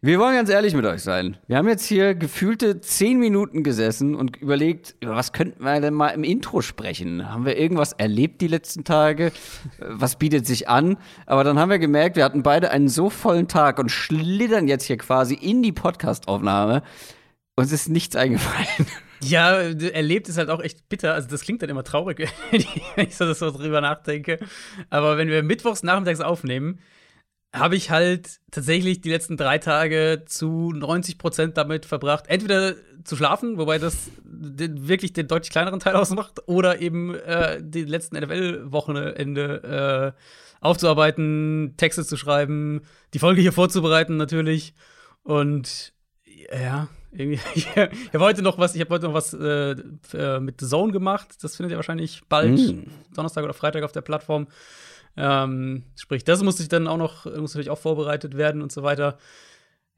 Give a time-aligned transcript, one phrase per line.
[0.00, 1.38] Wir wollen ganz ehrlich mit euch sein.
[1.48, 5.92] Wir haben jetzt hier gefühlte zehn Minuten gesessen und überlegt, über was könnten wir denn
[5.92, 7.28] mal im Intro sprechen?
[7.28, 9.32] Haben wir irgendwas erlebt die letzten Tage?
[9.80, 10.98] Was bietet sich an?
[11.26, 14.84] Aber dann haben wir gemerkt, wir hatten beide einen so vollen Tag und schlittern jetzt
[14.84, 16.84] hier quasi in die Podcastaufnahme.
[17.56, 18.86] Uns ist nichts eingefallen.
[19.20, 21.14] Ja, erlebt ist halt auch echt bitter.
[21.14, 22.18] Also, das klingt dann immer traurig,
[22.52, 24.38] wenn ich so, so drüber nachdenke.
[24.90, 26.78] Aber wenn wir mittwochs nachmittags aufnehmen,
[27.52, 33.16] habe ich halt tatsächlich die letzten drei Tage zu 90 Prozent damit verbracht, entweder zu
[33.16, 38.18] schlafen, wobei das den, wirklich den deutlich kleineren Teil ausmacht, oder eben äh, die letzten
[38.18, 40.20] NFL-Wochenende äh,
[40.60, 42.82] aufzuarbeiten, Texte zu schreiben,
[43.14, 44.74] die Folge hier vorzubereiten natürlich.
[45.22, 45.92] Und
[46.52, 49.74] ja, irgendwie, ich habe heute noch was, ich habe heute noch was äh,
[50.12, 51.42] äh, mit The Zone gemacht.
[51.42, 52.90] Das findet ihr wahrscheinlich bald, mm.
[53.14, 54.48] Donnerstag oder Freitag auf der Plattform.
[55.18, 58.82] Ähm, sprich, das musste ich dann auch noch, muss natürlich auch vorbereitet werden und so
[58.82, 59.18] weiter.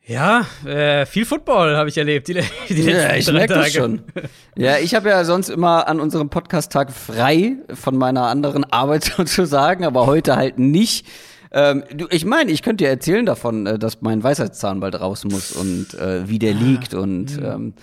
[0.06, 2.32] Ja, äh, viel Football habe ich erlebt, die,
[2.68, 4.02] die letzten ja, ich merke das schon.
[4.56, 9.84] Ja, ich habe ja sonst immer an unserem Podcast-Tag frei von meiner anderen Arbeit sozusagen,
[9.84, 11.06] aber heute halt nicht.
[11.52, 15.24] Ähm, du, ich meine, ich könnte dir erzählen davon, äh, dass mein Weisheitszahn bald raus
[15.24, 17.44] muss und äh, wie der ah, liegt und hm.
[17.44, 17.74] ähm,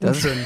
[0.00, 0.36] das ist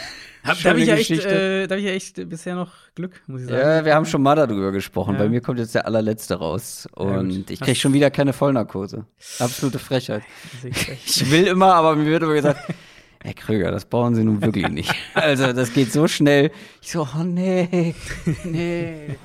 [0.48, 3.42] hab, da habe ich, ja echt, äh, hab ich ja echt bisher noch Glück, muss
[3.42, 3.60] ich sagen.
[3.60, 5.14] Ja, wir haben schon mal darüber gesprochen.
[5.14, 5.20] Ja.
[5.20, 6.88] Bei mir kommt jetzt der allerletzte raus.
[6.92, 9.04] Und ja, ich kriege schon wieder keine Vollnarkose.
[9.38, 10.22] Absolute Frechheit.
[11.06, 12.60] Ich will immer, aber mir wird immer gesagt,
[13.22, 14.94] Herr Krüger, das brauchen Sie nun wirklich nicht.
[15.14, 16.50] Also, das geht so schnell.
[16.80, 17.94] Ich so, oh nee,
[18.44, 19.16] nee.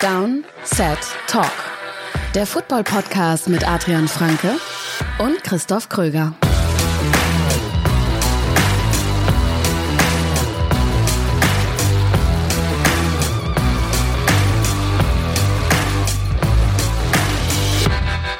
[0.00, 1.50] Down, Set, Talk.
[2.34, 4.56] Der Football-Podcast mit Adrian Franke
[5.18, 6.34] und Christoph Kröger.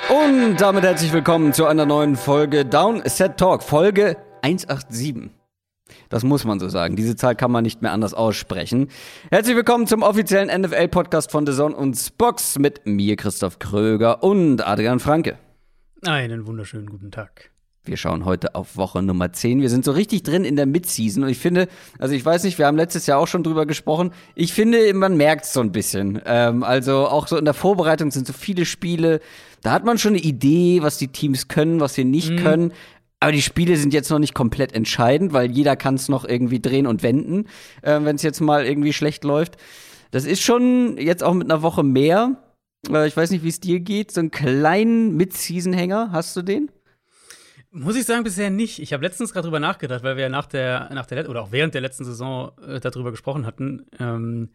[0.09, 5.31] Und damit herzlich willkommen zu einer neuen Folge Down Set Talk, Folge 187.
[6.09, 6.97] Das muss man so sagen.
[6.97, 8.89] Diese Zahl kann man nicht mehr anders aussprechen.
[9.31, 14.67] Herzlich willkommen zum offiziellen NFL-Podcast von The Zone und Spox mit mir, Christoph Kröger und
[14.67, 15.39] Adrian Franke.
[16.07, 17.51] Einen wunderschönen guten Tag.
[17.85, 19.61] Wir schauen heute auf Woche Nummer 10.
[19.61, 21.67] Wir sind so richtig drin in der Midseason und ich finde,
[21.99, 24.13] also ich weiß nicht, wir haben letztes Jahr auch schon drüber gesprochen.
[24.37, 26.23] Ich finde, man merkt es so ein bisschen.
[26.25, 29.21] Ähm, also auch so in der Vorbereitung sind so viele Spiele.
[29.63, 32.37] Da hat man schon eine Idee, was die Teams können, was sie nicht mhm.
[32.37, 32.73] können.
[33.19, 36.61] Aber die Spiele sind jetzt noch nicht komplett entscheidend, weil jeder kann es noch irgendwie
[36.61, 37.47] drehen und wenden,
[37.83, 39.57] äh, wenn es jetzt mal irgendwie schlecht läuft.
[40.13, 42.37] Das ist schon jetzt auch mit einer Woche mehr.
[42.91, 44.13] Äh, ich weiß nicht, wie es dir geht.
[44.13, 46.71] So einen kleinen Mid-Season-Hänger, hast du den?
[47.71, 48.79] Muss ich sagen, bisher nicht.
[48.79, 51.53] Ich habe letztens gerade drüber nachgedacht, weil wir ja nach der, nach der oder auch
[51.53, 53.87] während der letzten Saison äh, darüber gesprochen hatten.
[54.01, 54.51] Ähm,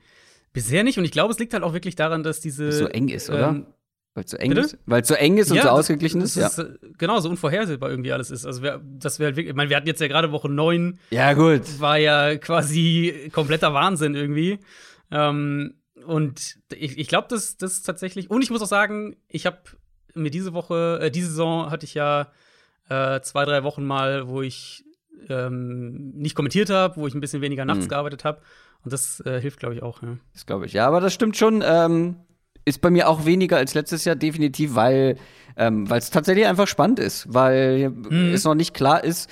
[0.53, 0.97] bisher nicht.
[0.97, 2.71] Und ich glaube, es liegt halt auch wirklich daran, dass diese.
[2.71, 3.49] So eng ist, oder?
[3.49, 3.67] Ähm,
[4.13, 4.61] weil es so eng Bitte?
[4.61, 4.77] ist?
[4.85, 6.57] Weil es so eng ist und ja, so ausgeglichen das, das ist?
[6.57, 6.63] Ja.
[6.63, 8.45] Ist, genau, so unvorhersehbar irgendwie alles ist.
[8.45, 10.99] Also, wir, das wäre halt wirklich, ich meine, wir hatten jetzt ja gerade Woche 9.
[11.11, 11.79] Ja, gut.
[11.79, 14.59] War ja quasi kompletter Wahnsinn irgendwie.
[15.11, 15.75] Ähm,
[16.05, 18.29] und ich, ich glaube, das, das ist tatsächlich.
[18.29, 19.59] Und ich muss auch sagen, ich habe
[20.13, 22.31] mir diese Woche, äh, diese Saison hatte ich ja
[22.89, 24.83] äh, zwei, drei Wochen mal, wo ich
[25.29, 27.89] ähm, nicht kommentiert habe, wo ich ein bisschen weniger nachts mhm.
[27.89, 28.41] gearbeitet habe.
[28.83, 30.01] Und das äh, hilft, glaube ich, auch.
[30.01, 30.17] Ja.
[30.33, 30.73] Das glaube ich.
[30.73, 31.63] Ja, aber das stimmt schon.
[31.65, 32.15] Ähm,
[32.65, 35.17] ist bei mir auch weniger als letztes Jahr, definitiv, weil
[35.57, 38.33] ähm, es tatsächlich einfach spannend ist, weil mhm.
[38.33, 39.29] es noch nicht klar ist,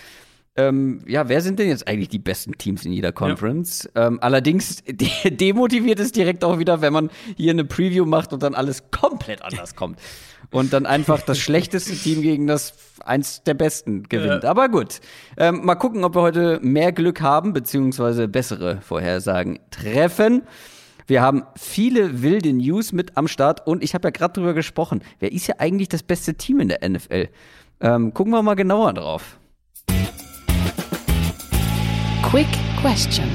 [0.59, 3.90] ähm, ja, wer sind denn jetzt eigentlich die besten Teams in jeder Conference?
[3.96, 4.08] Ja.
[4.08, 8.44] Ähm, allerdings de demotiviert es direkt auch wieder, wenn man hier eine Preview macht und
[8.44, 10.00] dann alles komplett anders kommt.
[10.52, 12.74] Und dann einfach das schlechteste Team gegen das
[13.06, 14.44] eins der besten gewinnt.
[14.44, 14.50] Ja.
[14.50, 15.00] Aber gut.
[15.38, 20.44] Ähm, mal gucken, ob wir heute mehr Glück haben, beziehungsweise bessere Vorhersagen treffen.
[21.08, 25.02] Wir haben viele wilde News mit am Start und ich habe ja gerade drüber gesprochen.
[25.19, 27.30] Wer ist ja eigentlich das beste Team in der NFL?
[27.81, 29.38] Ähm, gucken wir mal genauer drauf.
[32.29, 32.45] Quick
[32.79, 33.25] Question.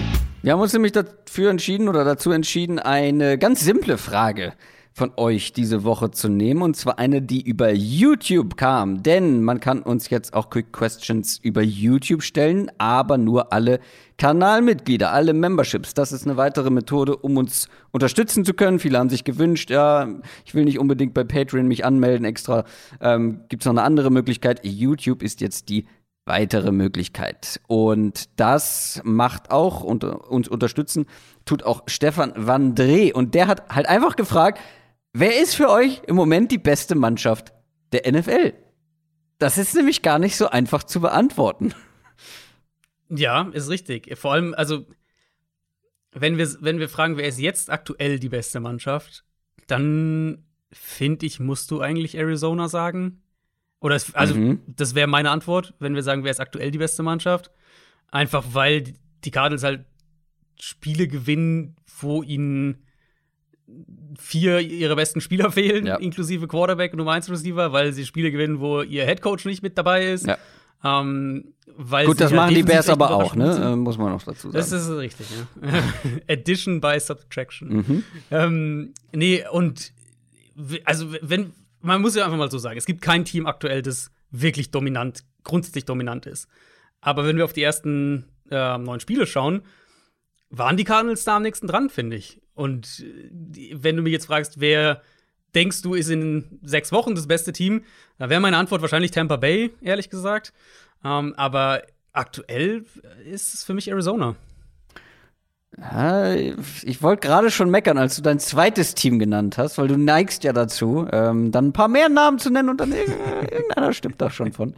[0.43, 4.53] Wir haben uns nämlich dafür entschieden oder dazu entschieden, eine ganz simple Frage
[4.93, 6.63] von euch diese Woche zu nehmen.
[6.63, 9.03] Und zwar eine, die über YouTube kam.
[9.03, 13.81] Denn man kann uns jetzt auch Quick Questions über YouTube stellen, aber nur alle
[14.17, 15.95] Kanalmitglieder, alle Memberships.
[15.95, 18.79] Das ist eine weitere Methode, um uns unterstützen zu können.
[18.79, 20.09] Viele haben sich gewünscht, ja,
[20.45, 22.63] ich will nicht unbedingt bei Patreon mich anmelden extra.
[23.01, 24.61] Ähm, Gibt es noch eine andere Möglichkeit?
[24.63, 25.87] YouTube ist jetzt die
[26.27, 27.61] weitere Möglichkeit.
[27.67, 31.07] Und das macht auch und uns unterstützen,
[31.45, 33.13] tut auch Stefan Vandré.
[33.13, 34.59] Und der hat halt einfach gefragt,
[35.17, 37.53] Wer ist für euch im Moment die beste Mannschaft
[37.93, 38.53] der NFL?
[39.39, 41.73] Das ist nämlich gar nicht so einfach zu beantworten.
[43.09, 44.19] Ja, ist richtig.
[44.19, 44.87] Vor allem, also,
[46.11, 49.25] wenn wir, wenn wir fragen, wer ist jetzt aktuell die beste Mannschaft,
[49.69, 53.23] dann finde ich, musst du eigentlich Arizona sagen.
[53.85, 54.61] Oder es, also, Mhm.
[54.67, 57.51] das wäre meine Antwort, wenn wir sagen, wer ist aktuell die beste Mannschaft.
[58.11, 58.95] Einfach weil
[59.25, 59.85] die- Cardinals halt
[60.59, 62.85] Spiele gewinnen, wo ihnen
[64.19, 65.97] vier ihrer besten Spieler fehlen, Ja.
[65.97, 69.77] inklusive Quarterback und Nummer 1 Receiver, weil sie Spiele gewinnen, wo ihr Headcoach nicht mit
[69.77, 70.27] dabei ist.
[70.27, 70.39] Ja.
[70.85, 71.53] Ähm,
[72.07, 73.73] Gut, das halt machen die Bears aber auch, ne?
[73.73, 74.53] Äh, muss man noch dazu sagen.
[74.53, 75.27] Das ist richtig,
[75.63, 75.73] ja.
[76.33, 77.69] Addition by Subtraction.
[77.77, 78.05] mhm.
[78.31, 79.93] Ähm, nee, und
[80.85, 81.53] also wenn,
[81.85, 85.25] man muss ja einfach mal so sagen, es gibt kein Team aktuell, das wirklich dominant,
[85.45, 86.49] grundsätzlich dominant ist.
[87.01, 89.63] Aber wenn wir auf die ersten äh, neun Spiele schauen,
[90.51, 92.41] waren die Cardinals da am nächsten dran, finde ich.
[92.55, 95.03] Und äh, wenn du mich jetzt fragst, wer
[95.55, 97.85] denkst du ist in sechs Wochen das beste Team,
[98.19, 100.53] da wäre meine Antwort wahrscheinlich Tampa Bay, ehrlich gesagt.
[101.05, 101.83] Ähm, aber
[102.13, 102.87] aktuell
[103.25, 104.37] ist es für mich Arizona.
[105.81, 109.97] Ja, ich wollte gerade schon meckern, als du dein zweites Team genannt hast, weil du
[109.97, 113.93] neigst ja dazu, ähm, dann ein paar mehr Namen zu nennen und dann irg- irgendeiner
[113.93, 114.75] stimmt da schon von.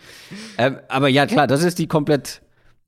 [0.57, 2.41] Ähm, aber ja, klar, das ist die komplett,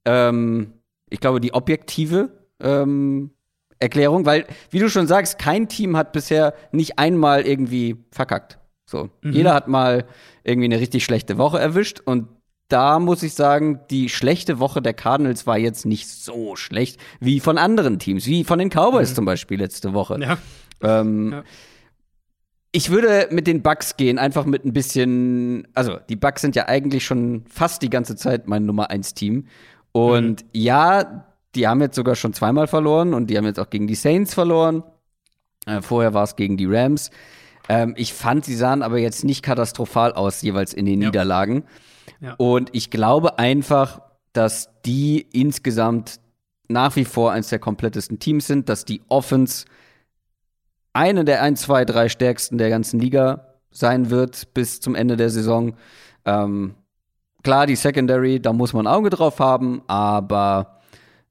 [0.06, 0.72] ähm,
[1.10, 3.30] ich glaube, die objektive ähm,
[3.78, 8.58] Erklärung, weil, wie du schon sagst, kein Team hat bisher nicht einmal irgendwie verkackt.
[8.86, 10.06] So, jeder hat mal
[10.44, 12.26] irgendwie eine richtig schlechte Woche erwischt und
[12.68, 17.40] da muss ich sagen, die schlechte Woche der Cardinals war jetzt nicht so schlecht wie
[17.40, 20.18] von anderen Teams, wie von den Cowboys zum Beispiel letzte Woche.
[20.20, 20.38] Ja.
[20.82, 21.44] Ähm, Ja.
[22.70, 26.68] Ich würde mit den Bucks gehen, einfach mit ein bisschen, also die Bucks sind ja
[26.68, 29.46] eigentlich schon fast die ganze Zeit mein Nummer 1 Team.
[29.92, 31.24] Und ja,
[31.54, 34.34] die haben jetzt sogar schon zweimal verloren und die haben jetzt auch gegen die Saints
[34.34, 34.82] verloren.
[35.64, 37.10] Äh, vorher war es gegen die Rams.
[37.70, 41.08] Ähm, ich fand, sie sahen aber jetzt nicht katastrophal aus, jeweils in den Ja.
[41.08, 41.64] Niederlagen.
[42.20, 42.34] Ja.
[42.38, 44.00] Und ich glaube einfach,
[44.32, 46.20] dass die insgesamt
[46.68, 49.64] nach wie vor eines der komplettesten Teams sind, dass die Offense
[50.92, 55.30] eine der ein, zwei, drei stärksten der ganzen Liga sein wird bis zum Ende der
[55.30, 55.76] Saison.
[56.24, 56.74] Ähm,
[57.42, 60.80] klar, die Secondary, da muss man ein Auge drauf haben, aber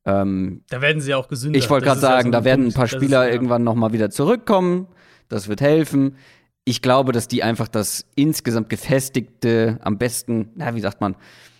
[0.06, 1.60] ähm, Da werden sie auch gesünder.
[1.60, 3.32] ich wollte gerade ist ja sagen, so da werden ein paar Das ist, Spieler ja.
[3.32, 4.88] irgendwann noch mal wieder zurückkommen.
[5.30, 6.16] Das wird helfen.
[6.70, 11.16] Ich glaube, dass die einfach das insgesamt gefestigte, am besten, na, wie sagt man,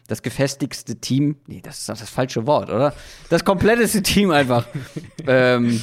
[0.08, 2.94] das gefestigste Team, nee, das ist das falsche Wort, oder?
[3.30, 4.68] Das kompletteste Team einfach
[5.28, 5.82] ähm,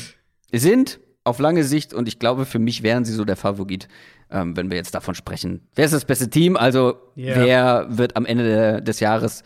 [0.53, 3.89] sind auf lange Sicht und ich glaube, für mich wären sie so der Favorit,
[4.31, 5.63] ähm, wenn wir jetzt davon sprechen.
[5.75, 6.59] Wer ist das beste Team?
[6.59, 7.37] Also, Ja.
[7.37, 9.43] wer wird am Ende der, des Jahres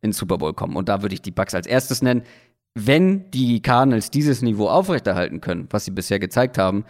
[0.00, 0.74] ins Super Bowl kommen?
[0.74, 2.22] Und da würde ich die Bucks als erstes nennen.
[2.74, 6.86] Wenn die Cardinals dieses Niveau aufrechterhalten können, was sie bisher gezeigt haben,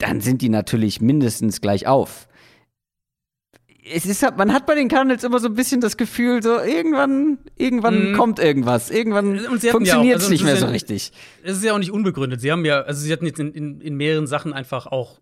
[0.00, 2.26] dann sind die natürlich mindestens gleich auf.
[3.92, 6.58] Es ist, halt- man hat bei den Cardinals immer so ein bisschen das Gefühl, so
[6.60, 8.16] irgendwann, irgendwann Mhm.
[8.16, 11.12] kommt irgendwas, irgendwann hatten ja funktioniert es also nicht mehr so ja- richtig.
[11.42, 12.40] Es ist ja auch nicht unbegründet.
[12.40, 15.20] Sie haben ja, also sie hatten jetzt in, in, in mehreren Sachen einfach auch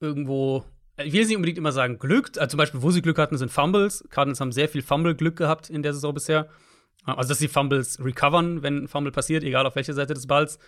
[0.00, 0.64] irgendwo,
[0.98, 3.36] ich will jetzt nicht unbedingt immer sagen Glück, also zum Beispiel, wo sie Glück hatten,
[3.38, 4.04] sind Fumbles.
[4.08, 6.48] Cardinals haben sehr viel Fumble-Glück gehabt in der Saison bisher.
[7.04, 10.58] Also, dass sie Fumbles recovern, wenn ein Fumble passiert, egal auf welcher Seite des Balls.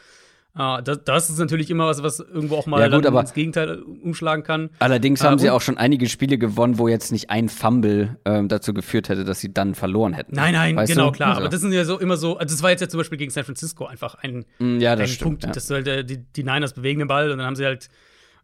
[0.56, 3.81] Äh, das, das ist natürlich immer was, was irgendwo auch mal Ja, gut, ins Gegenteil
[3.83, 4.71] umschlagen kann.
[4.79, 8.17] Allerdings Äh, haben sie und- auch schon einige Spiele gewonnen, wo jetzt nicht ein Fumble
[8.25, 10.35] ähm, dazu geführt hätte, dass sie dann verloren hätten.
[10.35, 11.12] Nein, nein, Weißt genau, du?
[11.12, 11.29] klar.
[11.31, 13.19] Also, Aber das sind ja so immer so, also das war jetzt ja zum Beispiel
[13.19, 15.23] gegen San Francisco einfach ein, mm, ja, das ein stimmt.
[15.29, 15.53] Punkt, ja.
[15.53, 17.89] dass du halt, äh, die, die Niners bewegen den Ball und dann haben sie halt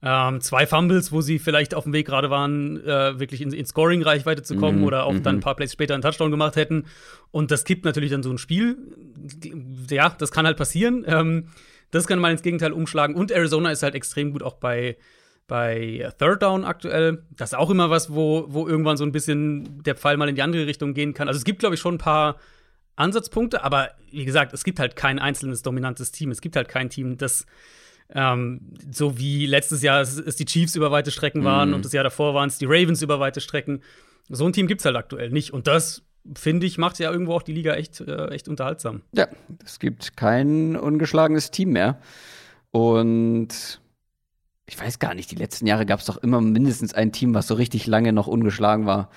[0.06, 3.64] ähm, zwei Fumbles, wo sie vielleicht auf dem Weg gerade waren, äh, wirklich in, in
[3.64, 6.84] Scoring-Reichweite zu kommen Mhm, oder auch dann ein paar Plays später einen Touchdown gemacht hätten.
[7.30, 8.76] Und das kippt natürlich dann so ein Spiel.
[9.90, 11.04] Ja, das kann halt passieren.
[11.06, 11.46] Ähm,
[11.94, 13.14] das kann mal ins Gegenteil umschlagen.
[13.14, 14.96] Und Arizona ist halt extrem gut auch bei,
[15.46, 17.24] bei Third Down aktuell.
[17.30, 20.34] Das ist auch immer was, wo, wo irgendwann so ein bisschen der Pfeil mal in
[20.34, 21.28] die andere Richtung gehen kann.
[21.28, 22.36] Also es gibt, glaube ich, schon ein paar
[22.96, 26.30] Ansatzpunkte, aber wie gesagt, es gibt halt kein einzelnes dominantes Team.
[26.30, 27.46] Es gibt halt kein Team, das
[28.10, 28.60] ähm,
[28.90, 32.04] so wie letztes Jahr es, es die Chiefs über weite Strecken waren und das Jahr
[32.04, 33.82] davor waren es die Ravens über weite Strecken.
[34.28, 35.52] So ein Team gibt es halt aktuell nicht.
[35.52, 36.02] Und das,
[36.34, 39.02] finde ich, macht ja irgendwo auch die Liga echt, äh, echt unterhaltsam.
[39.12, 39.28] Ja,
[39.64, 41.98] es gibt kein ungeschlagenes Team mehr.
[42.70, 43.80] Und
[44.66, 47.46] ich weiß gar nicht, die letzten Jahre gab es doch immer mindestens ein Team, was
[47.46, 49.10] so richtig lange noch ungeschlagen war.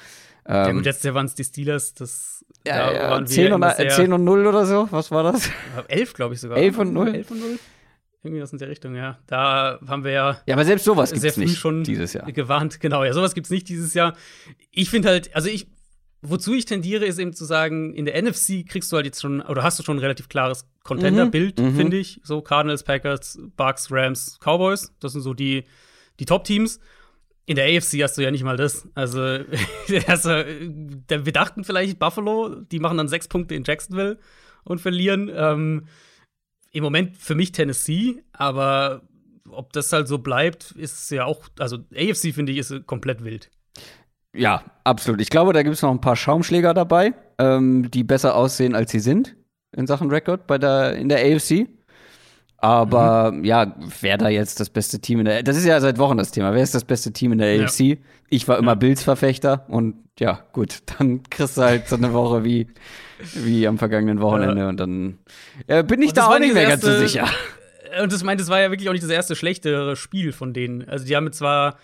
[0.47, 1.93] ja, Ähm, gut, letztes Jahr waren es die Steelers.
[1.93, 4.87] Das, ja, da ja, waren wir 10, und, immer sehr- 10 und 0 oder so,
[4.91, 5.49] was war das?
[5.87, 6.57] 11, glaube ich sogar.
[6.57, 7.07] 11 und 0?
[7.15, 7.59] 11 und 0?
[8.23, 9.19] Irgendwie was in der Richtung, ja.
[9.27, 12.29] Da haben wir ja Ja, aber selbst sowas gibt's früh nicht schon dieses Jahr.
[12.31, 12.79] gewarnt.
[12.81, 14.15] Genau, ja, sowas gibt's nicht dieses Jahr.
[14.71, 15.67] Ich finde halt, also ich,
[16.21, 19.41] wozu ich tendiere, ist eben zu sagen, in der NFC kriegst du halt jetzt schon,
[19.41, 21.75] oder hast du schon ein relativ klares Contender-Bild, Mhm, mhm.
[21.75, 22.19] finde ich.
[22.23, 24.93] So Cardinals, Packers, Bucks, Rams, Cowboys.
[24.99, 25.65] Das sind so die,
[26.19, 26.79] die Top-Teams.
[27.45, 28.87] In der AFC hast du ja nicht mal das.
[28.93, 29.19] Also,
[30.07, 34.17] also wir dachten vielleicht Buffalo, die machen dann sechs Punkte in Jacksonville
[34.63, 35.31] und verlieren.
[35.33, 35.85] Ähm,
[36.71, 39.01] Im Moment für mich Tennessee, aber
[39.49, 43.49] ob das halt so bleibt, ist ja auch, also AFC finde ich, ist komplett wild.
[44.37, 45.21] Ja, absolut.
[45.21, 48.91] Ich glaube, da gibt es noch ein paar Schaumschläger dabei, ähm, die besser aussehen, als
[48.91, 49.35] sie sind
[49.75, 51.67] in Sachen Rekord bei der, in der AFC.
[52.59, 53.43] Aber mhm.
[53.43, 56.31] ja, wer da jetzt das beste Team in der Das ist ja seit Wochen das
[56.31, 56.53] Thema.
[56.53, 57.65] Wer ist das beste Team in der ja.
[57.65, 57.99] AFC?
[58.29, 58.75] Ich war immer ja.
[58.75, 62.67] Bills-Verfechter und ja, gut, dann kriegst du halt so eine Woche wie,
[63.35, 64.69] wie am vergangenen Wochenende ja.
[64.69, 65.19] und dann
[65.67, 67.27] äh, bin ich da auch nicht mehr erste, ganz so sicher.
[68.01, 70.87] Und das meint, das war ja wirklich auch nicht das erste schlechtere Spiel von denen.
[70.89, 71.77] Also die haben zwar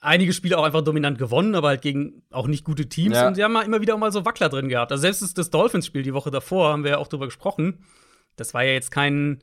[0.00, 3.16] einige Spiele auch einfach dominant gewonnen, aber halt gegen auch nicht gute Teams.
[3.16, 3.28] Ja.
[3.28, 4.90] Und sie haben immer wieder auch mal so Wackler drin gehabt.
[4.92, 7.84] Also selbst das, das Dolphins-Spiel die Woche davor, haben wir ja auch drüber gesprochen.
[8.36, 9.42] Das war ja jetzt kein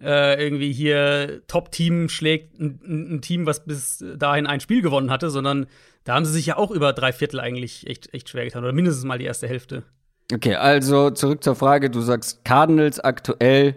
[0.00, 5.30] äh, irgendwie hier Top-Team schlägt ein, ein, Team, was bis dahin ein Spiel gewonnen hatte,
[5.30, 5.66] sondern
[6.04, 8.64] da haben sie sich ja auch über drei Viertel eigentlich echt, echt schwer getan.
[8.64, 9.84] Oder mindestens mal die erste Hälfte.
[10.32, 11.90] Okay, also zurück zur Frage.
[11.90, 13.76] Du sagst Cardinals aktuell,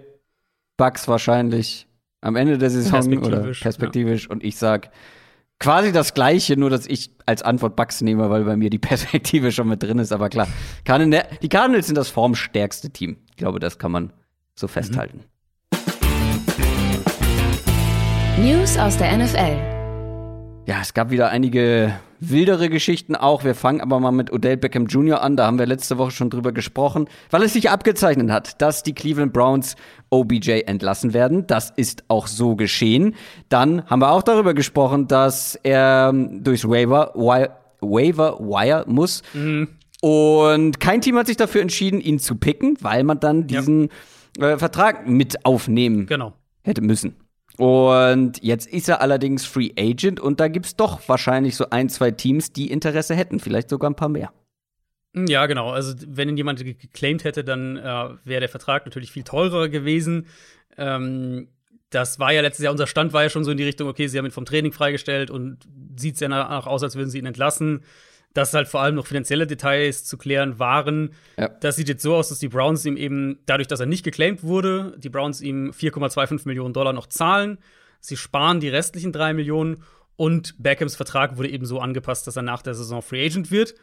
[0.77, 1.87] Bucks wahrscheinlich
[2.21, 4.23] am Ende der Saison perspektivisch, oder perspektivisch.
[4.23, 4.31] Ja.
[4.31, 4.89] Und ich sag
[5.59, 9.51] quasi das Gleiche, nur dass ich als Antwort Bucks nehme, weil bei mir die Perspektive
[9.51, 10.11] schon mit drin ist.
[10.11, 10.47] Aber klar,
[10.87, 13.17] die Cardinals sind das formstärkste Team.
[13.29, 14.13] Ich glaube, das kann man
[14.55, 15.23] so festhalten.
[18.37, 19.75] News aus der NFL.
[20.67, 23.43] Ja, es gab wieder einige wildere Geschichten auch.
[23.43, 25.21] Wir fangen aber mal mit Odell Beckham Jr.
[25.21, 25.35] an.
[25.37, 28.93] Da haben wir letzte Woche schon drüber gesprochen, weil es sich abgezeichnet hat, dass die
[28.93, 29.75] Cleveland Browns
[30.09, 31.47] OBJ entlassen werden.
[31.47, 33.15] Das ist auch so geschehen.
[33.49, 37.11] Dann haben wir auch darüber gesprochen, dass er durchs Waiver,
[37.81, 39.21] Waiver Wire muss.
[39.33, 39.69] Mhm.
[40.01, 43.89] Und kein Team hat sich dafür entschieden, ihn zu picken, weil man dann diesen
[44.37, 44.51] ja.
[44.51, 46.33] äh, Vertrag mit aufnehmen genau.
[46.63, 47.15] hätte müssen.
[47.57, 51.89] Und jetzt ist er allerdings Free Agent und da gibt es doch wahrscheinlich so ein,
[51.89, 54.31] zwei Teams, die Interesse hätten, vielleicht sogar ein paar mehr.
[55.15, 55.69] Ja, genau.
[55.71, 60.27] Also, wenn ihn jemand geclaimed hätte, dann äh, wäre der Vertrag natürlich viel teurer gewesen.
[60.77, 61.47] Ähm,
[61.89, 64.07] das war ja letztes Jahr, unser Stand war ja schon so in die Richtung, okay,
[64.07, 65.59] sie haben ihn vom Training freigestellt und
[65.95, 67.83] sieht es ja danach aus, als würden sie ihn entlassen
[68.35, 71.11] dass halt vor allem noch finanzielle Details zu klären waren.
[71.37, 71.47] Ja.
[71.47, 74.43] Das sieht jetzt so aus, dass die Browns ihm eben, dadurch, dass er nicht geclaimed
[74.43, 77.57] wurde, die Browns ihm 4,25 Millionen Dollar noch zahlen.
[78.01, 79.83] Sie sparen die restlichen 3 Millionen
[80.17, 83.73] und Beckhams Vertrag wurde eben so angepasst, dass er nach der Saison Free Agent wird.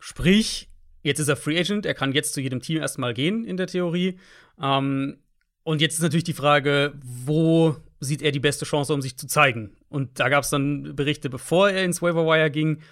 [0.00, 0.68] Sprich,
[1.02, 3.68] jetzt ist er Free Agent, er kann jetzt zu jedem Team erstmal gehen in der
[3.68, 4.18] Theorie.
[4.60, 5.18] Ähm,
[5.62, 9.28] und jetzt ist natürlich die Frage, wo sieht er die beste Chance, um sich zu
[9.28, 9.76] zeigen?
[9.88, 12.82] Und da gab es dann Berichte, bevor er ins Waiver Wire ging,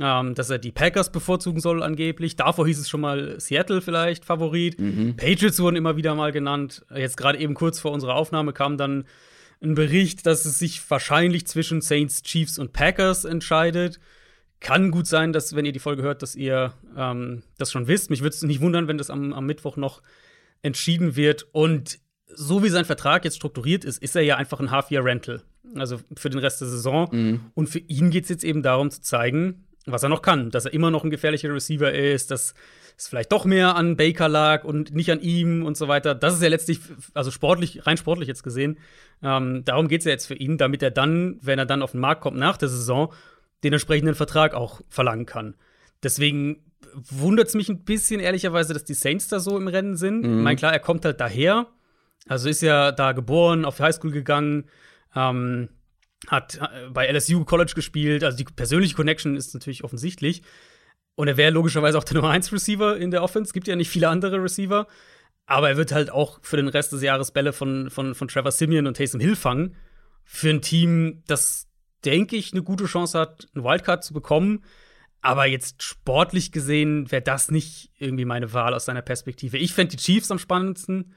[0.00, 2.36] ähm, dass er die Packers bevorzugen soll angeblich.
[2.36, 4.80] Davor hieß es schon mal Seattle vielleicht Favorit.
[4.80, 5.16] Mhm.
[5.16, 6.84] Patriots wurden immer wieder mal genannt.
[6.94, 9.04] Jetzt gerade eben kurz vor unserer Aufnahme kam dann
[9.62, 14.00] ein Bericht, dass es sich wahrscheinlich zwischen Saints, Chiefs und Packers entscheidet.
[14.60, 18.10] Kann gut sein, dass, wenn ihr die Folge hört, dass ihr ähm, das schon wisst.
[18.10, 20.02] Mich würde es nicht wundern, wenn das am, am Mittwoch noch
[20.62, 21.46] entschieden wird.
[21.52, 25.42] Und so wie sein Vertrag jetzt strukturiert ist, ist er ja einfach ein Half-Year-Rental.
[25.76, 27.08] Also für den Rest der Saison.
[27.12, 27.40] Mhm.
[27.54, 30.64] Und für ihn geht es jetzt eben darum zu zeigen, was er noch kann, dass
[30.64, 32.54] er immer noch ein gefährlicher Receiver ist, dass
[32.96, 36.14] es vielleicht doch mehr an Baker lag und nicht an ihm und so weiter.
[36.14, 36.80] Das ist ja letztlich,
[37.12, 38.78] also sportlich, rein sportlich jetzt gesehen.
[39.22, 41.92] Ähm, darum geht es ja jetzt für ihn, damit er dann, wenn er dann auf
[41.92, 43.12] den Markt kommt nach der Saison,
[43.64, 45.54] den entsprechenden Vertrag auch verlangen kann.
[46.02, 46.64] Deswegen
[46.94, 50.22] wundert es mich ein bisschen, ehrlicherweise, dass die Saints da so im Rennen sind.
[50.22, 50.38] Mhm.
[50.38, 51.66] Ich meine, klar, er kommt halt daher.
[52.28, 54.64] Also ist ja da geboren, auf die Highschool gegangen.
[55.14, 55.68] Ähm,
[56.28, 60.42] hat äh, bei LSU College gespielt, also die persönliche Connection ist natürlich offensichtlich.
[61.16, 63.52] Und er wäre logischerweise auch der Nummer 1 Receiver in der Offense.
[63.52, 64.86] Gibt ja nicht viele andere Receiver.
[65.46, 68.50] Aber er wird halt auch für den Rest des Jahres Bälle von, von, von Trevor
[68.50, 69.76] Simeon und Taysom Hill fangen.
[70.24, 71.68] Für ein Team, das,
[72.04, 74.64] denke ich, eine gute Chance hat, einen Wildcard zu bekommen.
[75.20, 79.58] Aber jetzt sportlich gesehen wäre das nicht irgendwie meine Wahl aus seiner Perspektive.
[79.58, 81.14] Ich fände die Chiefs am spannendsten.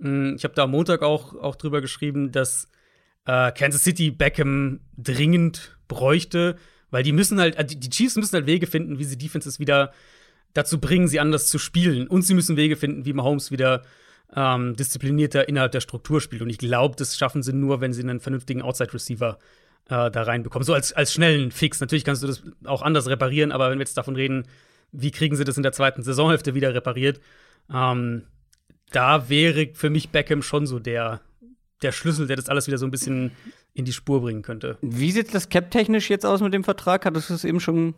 [0.00, 2.68] Hm, ich habe da am Montag auch, auch drüber geschrieben, dass
[3.26, 6.56] äh, Kansas City Beckham dringend bräuchte,
[6.90, 9.92] weil die müssen halt, äh, die Chiefs müssen halt Wege finden, wie sie Defenses wieder
[10.52, 12.06] dazu bringen, sie anders zu spielen.
[12.06, 13.82] Und sie müssen Wege finden, wie Mahomes wieder
[14.34, 16.42] ähm, disziplinierter innerhalb der Struktur spielt.
[16.42, 19.38] Und ich glaube, das schaffen sie nur, wenn sie einen vernünftigen Outside-Receiver
[19.88, 20.64] äh, da reinbekommen.
[20.64, 21.80] So als, als schnellen Fix.
[21.80, 24.46] Natürlich kannst du das auch anders reparieren, aber wenn wir jetzt davon reden,
[24.92, 27.20] wie kriegen sie das in der zweiten Saisonhälfte wieder repariert,
[27.72, 28.24] ähm,
[28.92, 31.20] da wäre für mich Beckham schon so der,
[31.84, 33.32] der Schlüssel, der das alles wieder so ein bisschen
[33.74, 34.78] in die Spur bringen könnte.
[34.80, 37.04] Wie sieht das cap-technisch jetzt aus mit dem Vertrag?
[37.04, 37.94] Hattest du es eben schon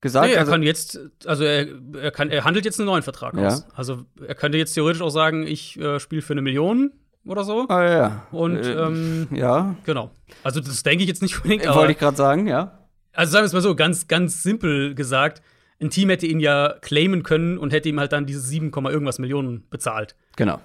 [0.00, 0.26] gesagt?
[0.26, 1.68] Nee, er also kann jetzt, also er,
[2.00, 3.48] er, kann, er handelt jetzt einen neuen Vertrag ja.
[3.48, 3.66] aus.
[3.74, 6.92] Also er könnte jetzt theoretisch auch sagen, ich äh, spiele für eine Million
[7.24, 7.66] oder so.
[7.68, 8.26] Ah ja.
[8.30, 9.74] Und äh, ähm, ja.
[9.84, 10.10] Genau.
[10.42, 11.66] Also das denke ich jetzt nicht unbedingt.
[11.66, 12.78] Wollte ich gerade sagen, ja.
[13.12, 15.42] Also sagen wir es mal so, ganz, ganz simpel gesagt,
[15.80, 19.18] ein Team hätte ihn ja claimen können und hätte ihm halt dann diese 7, irgendwas
[19.18, 20.16] Millionen bezahlt.
[20.36, 20.60] Genau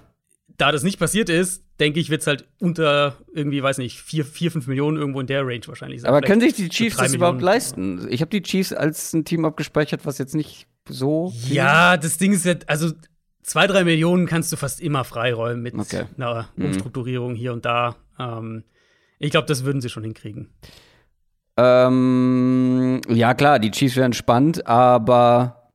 [0.58, 4.24] da das nicht passiert ist, denke ich, wird es halt unter irgendwie, weiß nicht, 4,
[4.24, 6.10] 4, 5 Millionen irgendwo in der Range wahrscheinlich sein.
[6.10, 7.54] Aber können sich die Chiefs drei das überhaupt Millionen.
[7.54, 8.08] leisten?
[8.10, 11.32] Ich habe die Chiefs als ein Team abgespeichert, was jetzt nicht so.
[11.48, 12.92] Ja, das Ding ist ja, also
[13.42, 16.04] zwei, drei Millionen kannst du fast immer freiräumen mit Okay.
[16.16, 16.66] einer Mhm.
[16.66, 17.96] Umstrukturierung hier und da.
[18.18, 18.64] Ähm,
[19.18, 20.48] ich glaube, das würden sie schon hinkriegen.
[21.56, 25.70] Ähm, ja, klar, die Chiefs wären spannend, aber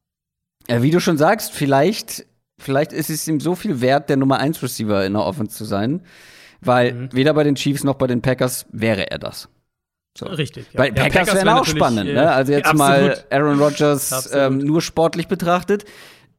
[0.68, 2.26] äh, wie du schon sagst, vielleicht,
[2.60, 5.66] vielleicht ist es ihm so viel wert, der Nummer 1 Receiver in der Offense zu
[5.66, 6.02] sein,
[6.62, 7.10] weil Mhm.
[7.14, 9.50] weder bei den Chiefs noch bei den Packers wäre er das.
[10.18, 10.26] So.
[10.26, 10.66] Richtig.
[10.74, 10.78] ja.
[10.80, 12.32] Bei Ja, Packers, wären wär auch spannend, äh, ne?
[12.32, 12.80] Also jetzt absolut.
[12.80, 15.86] mal Aaron Rodgers ähm, nur sportlich betrachtet.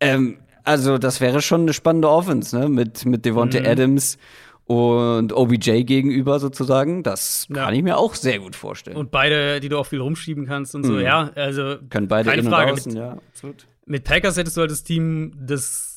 [0.01, 2.69] Ähm, also das wäre schon eine spannende Offense, ne?
[2.69, 3.67] Mit, mit Devontae Mhm.
[3.67, 4.19] Adams
[4.65, 7.03] und OBJ gegenüber sozusagen.
[7.05, 7.65] Das Ja.
[7.67, 8.97] kann ich mir auch sehr gut vorstellen.
[8.97, 11.01] Und beide, die du auch viel rumschieben kannst und so, Mhm.
[11.01, 12.73] ja, also Können beide keine in Frage.
[12.73, 13.67] außen, Mit, ja, absolut.
[13.87, 15.88] mit Packers hättest du halt das Team, das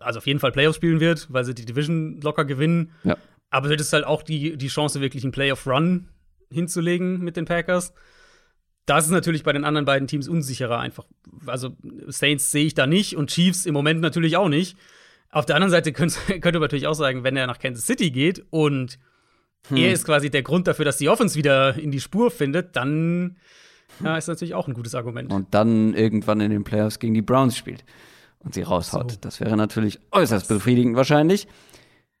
[0.00, 2.92] also auf jeden Fall Playoffs spielen wird, weil sie die Division locker gewinnen.
[3.04, 3.16] Ja.
[3.50, 6.08] Aber du hättest halt auch die, die Chance, wirklich einen Playoff-Run
[6.50, 7.92] hinzulegen mit den Packers.
[8.86, 11.06] Das ist natürlich bei den anderen beiden Teams unsicherer einfach.
[11.46, 11.76] Also
[12.06, 14.76] Saints sehe ich da nicht und Chiefs im Moment natürlich auch nicht.
[15.30, 18.10] Auf der anderen Seite könnte, könnte man natürlich auch sagen, wenn er nach Kansas City
[18.10, 18.98] geht und
[19.70, 23.36] er ist quasi der Grund dafür, dass die Offense wieder in die Spur findet, dann
[24.02, 25.30] ja, ist natürlich auch ein gutes Argument.
[25.32, 27.84] Und dann irgendwann in den Playoffs gegen die Browns spielt
[28.44, 29.12] und sie raushaut.
[29.12, 29.18] So.
[29.20, 31.48] Das wäre natürlich äußerst befriedigend wahrscheinlich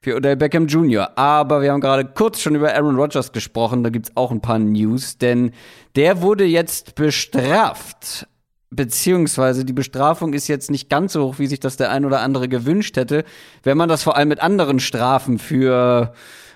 [0.00, 1.18] für Odell Beckham Jr.
[1.18, 3.82] Aber wir haben gerade kurz schon über Aaron Rodgers gesprochen.
[3.82, 5.52] Da gibt's auch ein paar News, denn
[5.96, 8.26] der wurde jetzt bestraft.
[8.70, 12.20] Beziehungsweise die Bestrafung ist jetzt nicht ganz so hoch, wie sich das der ein oder
[12.20, 13.24] andere gewünscht hätte,
[13.62, 16.12] wenn man das vor allem mit anderen Strafen für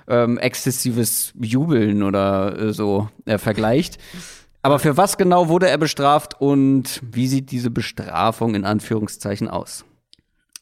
[0.08, 3.98] ähm, exzessives Jubeln oder äh, so äh, vergleicht.
[4.62, 9.84] Aber für was genau wurde er bestraft und wie sieht diese Bestrafung in Anführungszeichen aus?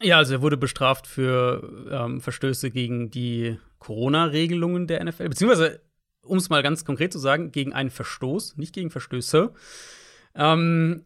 [0.00, 5.82] Ja, also er wurde bestraft für ähm, Verstöße gegen die Corona-Regelungen der NFL, beziehungsweise,
[6.22, 9.52] um es mal ganz konkret zu sagen, gegen einen Verstoß, nicht gegen Verstöße.
[10.34, 11.02] Ähm,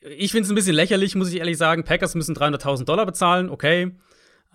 [0.00, 1.84] ich finde es ein bisschen lächerlich, muss ich ehrlich sagen.
[1.84, 3.92] Packers müssen 300.000 Dollar bezahlen, okay.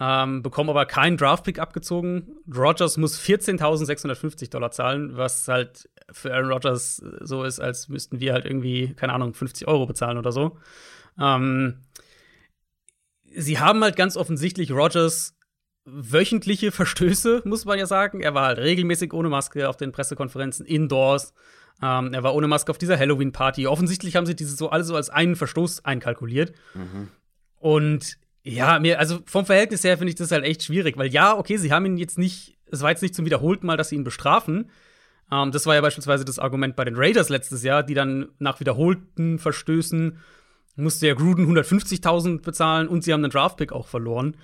[0.01, 2.37] Ähm, bekommen aber keinen Draftpick abgezogen.
[2.53, 8.31] Rodgers muss 14.650 Dollar zahlen, was halt für Aaron Rodgers so ist, als müssten wir
[8.31, 10.57] halt irgendwie, keine Ahnung, 50 Euro bezahlen oder so.
[11.19, 11.85] Ähm,
[13.35, 15.35] sie haben halt ganz offensichtlich Rogers
[15.85, 18.21] wöchentliche Verstöße, muss man ja sagen.
[18.21, 21.33] Er war halt regelmäßig ohne Maske auf den Pressekonferenzen, indoors.
[21.81, 23.67] Ähm, er war ohne Maske auf dieser Halloween-Party.
[23.67, 26.53] Offensichtlich haben sie diese so alles so als einen Verstoß einkalkuliert.
[27.55, 31.37] Und ja, mir, also vom Verhältnis her finde ich das halt echt schwierig, weil ja,
[31.37, 33.95] okay, sie haben ihn jetzt nicht, es war jetzt nicht zum wiederholten Mal, dass sie
[33.95, 34.69] ihn bestrafen.
[35.31, 38.59] Ähm, das war ja beispielsweise das Argument bei den Raiders letztes Jahr, die dann nach
[38.59, 40.19] wiederholten Verstößen
[40.75, 44.37] musste ja Gruden 150.000 bezahlen und sie haben den Draftpick auch verloren.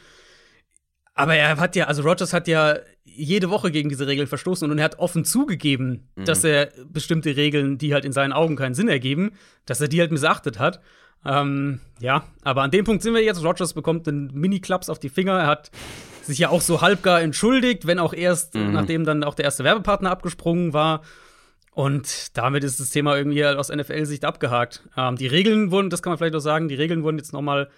[1.14, 4.78] Aber er hat ja, also Rogers hat ja jede Woche gegen diese Regel verstoßen und
[4.78, 8.90] er hat offen zugegeben, dass er bestimmte Regeln, die halt in seinen Augen keinen Sinn
[8.90, 9.32] ergeben,
[9.66, 10.82] dass er die halt missachtet hat.
[11.24, 13.44] Ähm, ja, aber an dem Punkt sind wir jetzt.
[13.44, 15.40] Rogers bekommt einen Mini-Klaps auf die Finger.
[15.40, 15.72] Er hat
[16.24, 20.10] sich ja auch so halbgar entschuldigt, wenn auch erst, nachdem dann auch der erste Werbepartner
[20.10, 21.02] abgesprungen war.
[21.72, 24.84] Und damit ist das Thema irgendwie halt aus NFL-Sicht abgehakt.
[24.96, 27.42] Ähm, die Regeln wurden, das kann man vielleicht auch sagen, die Regeln wurden jetzt noch
[27.42, 27.70] mal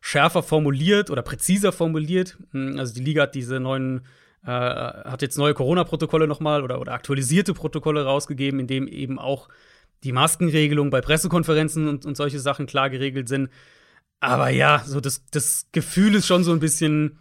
[0.00, 2.38] schärfer formuliert oder präziser formuliert.
[2.52, 4.06] Hm, Also die Liga hat diese neuen,
[4.44, 9.18] äh, hat jetzt neue Corona-Protokolle noch mal oder, oder aktualisierte Protokolle rausgegeben, in dem eben
[9.18, 9.48] auch
[10.04, 13.48] die Maskenregelung bei Pressekonferenzen und, und solche Sachen klar geregelt sind.
[14.20, 17.18] Aber ja, so das, das Gefühl ist schon so ein bisschen,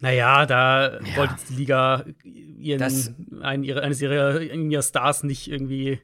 [0.00, 1.16] naja, da Ja.
[1.16, 6.00] wollte die Liga ihren, Das- einen, ihrer, eines ihrer, ihrer Stars nicht irgendwie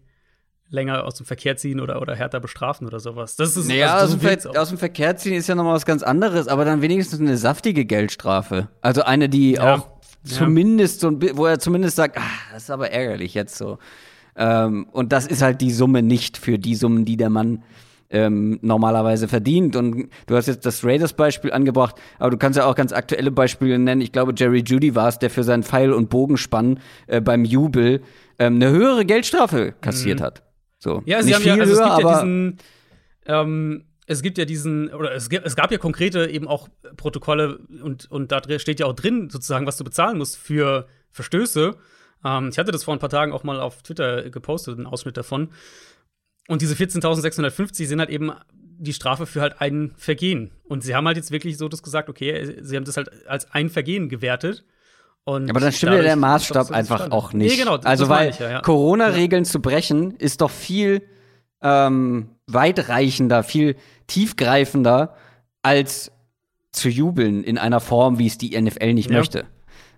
[0.73, 3.35] länger aus dem Verkehr ziehen oder, oder härter bestrafen oder sowas.
[3.37, 5.75] Das ist Naja, also aus, so dem aus dem Verkehr ziehen ist ja noch mal
[5.75, 8.69] was ganz anderes, aber dann wenigstens eine saftige Geldstrafe.
[8.81, 9.75] Also eine, die Ja.
[9.75, 9.89] auch
[10.23, 13.79] zumindest so ein wo er zumindest sagt, ah, das ist aber ärgerlich jetzt so.
[14.37, 17.63] Ähm, und das ist halt die Summe nicht für die Summen, die der Mann
[18.11, 19.77] ähm, normalerweise verdient.
[19.77, 23.79] Und du hast jetzt das Raiders-Beispiel angebracht, aber du kannst ja auch ganz aktuelle Beispiele
[23.79, 24.01] nennen.
[24.01, 28.03] Ich glaube, Jerry Judy war es, der für seinen Pfeil- und Bogenspann äh, beim Jubel
[28.39, 30.43] ähm, eine höhere Geldstrafe kassiert hat.
[30.79, 30.97] So.
[30.99, 31.03] Mhm.
[31.07, 32.59] Ja, sie Nicht haben ja, also es höher, gibt ja diesen,
[33.27, 38.11] ähm, es gibt ja diesen, oder es, es gab ja konkrete eben auch Protokolle und,
[38.11, 41.77] und da steht ja auch drin, sozusagen, was du bezahlen musst für Verstöße.
[42.25, 45.17] Ähm, ich hatte das vor ein paar Tagen auch mal auf Twitter gepostet, einen Ausschnitt
[45.17, 45.51] davon.
[46.49, 50.51] Und diese 14.650 sind halt eben die Strafe für halt ein Vergehen.
[50.65, 53.51] Und sie haben halt jetzt wirklich so das gesagt, okay, sie haben das halt als
[53.53, 54.65] ein Vergehen gewertet.
[55.25, 57.53] Und Aber dann stimmt ja der Maßstab einfach auch nicht.
[57.53, 58.61] Nee, genau, also weil ja, ja.
[58.63, 61.03] Corona-Regeln zu brechen ist doch viel
[61.63, 65.15] ähm, weitreichender, viel tiefgreifender
[65.63, 66.11] als
[66.73, 69.19] zu jubeln in einer Form, wie es die NFL nicht Ja.
[69.19, 69.45] möchte.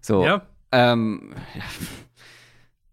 [0.01, 0.25] So.
[0.25, 0.43] Ja.
[0.73, 1.35] Ähm,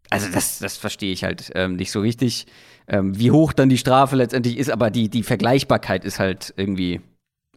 [0.09, 2.47] also das, das verstehe ich halt ähm, nicht so richtig,
[2.87, 7.01] ähm, wie hoch dann die Strafe letztendlich ist, aber die, die Vergleichbarkeit ist halt irgendwie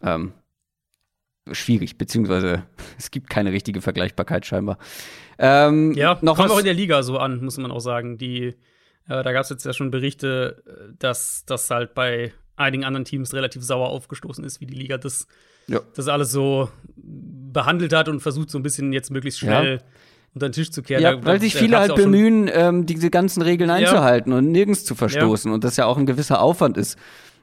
[0.03, 0.33] ähm,
[1.51, 2.65] schwierig, beziehungsweise
[2.99, 4.79] es gibt keine richtige Vergleichbarkeit scheinbar.
[5.39, 6.55] Ähm, Ja, noch kommt was?
[6.57, 8.19] auch in der Liga so an, muss man auch sagen.
[8.19, 8.55] Die, äh,
[9.09, 13.33] da gab es jetzt ja schon Berichte, äh, dass das halt bei einigen anderen Teams
[13.35, 15.27] relativ sauer aufgestoßen ist, wie die Liga das,
[15.67, 15.81] Ja.
[15.97, 19.81] das alles so behandelt hat und versucht so ein bisschen jetzt möglichst schnell
[20.35, 21.03] unter den Tisch zu kehren.
[21.03, 24.95] Ja, Da- weil sich viele halt bemühen, ähm, diese ganzen Regeln einzuhalten und nirgends zu
[24.95, 26.97] verstoßen und das ja auch ein gewisser Aufwand ist,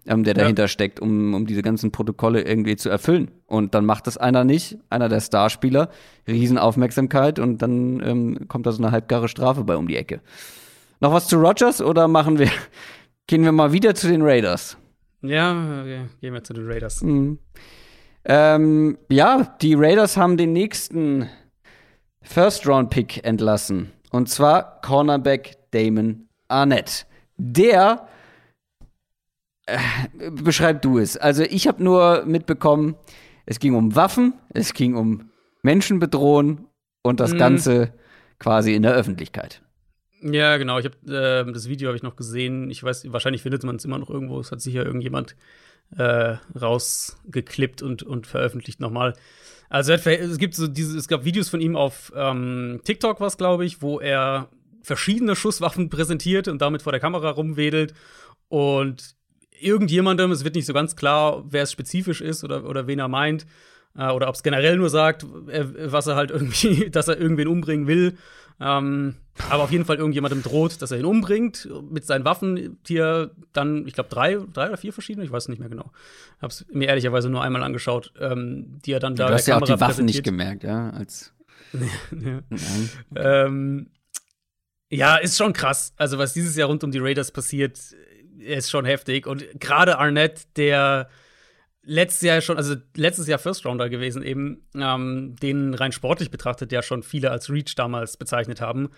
[0.08, 0.42] ähm, der Ja.
[0.42, 3.30] dahinter steckt, um, um diese ganzen Protokolle irgendwie zu erfüllen.
[3.46, 5.90] Und dann macht das einer nicht, einer der Starspieler,
[6.28, 10.22] Riesenaufmerksamkeit und dann ähm, kommt da so eine halbgare Strafe bei um die Ecke.
[11.02, 12.48] Noch was zu Rogers oder machen wir,
[13.28, 14.78] gehen wir mal wieder zu den Raiders?
[15.22, 16.06] Ja, okay.
[16.22, 17.04] gehen wir zu den Raiders.
[18.26, 21.30] Ähm, ja, die Raiders haben den nächsten
[22.22, 23.92] First-Round-Pick entlassen.
[24.12, 27.06] Und zwar Cornerback Damon Arnett.
[27.38, 28.08] Der,
[29.66, 29.78] äh,
[30.32, 31.16] beschreib du es.
[31.18, 32.96] Also ich habe nur mitbekommen,
[33.46, 35.30] es ging um Waffen, es ging um
[35.64, 36.68] Menschen bedrohen
[37.02, 37.38] und das Mhm.
[37.38, 37.94] Ganze
[38.40, 39.62] quasi in der Öffentlichkeit.
[40.22, 40.80] Ja, genau.
[40.80, 42.70] Ich habe äh, das Video habe ich noch gesehen.
[42.70, 44.40] Ich weiß, wahrscheinlich findet man es immer noch irgendwo.
[44.40, 45.36] Es hat sicher irgendjemand
[45.98, 49.14] äh, rausgeklippt und, und veröffentlicht nochmal.
[49.70, 53.66] Also es gibt so diese, es gab Videos von ihm auf ähm, TikTok, was glaube
[53.66, 54.50] ich, wo er
[54.82, 57.94] verschiedene Schusswaffen präsentiert und damit vor der Kamera rumwedelt.
[58.48, 59.16] Und
[59.60, 63.08] irgendjemandem, es wird nicht so ganz klar, wer es spezifisch ist oder, oder wen er
[63.08, 63.46] meint,
[63.96, 67.88] oder ob es generell nur sagt, äh, was er halt irgendwie, dass er irgendwen umbringen
[67.88, 68.18] will.
[68.62, 69.16] Ähm,
[69.50, 73.32] aber auf jeden Fall irgendjemandem droht, dass er ihn umbringt mit seinen Waffen, die er
[73.54, 75.92] dann, ich glaube, drei, drei oder vier verschiedene, ich weiß nicht mehr genau.
[76.42, 79.62] Hab's mir ehrlicherweise nur einmal angeschaut, ähm, die er dann da du hast ja auch
[79.62, 81.34] die Waffen nicht gemerkt, ja, als
[82.12, 82.42] ja.
[83.16, 83.88] Ähm,
[84.90, 85.94] ja, ist schon krass.
[85.98, 87.80] Also, was dieses Jahr rund um die Raiders passiert,
[88.40, 89.28] ist schon heftig.
[89.28, 91.10] Und gerade Arnett, der
[91.90, 96.72] letztes Jahr schon, also letztes Jahr First Rounder gewesen, eben, ähm, den rein sportlich betrachtet
[96.72, 98.90] ja schon viele als Reach damals bezeichnet haben.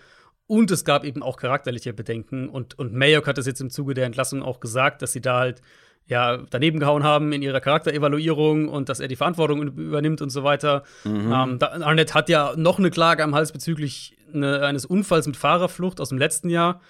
[0.46, 2.48] Und es gab eben auch charakterliche Bedenken.
[2.48, 5.38] Und, und Mayock hat es jetzt im Zuge der Entlassung auch gesagt, dass sie da
[5.38, 5.62] halt
[6.06, 10.44] ja daneben gehauen haben in ihrer Charakterevaluierung und dass er die Verantwortung übernimmt und so
[10.44, 10.82] weiter.
[11.06, 15.36] Ähm, da, Arnett hat ja noch eine Klage am Hals bezüglich ne, eines Unfalls mit
[15.36, 16.82] Fahrerflucht aus dem letzten Jahr.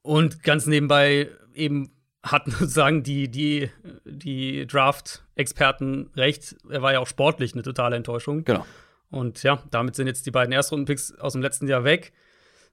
[0.00, 1.90] Und ganz nebenbei eben
[2.32, 3.70] hatten sozusagen die, die,
[4.04, 6.56] die Draft-Experten recht.
[6.70, 8.44] Er war ja auch sportlich eine totale Enttäuschung.
[8.44, 8.64] Genau.
[9.10, 12.12] Und ja, damit sind jetzt die beiden Erstrunden-Picks aus dem letzten Jahr weg.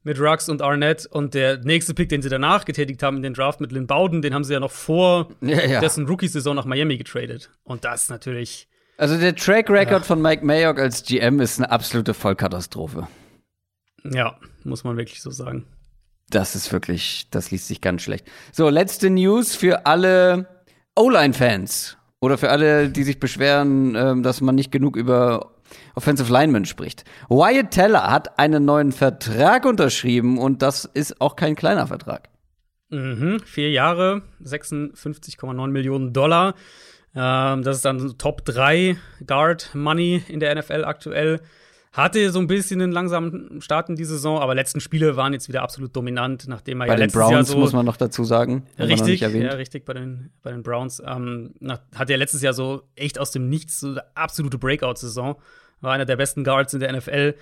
[0.04, 1.08] Mit Rux und Arnett.
[1.08, 4.22] Und der nächste Pick, den sie danach getätigt haben in den Draft mit Lynn Bowden,
[4.22, 5.80] den haben sie ja noch vor Ja, ja.
[5.80, 7.50] dessen Rookie-Saison nach Miami getradet.
[7.63, 8.68] Und das ist natürlich.
[8.98, 13.08] Also der Track Record von Mike Mayock als GM ist eine absolute Vollkatastrophe.
[14.04, 15.65] Ja, muss man wirklich so sagen.
[16.30, 18.26] Das ist wirklich, das liest sich ganz schlecht.
[18.52, 20.48] So, letzte News für alle
[20.96, 25.52] O-Line-Fans oder für alle, die sich beschweren, ähm, dass man nicht genug über
[25.96, 27.04] Offensive Linemen spricht.
[27.30, 32.30] Wyatt Teller hat einen neuen Vertrag unterschrieben und das ist auch kein kleiner Vertrag.
[32.90, 36.56] Mhm, vier Jahre, 56,9 Millionen Dollar.
[37.16, 41.42] Ähm, das ist dann Top 3 Guard Money in der NFL aktuell.
[41.95, 45.47] Hatte so ein bisschen einen langsamen Start in die Saison, aber letzten Spiele waren jetzt
[45.47, 47.95] wieder absolut dominant, nachdem er Bei ja den letztes Jahr Browns so muss man noch
[47.95, 48.63] dazu sagen.
[48.77, 51.01] Richtig, ja, richtig, bei den, bei den Browns.
[51.05, 55.38] Ähm, nach, hat er letztes Jahr so echt aus dem Nichts so eine absolute Breakout-Saison.
[55.79, 57.36] War einer der besten Guards in der NFL.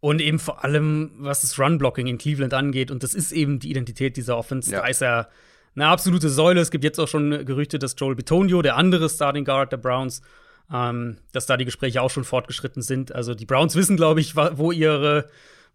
[0.00, 2.90] Und eben vor allem, was das Run-Blocking in Cleveland angeht.
[2.90, 4.72] Und das ist eben die Identität dieser Offense.
[4.72, 4.80] Ja.
[4.80, 5.28] Da ist er
[5.76, 6.60] eine absolute Säule.
[6.60, 10.20] Es gibt jetzt auch schon Gerüchte, dass Joel Bitonio, der andere Starting Guard der Browns,
[10.72, 13.14] ähm, dass da die Gespräche auch schon fortgeschritten sind.
[13.14, 15.28] Also die Browns wissen, glaube ich, wo ihre,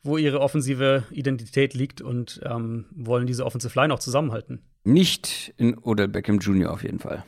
[0.03, 4.59] wo ihre offensive Identität liegt und ähm, wollen diese Offensive Line auch zusammenhalten.
[4.83, 6.71] Nicht in Odell Beckham Jr.
[6.71, 7.23] auf jeden Fall.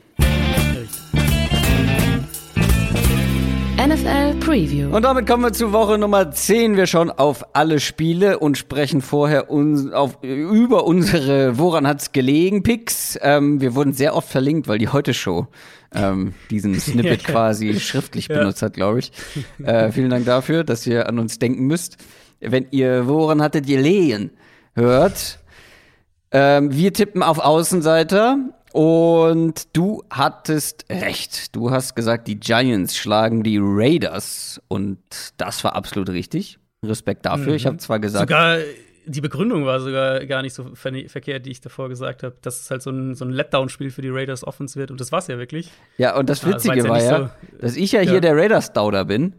[4.04, 4.96] NFL Preview.
[4.96, 6.78] Und damit kommen wir zu Woche Nummer 10.
[6.78, 12.62] Wir schauen auf alle Spiele und sprechen vorher uns auf, über unsere Woran hat's gelegen
[12.64, 13.18] Picks.
[13.22, 15.48] Ähm, wir wurden sehr oft verlinkt, weil die Heute-Show
[15.94, 18.40] ähm, diesen Snippet quasi schriftlich Ja.
[18.40, 19.12] benutzt hat, glaube ich.
[19.64, 21.98] Äh, vielen Dank dafür, dass ihr an uns denken müsst.
[22.40, 24.32] Wenn ihr Woran hattet ihr lehen
[24.76, 25.40] hört,
[26.32, 28.38] ähm, wir tippen auf Außenseiter
[28.78, 31.56] und du hattest recht.
[31.56, 35.00] Du hast gesagt, die Giants schlagen die Raiders und
[35.38, 36.60] das war absolut richtig.
[36.86, 37.56] Respekt dafür.
[37.56, 38.60] Ich habe zwar gesagt, Sogar,
[39.08, 42.62] die Begründung war sogar gar nicht so ver verkehrt, die ich davor gesagt habe, dass
[42.62, 44.92] es halt so ein, so ein Letdown-Spiel für die Raiders Offense wird.
[44.92, 45.72] Und das war es ja wirklich.
[45.98, 48.12] Ja, und das Witzige ja, war, ja, so, dass ich ja, ja.
[48.12, 49.38] hier der Raiders-Dauder bin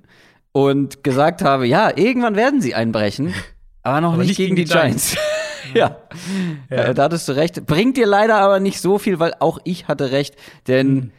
[0.51, 3.33] und gesagt habe, ja, irgendwann werden sie einbrechen,
[3.85, 5.13] aber noch aber nicht, nicht, gegen, gegen die, Giants.
[5.13, 5.38] Giants.
[5.75, 5.99] ja.
[6.71, 6.77] ja.
[6.77, 7.67] Äh, da hattest du recht.
[7.67, 11.11] Bringt dir leider aber nicht so viel, weil auch ich hatte recht, denn mhm.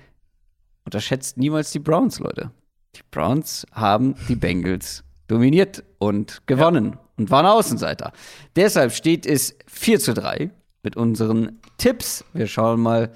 [0.86, 2.52] unterschätzt niemals die Browns, Leute.
[2.95, 6.99] Die Browns haben die Bengals dominiert und gewonnen ja.
[7.17, 8.12] und waren Außenseiter.
[8.56, 10.49] Deshalb steht es 4 zu 3
[10.84, 12.25] mit unseren Tipps.
[12.34, 13.12] Wir schauen mal,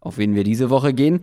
[0.00, 1.20] auf wen wir diese Woche gehen.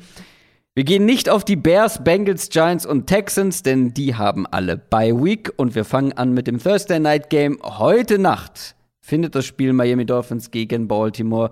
[0.75, 5.23] Wir gehen nicht auf die Bears, Bengals, Giants und Texans, denn die haben alle Bye
[5.23, 7.57] Week und wir fangen an mit dem Thursday Night Game.
[7.63, 11.51] Heute Nacht findet das Spiel Miami Dolphins gegen Baltimore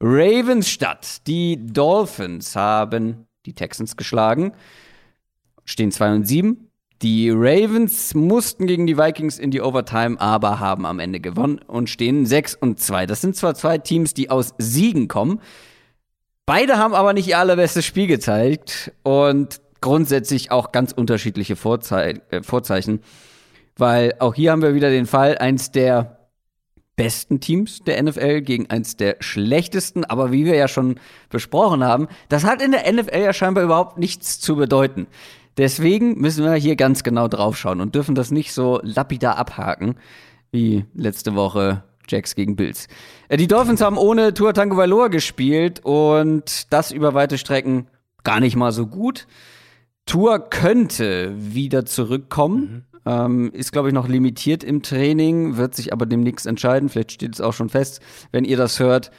[0.00, 1.26] Ravens statt.
[1.26, 4.52] Die Dolphins haben die Texans geschlagen,
[5.64, 6.66] stehen 2 und 7.
[7.02, 11.88] Die Ravens mussten gegen die Vikings in die Overtime, aber haben am Ende gewonnen und
[11.88, 13.06] stehen 6 und 2.
[13.06, 15.40] Das sind zwar zwei Teams, die aus Siegen kommen,
[16.50, 22.42] Beide haben aber nicht ihr allerbestes Spiel gezeigt und grundsätzlich auch ganz unterschiedliche Vorzei äh,
[22.42, 23.02] Vorzeichen.
[23.76, 26.19] Weil auch hier haben wir wieder den Fall, eins der
[27.02, 30.04] besten Teams der NFL gegen eins der schlechtesten.
[30.04, 33.98] Aber wie wir ja schon besprochen haben, das hat in der NFL ja scheinbar überhaupt
[33.98, 35.06] nichts zu bedeuten.
[35.56, 39.96] Deswegen müssen wir hier ganz genau draufschauen und dürfen das nicht so lapidar abhaken
[40.52, 42.86] wie letzte Woche Jacks gegen Bills.
[43.28, 47.86] Äh, die Dolphins haben ohne Tua Tango Valor gespielt und das über weite Strecken
[48.24, 49.26] gar nicht mal so gut.
[50.04, 52.60] Tour könnte wieder zurückkommen.
[52.60, 52.89] Mhm.
[53.06, 56.88] Ähm, ist, glaube ich, noch limitiert im Training, wird sich aber demnächst entscheiden.
[56.88, 58.00] Vielleicht steht es auch schon fest,
[58.32, 59.10] wenn ihr das hört.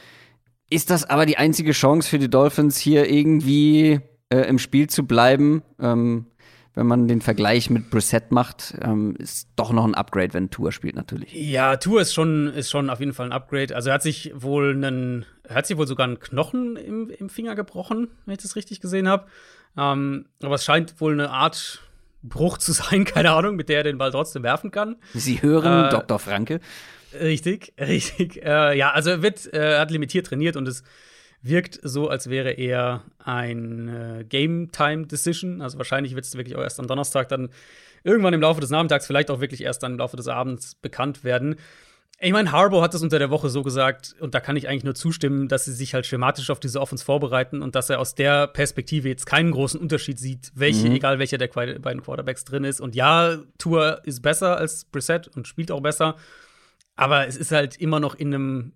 [0.69, 5.05] Ist das aber die einzige Chance für die Dolphins, hier irgendwie äh, im Spiel zu
[5.05, 5.63] bleiben?
[5.79, 6.27] Ähm,
[6.73, 10.71] wenn man den Vergleich mit Brissett macht, ähm, ist doch noch ein Upgrade, wenn Tour
[10.71, 11.33] spielt natürlich.
[11.33, 13.75] Ja, Tour ist schon, ist schon auf jeden Fall ein Upgrade.
[13.75, 17.55] Also er hat sich wohl einen, hat sich wohl sogar einen Knochen im, im Finger
[17.55, 19.25] gebrochen, wenn ich das richtig gesehen habe.
[19.77, 21.81] Ähm, aber es scheint wohl eine Art
[22.23, 24.97] Bruch zu sein, keine Ahnung, mit der er den Ball trotzdem werfen kann.
[25.13, 26.19] Sie hören äh, Dr.
[26.19, 26.60] Franke.
[27.13, 28.43] Richtig, richtig.
[28.43, 30.84] Äh, ja, also er wird, äh, hat limitiert trainiert und es
[31.41, 35.62] wirkt so, als wäre er ein äh, Game-Time-Decision.
[35.62, 37.49] Also wahrscheinlich wird es wirklich auch erst am Donnerstag dann
[38.03, 41.23] irgendwann im Laufe des Nachmittags, vielleicht auch wirklich erst dann im Laufe des Abends bekannt
[41.23, 41.55] werden.
[42.23, 44.84] Ich meine, Harbour hat es unter der Woche so gesagt, und da kann ich eigentlich
[44.84, 48.13] nur zustimmen, dass sie sich halt schematisch auf diese Offense vorbereiten und dass er aus
[48.13, 50.95] der Perspektive jetzt keinen großen Unterschied sieht, welche, mhm.
[50.97, 52.79] egal welcher der beiden Quarterbacks drin ist.
[52.79, 56.15] Und ja, Tour ist besser als Brissett und spielt auch besser,
[56.95, 58.73] aber es ist halt immer noch in einem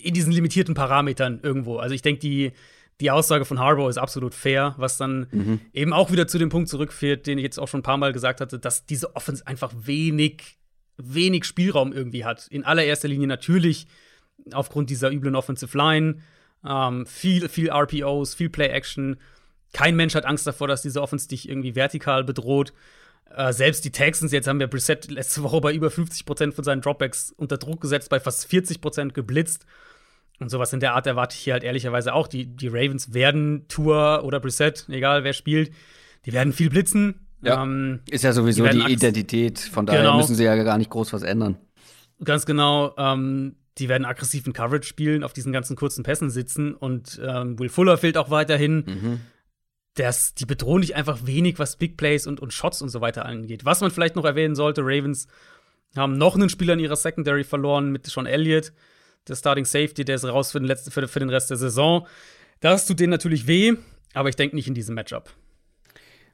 [0.00, 1.78] in diesen limitierten Parametern irgendwo.
[1.78, 2.52] Also ich denke, die,
[3.00, 5.60] die Aussage von Harbour ist absolut fair, was dann mhm.
[5.72, 8.12] eben auch wieder zu dem Punkt zurückführt, den ich jetzt auch schon ein paar Mal
[8.12, 10.58] gesagt hatte, dass diese Offense einfach wenig,
[10.96, 12.46] wenig Spielraum irgendwie hat.
[12.48, 13.86] In allererster Linie natürlich
[14.52, 16.18] aufgrund dieser üblen Offensive Line,
[16.64, 19.16] ähm, viel, viel RPOs, viel Play-Action.
[19.72, 22.72] Kein Mensch hat Angst davor, dass diese Offense dich irgendwie vertikal bedroht.
[23.34, 26.82] Äh, selbst die Texans, jetzt haben wir Brissett letzte Woche bei über 50% von seinen
[26.82, 29.66] Dropbacks unter Druck gesetzt, bei fast 40% geblitzt.
[30.38, 32.26] Und sowas in der Art erwarte ich hier halt ehrlicherweise auch.
[32.26, 35.72] Die, die Ravens werden Tour oder Brissett, egal wer spielt,
[36.26, 37.26] die werden viel blitzen.
[37.42, 40.16] Ja, ähm, ist ja sowieso die, die Identität, von daher genau.
[40.16, 41.58] müssen sie ja gar nicht groß was ändern.
[42.24, 42.94] Ganz genau.
[42.96, 47.68] Ähm, die werden aggressiven Coverage spielen, auf diesen ganzen kurzen Pässen sitzen und ähm, Will
[47.68, 48.84] Fuller fehlt auch weiterhin.
[48.86, 49.20] Mhm.
[49.94, 53.26] Das, die bedrohen dich einfach wenig, was Big Plays und, und Shots und so weiter
[53.26, 53.64] angeht.
[53.64, 55.26] Was man vielleicht noch erwähnen sollte, Ravens
[55.96, 58.72] haben noch einen Spieler in ihrer Secondary verloren mit Sean Elliott
[59.28, 62.06] der Starting Safety, der ist raus für den, letzten, für, für den Rest der Saison.
[62.60, 63.74] Das tut denen natürlich weh,
[64.14, 65.30] aber ich denke nicht in diesem Matchup.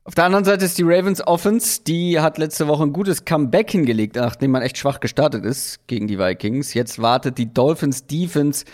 [0.09, 3.71] Auf der anderen Seite ist die Ravens Offense, die hat letzte Woche ein gutes Comeback
[3.73, 6.73] hingelegt, nachdem man echt schwach gestartet ist gegen die Vikings.
[6.73, 8.64] Jetzt wartet die Dolphins Defense,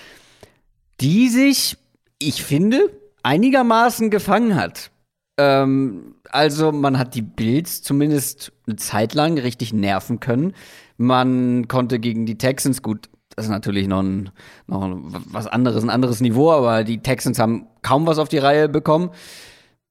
[1.01, 1.77] die sich,
[2.21, 2.79] ich finde,
[3.25, 4.93] einigermaßen gefangen hat.
[5.37, 10.53] Ähm, also man hat die Bills zumindest eine Zeit lang richtig nerven können.
[10.99, 14.31] Man konnte gegen die Texans gut das ist natürlich noch, ein,
[14.69, 14.97] noch
[15.33, 19.11] was anderes, ein anderes Niveau, aber die Texans haben kaum was auf die Reihe bekommen.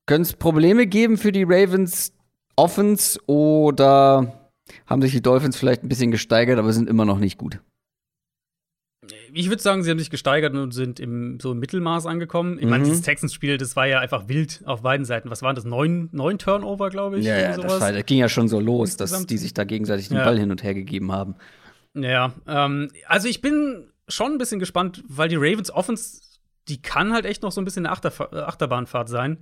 [0.06, 2.14] Können es Probleme geben für die Ravens
[2.56, 4.52] Offens oder
[4.86, 7.60] haben sich die Dolphins vielleicht ein bisschen gesteigert, aber sind immer noch nicht gut?
[9.34, 12.58] Ich würde sagen, sie haben sich gesteigert und sind im so im Mittelmaß angekommen.
[12.60, 12.90] Ich meine, mhm.
[12.90, 15.30] dieses Texans-Spiel, das war ja einfach wild auf beiden Seiten.
[15.30, 15.66] Was waren das?
[15.66, 17.26] Neun, neun Turnover, glaube ich?
[17.26, 20.08] Ja, ja das, war, das, ging ja schon so los, dass die sich da gegenseitig
[20.08, 20.24] den ja.
[20.24, 21.36] Ball hin und her gegeben haben.
[21.96, 26.22] Ja, ähm, also ich bin schon ein bisschen gespannt, weil die Ravens Offense,
[26.68, 29.40] die kann halt echt noch so ein bisschen eine Achterf Achterbahnfahrt sein.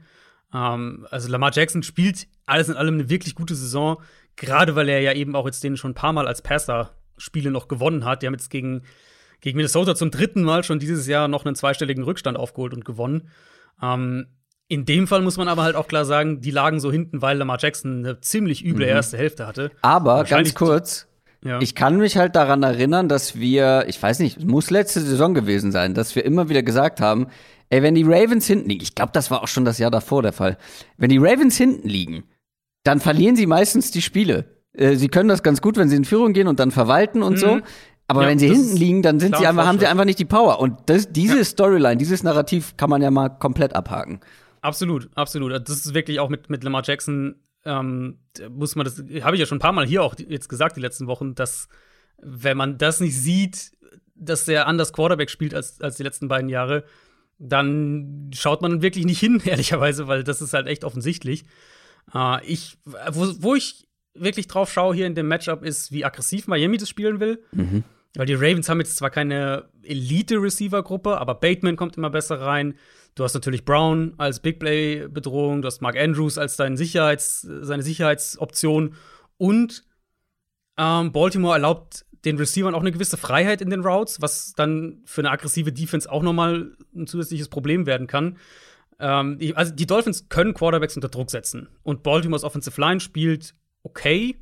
[0.53, 4.01] Ähm, also Lamar Jackson spielt alles in allem eine wirklich gute Saison,
[4.35, 7.51] gerade weil er ja eben auch jetzt den schon ein paar Mal als Passer Spiele
[7.51, 8.21] noch gewonnen hat.
[8.21, 8.81] Die haben jetzt gegen,
[9.41, 13.29] gegen Minnesota zum dritten Mal schon dieses Jahr noch einen zweistelligen Rückstand aufgeholt und gewonnen.
[13.81, 14.27] Ähm,
[14.67, 17.37] in dem Fall muss man aber halt auch klar sagen, die lagen so hinten, weil
[17.37, 18.91] Lamar Jackson eine ziemlich üble Mhm.
[18.91, 19.69] erste Hälfte hatte.
[19.81, 21.07] Aber ganz kurz,
[21.43, 21.59] Ja.
[21.59, 25.33] ich kann mich halt daran erinnern, dass wir, ich weiß nicht, es muss letzte Saison
[25.33, 27.27] gewesen sein, dass wir immer wieder gesagt haben,
[27.69, 30.21] ey, wenn die Ravens hinten liegen, ich glaube, das war auch schon das Jahr davor
[30.21, 30.57] der Fall,
[30.97, 32.23] wenn die Ravens hinten liegen,
[32.83, 34.45] dann verlieren sie meistens die Spiele.
[34.73, 37.37] Äh, Sie können das ganz gut, wenn sie in Führung gehen und dann verwalten und
[37.39, 37.59] so.
[38.07, 38.23] Aber Mhm.
[38.23, 40.59] Ja, wenn sie hinten liegen, dann sind sie einfach, haben sie einfach nicht die Power.
[40.59, 44.19] Und das, diese Storyline, dieses Narrativ kann man ja mal komplett abhaken.
[44.61, 45.51] Absolut, absolut.
[45.53, 48.19] Das ist wirklich auch mit, mit Lamar Jackson, ähm,
[48.49, 50.81] muss man das, habe ich ja schon ein paar Mal hier auch jetzt gesagt, die
[50.81, 51.67] letzten Wochen, dass,
[52.17, 53.71] wenn man das nicht sieht,
[54.15, 56.83] dass der anders Quarterback spielt als, als die letzten beiden Jahre,
[57.37, 61.45] dann schaut man wirklich nicht hin, ehrlicherweise, weil das ist halt echt offensichtlich.
[62.13, 66.47] Äh, ich, wo, wo ich wirklich drauf schaue hier in dem Matchup ist, wie aggressiv
[66.47, 67.43] Miami das spielen will.
[68.15, 72.75] Weil die Ravens haben jetzt zwar keine Elite-Receiver-Gruppe, aber Bateman kommt immer besser rein.
[73.15, 78.95] Du hast natürlich Brown als Big Play-Bedrohung, du hast Mark Andrews als Sicherheits-, seine Sicherheitsoption
[79.37, 79.83] und
[80.77, 85.21] ähm, Baltimore erlaubt den Receivern auch eine gewisse Freiheit in den Routes, was dann für
[85.21, 88.37] eine aggressive Defense auch nochmal ein zusätzliches Problem werden kann.
[88.99, 93.55] Ähm, die, also die Dolphins können Quarterbacks unter Druck setzen und Baltimores Offensive Line spielt
[93.83, 94.37] okay,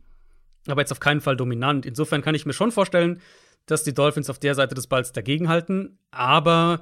[0.68, 1.86] aber jetzt auf keinen Fall dominant.
[1.86, 3.22] Insofern kann ich mir schon vorstellen,
[3.66, 6.82] dass die Dolphins auf der Seite des Balls dagegenhalten, aber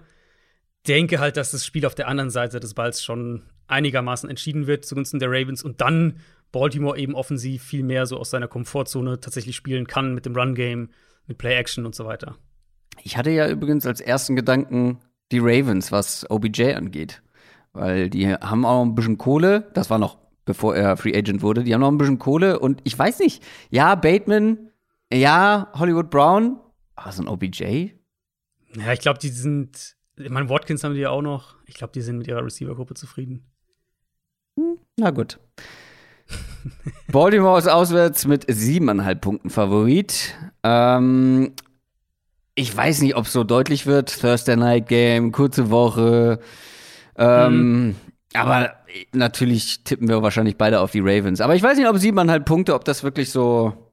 [0.87, 4.85] denke halt, dass das Spiel auf der anderen Seite des Balls schon einigermaßen entschieden wird
[4.85, 6.19] zugunsten der Ravens und dann
[6.51, 10.89] Baltimore eben offensiv viel mehr so aus seiner Komfortzone tatsächlich spielen kann mit dem Run-Game,
[11.27, 12.37] mit Play-Action und so weiter.
[13.03, 14.99] Ich hatte ja übrigens als ersten Gedanken
[15.31, 17.21] die Ravens, was OBJ angeht.
[17.73, 19.69] Weil die haben auch ein bisschen Kohle.
[19.73, 21.63] Das war noch bevor er Free Agent wurde.
[21.63, 22.59] Die haben noch ein bisschen Kohle.
[22.59, 23.43] Und ich weiß nicht.
[23.69, 24.71] Ja, Bateman.
[25.13, 26.59] Ja, Hollywood Brown.
[26.95, 27.91] Aber so ein OBJ?
[28.75, 29.96] Ja, ich glaube, die sind.
[30.17, 31.55] Ich meine, Watkins haben die ja auch noch.
[31.65, 33.45] Ich glaube, die sind mit ihrer Receiver-Gruppe zufrieden.
[34.97, 35.39] Na gut.
[37.11, 40.33] Baltimore ist auswärts mit siebeneinhalb Punkten Favorit.
[40.63, 41.53] Ähm,
[42.55, 44.19] ich weiß nicht, ob es so deutlich wird.
[44.19, 46.39] Thursday Night Game, kurze Woche.
[47.15, 47.95] Ähm,
[48.33, 48.73] Aber
[49.13, 51.39] natürlich tippen wir wahrscheinlich beide auf die Ravens.
[51.41, 53.91] Aber ich weiß nicht, ob siebeneinhalb Punkte, ob das wirklich so,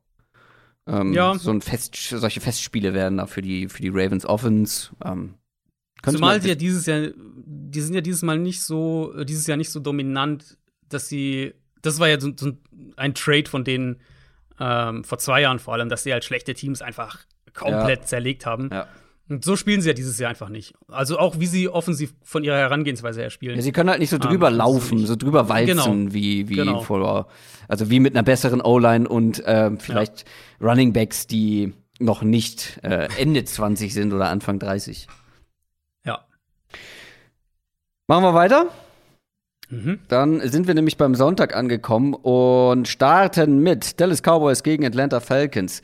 [0.86, 1.34] ähm, Ja.
[1.38, 4.90] so ein Fest, solche Festspiele werden da für die, für die Ravens Offense.
[5.04, 5.34] Ähm,
[6.04, 9.46] könnte Zumal die ja dieses Jahr, die sind ja dieses Mal nicht so, äh, dieses
[9.46, 10.56] Jahr nicht so dominant,
[10.88, 12.52] dass sie, das war ja so, so
[12.96, 13.96] ein Trade von denen
[14.60, 17.18] ähm, vor zwei Jahren vor allem, dass sie halt schlechte Teams einfach
[17.54, 18.70] komplett zerlegt haben.
[18.72, 18.86] ja.
[19.26, 20.74] Und so spielen sie ja dieses Jahr einfach nicht.
[20.86, 23.56] Also auch wie sie offensiv von ihrer Herangehensweise her spielen.
[23.56, 26.12] Ja, sie können halt nicht so drüber Ähm, laufen, so drüber walzen Genau.
[26.14, 26.80] wie, wie Genau.
[26.82, 27.28] vor,
[27.66, 30.26] also wie mit einer besseren O-Line und ähm, vielleicht
[30.60, 35.06] Running Backs, die noch nicht äh, Ende 20 sind oder Anfang 30.
[38.06, 38.68] Machen wir weiter?
[39.70, 40.00] Mhm.
[40.08, 45.80] Dann sind wir nämlich beim Sonntag angekommen und starten mit Dallas Cowboys gegen Atlanta Falcons.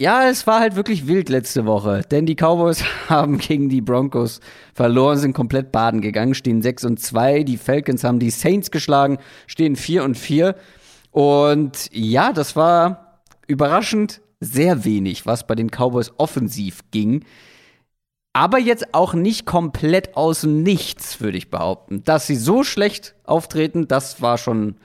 [0.00, 4.40] Ja, es war halt wirklich wild letzte Woche, denn die Cowboys haben gegen die Broncos
[4.74, 7.44] verloren, sind komplett baden gegangen, stehen 6 und 2.
[7.44, 10.56] Die Falcons haben die Saints geschlagen, stehen 4 und 4.
[11.12, 17.24] Und ja, das war überraschend sehr wenig, was bei den Cowboys offensiv ging.
[18.32, 22.04] Aber jetzt auch nicht komplett aus dem Nichts, würde ich behaupten.
[22.04, 24.76] Dass sie so schlecht auftreten, das war schon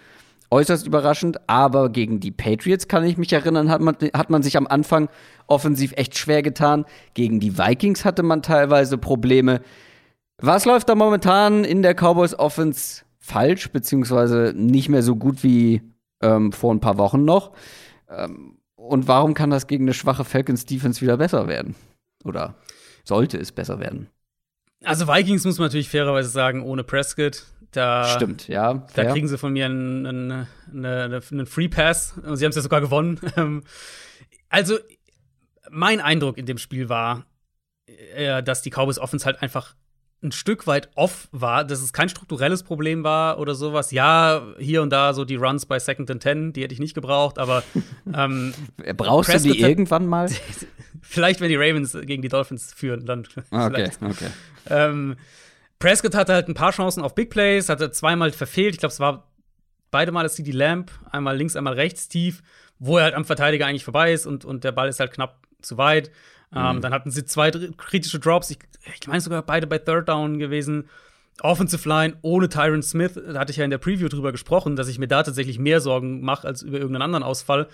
[0.49, 1.47] äußerst überraschend.
[1.47, 5.09] Aber gegen die Patriots, kann ich mich erinnern, hat man, hat man sich am Anfang
[5.47, 6.85] offensiv echt schwer getan.
[7.13, 9.61] Gegen die Vikings hatte man teilweise Probleme.
[10.41, 15.81] Was läuft da momentan in der Cowboys Offense falsch, beziehungsweise nicht mehr so gut wie
[16.21, 17.51] ähm, vor ein paar Wochen noch?
[18.09, 21.75] Ähm, und warum kann das gegen eine schwache Falcons Defense wieder besser werden?
[22.25, 22.55] Oder
[23.03, 24.09] sollte es besser werden?
[24.83, 27.45] Also Vikings muss man natürlich fairerweise sagen, ohne Prescott.
[27.71, 28.73] Da, Stimmt, ja.
[28.73, 29.11] Da fair.
[29.11, 32.13] kriegen sie von mir einen, einen, eine, einen Free Pass.
[32.23, 33.19] Und sie haben es ja sogar gewonnen.
[33.37, 33.63] Ähm,
[34.49, 34.77] also,
[35.71, 37.25] mein Eindruck in dem Spiel war,
[38.15, 39.73] äh, dass die Cowboys Offense halt einfach
[40.21, 43.91] ein Stück weit off war, dass es kein strukturelles Problem war oder sowas.
[43.91, 46.93] Ja, hier und da so die Runs bei Second and Ten, die hätte ich nicht
[46.93, 47.63] gebraucht, aber
[48.13, 48.53] ähm,
[48.97, 50.29] Brauchst du Prescott die hat- irgendwann mal?
[51.03, 54.01] vielleicht, wenn die Ravens gegen die Dolphins führen, dann Ah, Okay, vielleicht.
[54.01, 54.29] okay.
[54.69, 55.15] Ähm,
[55.79, 58.73] Prescott hatte halt ein paar Chancen auf Big Plays, hatte zweimal verfehlt.
[58.73, 59.29] Ich glaube, es war
[59.91, 62.41] beide Mal CD Lamp, einmal links, einmal rechts tief,
[62.79, 65.45] wo er halt am Verteidiger eigentlich vorbei ist und, und der Ball ist halt knapp
[65.61, 66.09] zu weit.
[66.55, 68.51] Ähm, dann hatten sie zwei kritische Drops.
[68.51, 68.59] Ich,
[68.99, 70.87] ich meine sogar beide bei Third Down gewesen.
[71.41, 74.87] Offensive Line ohne Tyron Smith, da hatte ich ja in der Preview drüber gesprochen, dass
[74.87, 77.67] ich mir da tatsächlich mehr Sorgen mache als über irgendeinen anderen Ausfall.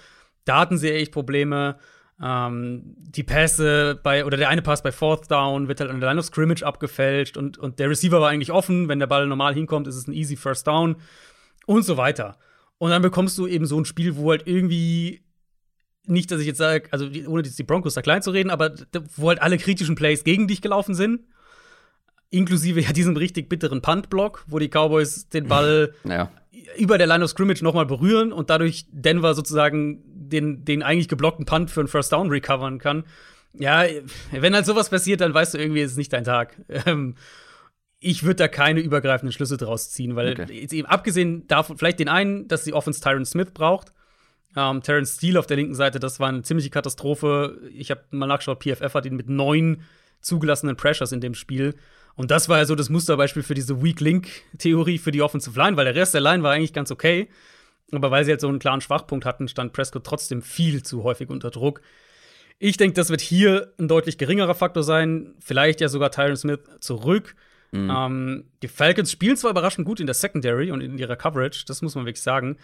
[0.46, 1.78] Da hatten sie echt Probleme.
[2.22, 6.10] Ähm, die Pässe bei, oder der eine Pass bei Fourth Down wird halt an der
[6.10, 8.90] Line of Scrimmage abgefälscht und, und der Receiver war eigentlich offen.
[8.90, 10.98] Wenn der Ball normal hinkommt, ist es ein easy First Down
[11.66, 12.38] und so weiter.
[12.78, 15.22] Und dann bekommst du eben so ein Spiel, wo halt irgendwie
[16.06, 18.74] nicht, dass ich jetzt sage, also ohne die Broncos da klein zu reden, aber
[19.16, 21.22] wo halt alle kritischen Plays gegen dich gelaufen sind.
[22.32, 26.32] Inklusive ja diesem richtig bitteren Punt-Block, wo die Cowboys den Ball ja.
[26.78, 31.46] über der Line of Scrimmage nochmal berühren und dadurch Denver sozusagen den, den eigentlich geblockten
[31.46, 33.04] Punt für einen First Down recovern kann.
[33.54, 33.84] Ja,
[34.32, 36.58] wenn halt sowas passiert, dann weißt du irgendwie, ist es nicht dein Tag.
[36.86, 37.16] Ähm,
[38.02, 40.68] ich würde da keine übergreifenden Schlüsse draus ziehen, weil okay.
[40.72, 43.92] eben abgesehen davon, vielleicht den einen, dass die Offense Tyron Smith braucht.
[44.56, 47.60] Ähm, Terrence Steele auf der linken Seite, das war eine ziemliche Katastrophe.
[47.74, 49.84] Ich habe mal nachgeschaut, PFF hat ihn mit neun
[50.22, 51.76] zugelassenen Pressures in dem Spiel.
[52.16, 55.78] Und das war ja so das Musterbeispiel für diese Weak Link-Theorie für die Offensive Line,
[55.78, 57.30] weil der Rest der Line war eigentlich ganz okay.
[57.92, 61.30] Aber weil sie halt so einen klaren Schwachpunkt hatten, stand Prescott trotzdem viel zu häufig
[61.30, 61.82] unter Druck.
[62.60, 65.34] Ich denke, das wird hier ein deutlich geringerer Faktor sein.
[65.40, 67.36] Vielleicht ja sogar Tyron Smith zurück.
[67.72, 67.90] Mhm.
[67.90, 71.82] Ähm, die Falcons spielen zwar überraschend gut in der Secondary und in ihrer Coverage, das
[71.82, 72.58] muss man wirklich sagen.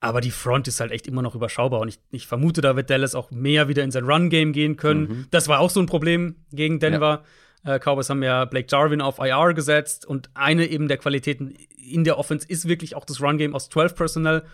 [0.00, 1.80] Aber die Front ist halt echt immer noch überschaubar.
[1.80, 5.00] Und ich, ich vermute, da wird Dallas auch mehr wieder in sein Run-Game gehen können.
[5.00, 5.26] Mhm.
[5.30, 7.24] Das war auch so ein Problem gegen Denver.
[7.64, 7.74] Ja.
[7.74, 10.06] Äh, Cowboys haben ja Blake Jarvin auf IR gesetzt.
[10.06, 13.94] Und eine eben der Qualitäten in der Offense ist wirklich auch das Run-Game aus 12
[13.96, 14.44] Personnel.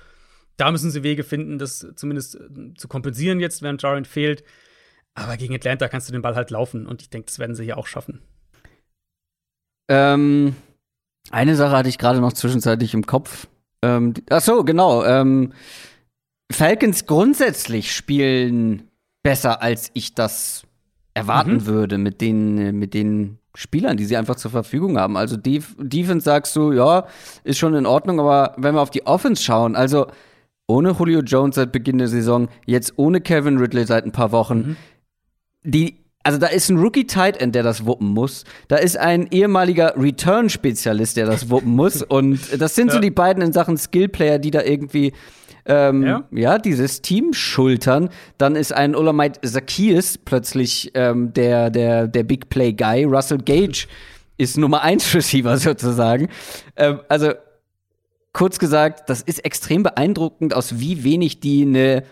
[0.56, 4.44] Da müssen sie Wege finden, das zumindest äh, zu kompensieren jetzt, während Jarvin fehlt.
[5.14, 6.86] Aber gegen Atlanta kannst du den Ball halt laufen.
[6.86, 8.20] Und ich denke, das werden sie hier auch schaffen.
[9.88, 10.56] Ähm,
[11.30, 13.46] eine Sache hatte ich gerade noch zwischenzeitlich im Kopf.
[13.82, 15.04] Ähm, ach so, genau.
[15.04, 15.52] Ähm,
[16.50, 18.88] Falcons grundsätzlich spielen
[19.22, 20.64] besser, als ich das
[21.14, 21.66] erwarten mhm.
[21.66, 25.16] würde mit den, mit den Spielern, die sie einfach zur Verfügung haben.
[25.16, 27.06] Also Def Defense sagst du, ja,
[27.44, 30.08] ist schon in Ordnung, aber wenn wir auf die Offense schauen, also
[30.66, 34.58] ohne Julio Jones seit Beginn der Saison, jetzt ohne Kevin Ridley seit ein paar Wochen,
[34.58, 34.76] mhm.
[35.62, 38.44] die also da ist ein Rookie Tight End, der das wuppen muss.
[38.68, 42.02] Da ist ein ehemaliger Return Spezialist, der das wuppen muss.
[42.08, 42.94] Und das sind ja.
[42.94, 45.12] so die beiden in Sachen Skillplayer, die da irgendwie
[45.66, 46.24] ähm, ja.
[46.30, 46.58] ja.
[46.58, 48.08] dieses Team schultern.
[48.38, 53.04] Dann ist ein Olamide Zacchaeus plötzlich ähm, der, der, der Big Play Guy.
[53.04, 53.86] Russell Gage
[54.38, 56.28] ist Nummer 1 Receiver sozusagen.
[56.76, 57.32] Ähm, also
[58.34, 62.02] kurz gesagt, das ist extrem beeindruckend, aus wie wenig die eine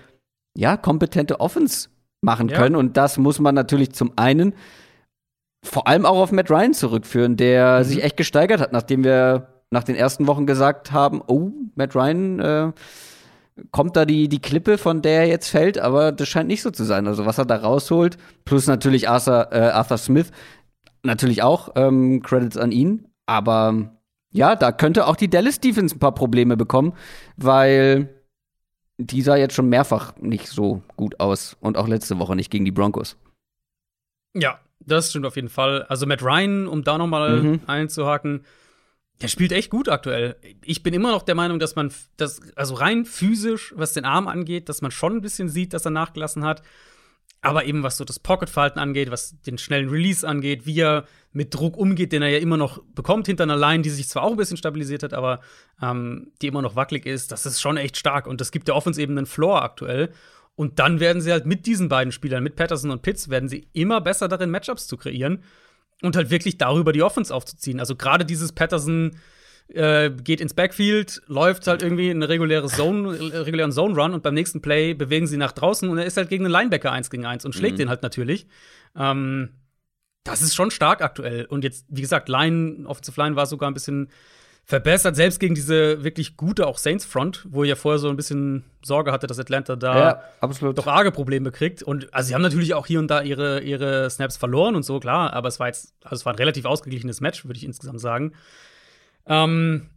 [0.56, 1.90] ja, kompetente Offense
[2.22, 2.56] machen ja.
[2.56, 2.76] können.
[2.76, 4.54] Und das muss man natürlich zum einen
[5.64, 7.84] vor allem auch auf Matt Ryan zurückführen, der mhm.
[7.84, 12.40] sich echt gesteigert hat, nachdem wir nach den ersten Wochen gesagt haben, oh, Matt Ryan
[12.40, 12.72] äh,
[13.70, 16.70] kommt da die, die Klippe, von der er jetzt fällt, aber das scheint nicht so
[16.70, 17.06] zu sein.
[17.06, 20.30] Also was er da rausholt, plus natürlich Arthur, äh, Arthur Smith,
[21.02, 23.92] natürlich auch ähm, Credits an ihn, aber
[24.32, 26.94] ja, da könnte auch die Dallas Defense ein paar Probleme bekommen,
[27.36, 28.08] weil
[28.98, 32.64] die sah jetzt schon mehrfach nicht so gut aus und auch letzte Woche nicht gegen
[32.64, 33.16] die Broncos.
[34.34, 35.82] Ja, das stimmt auf jeden Fall.
[35.84, 37.60] Also Matt Ryan, um da nochmal mhm.
[37.66, 38.44] einzuhaken,
[39.20, 40.36] der spielt echt gut aktuell.
[40.64, 44.26] Ich bin immer noch der Meinung, dass man das, also rein physisch, was den Arm
[44.26, 46.62] angeht, dass man schon ein bisschen sieht, dass er nachgelassen hat.
[47.42, 51.52] Aber eben was so das Pocket-Verhalten angeht, was den schnellen Release angeht, wie er mit
[51.52, 54.30] Druck umgeht, den er ja immer noch bekommt hinter einer Line, die sich zwar auch
[54.30, 55.40] ein bisschen stabilisiert hat, aber
[55.82, 58.26] ähm, die immer noch wackelig ist, das ist schon echt stark.
[58.26, 60.12] Und das gibt der Offense eben einen Floor aktuell.
[60.54, 63.66] Und dann werden sie halt mit diesen beiden Spielern, mit Patterson und Pitts, werden sie
[63.72, 65.42] immer besser darin, Matchups zu kreieren
[66.02, 67.80] und halt wirklich darüber die Offense aufzuziehen.
[67.80, 69.16] Also gerade dieses Patterson
[69.74, 74.14] äh, geht ins Backfield, läuft halt irgendwie in eine reguläre Zone, äh, regulären Zone Run
[74.14, 76.92] und beim nächsten Play bewegen sie nach draußen und er ist halt gegen einen Linebacker
[76.92, 77.78] 1 gegen 1 und schlägt mhm.
[77.78, 78.46] den halt natürlich.
[78.96, 79.50] Ähm,
[80.24, 81.46] das ist schon stark aktuell.
[81.46, 84.08] Und jetzt, wie gesagt, Line, Offensive Line war sogar ein bisschen
[84.64, 88.16] verbessert, selbst gegen diese wirklich gute auch Saints Front, wo ich ja vorher so ein
[88.16, 91.82] bisschen Sorge hatte, dass Atlanta da ja, doch arge Probleme kriegt.
[91.82, 95.00] Und also sie haben natürlich auch hier und da ihre, ihre Snaps verloren und so,
[95.00, 98.00] klar, aber es war jetzt, also es war ein relativ ausgeglichenes Match, würde ich insgesamt
[98.00, 98.32] sagen.
[99.26, 99.88] Ähm,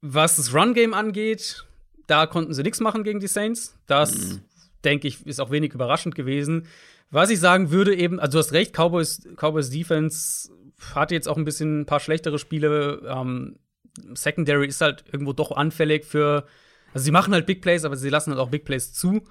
[0.00, 1.64] was das Run-Game angeht,
[2.06, 3.78] da konnten sie nichts machen gegen die Saints.
[3.86, 4.40] Das, mhm.
[4.84, 6.66] denke ich, ist auch wenig überraschend gewesen.
[7.10, 10.50] Was ich sagen würde, eben, also du hast recht, Cowboys, Cowboys Defense
[10.94, 13.00] hatte jetzt auch ein bisschen ein paar schlechtere Spiele.
[13.06, 13.56] Ähm,
[14.14, 16.44] Secondary ist halt irgendwo doch anfällig für.
[16.92, 19.22] Also sie machen halt Big Plays, aber sie lassen halt auch Big Plays zu.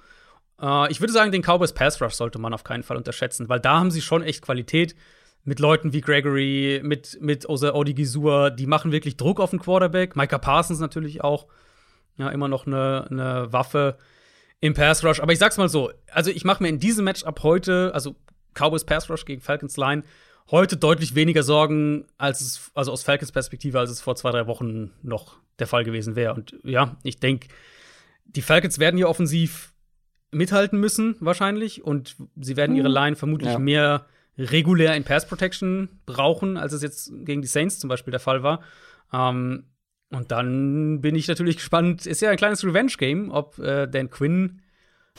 [0.60, 3.60] Äh, ich würde sagen, den Cowboys Pass Rush sollte man auf keinen Fall unterschätzen, weil
[3.60, 4.94] da haben sie schon echt Qualität
[5.44, 10.16] mit Leuten wie Gregory, mit, mit Odi Gisua, die machen wirklich Druck auf den Quarterback.
[10.16, 11.46] Micah Parsons natürlich auch.
[12.16, 13.98] Ja, immer noch eine, eine Waffe
[14.60, 15.20] im Pass Rush.
[15.20, 18.14] Aber ich sag's mal so: Also, ich mache mir in diesem Match ab heute, also
[18.54, 20.04] Cowboys Pass Rush gegen Falcons Line,
[20.50, 24.46] heute deutlich weniger Sorgen, als es, also aus Falcons Perspektive, als es vor zwei, drei
[24.46, 26.34] Wochen noch der Fall gewesen wäre.
[26.34, 27.48] Und ja, ich denke,
[28.24, 29.72] die Falcons werden hier offensiv
[30.30, 31.84] mithalten müssen, wahrscheinlich.
[31.84, 33.58] Und sie werden ihre Line vermutlich Ja.
[33.58, 34.06] mehr
[34.38, 38.42] regulär in Pass Protection brauchen, als es jetzt gegen die Saints zum Beispiel der Fall
[38.42, 38.60] war.
[39.12, 39.64] Ähm,
[40.10, 42.06] und dann bin ich natürlich gespannt.
[42.06, 44.60] Ist ja ein kleines Revenge-Game, ob äh, Dan Quinn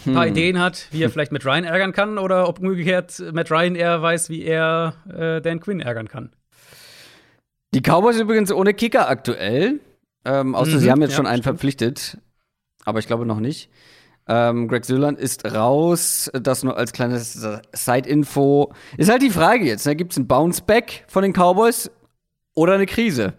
[0.06, 3.50] ein paar Ideen hat, wie er vielleicht Matt Ryan ärgern kann, oder ob umgekehrt Matt
[3.50, 6.32] Ryan eher weiß, wie er äh, Dan Quinn ärgern kann.
[7.74, 9.80] Die Cowboys übrigens ohne Kicker aktuell.
[10.26, 11.56] Ähm, außer Mhm, sie haben jetzt ja, schon einen stimmt.
[11.60, 12.18] verpflichtet.
[12.84, 13.70] Aber ich glaube noch nicht.
[14.28, 16.32] Ähm, Greg Sülland ist raus.
[16.34, 17.34] Das nur als kleines
[17.74, 18.72] Side-Info.
[18.98, 19.86] Ist halt die Frage jetzt.
[19.86, 19.96] Ne?
[19.96, 21.92] Gibt es einen Bounce-Back von den Cowboys
[22.56, 23.34] oder eine Krise?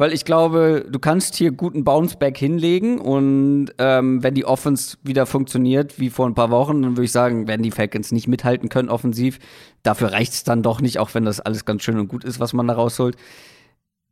[0.00, 5.26] Weil ich glaube, du kannst hier guten Bounce-Back hinlegen und ähm, wenn die Offense wieder
[5.26, 8.70] funktioniert, wie vor ein paar Wochen, dann würde ich sagen, werden die Falcons nicht mithalten
[8.70, 9.38] können offensiv.
[9.82, 12.40] Dafür reicht es dann doch nicht, auch wenn das alles ganz schön und gut ist,
[12.40, 13.16] was man da rausholt.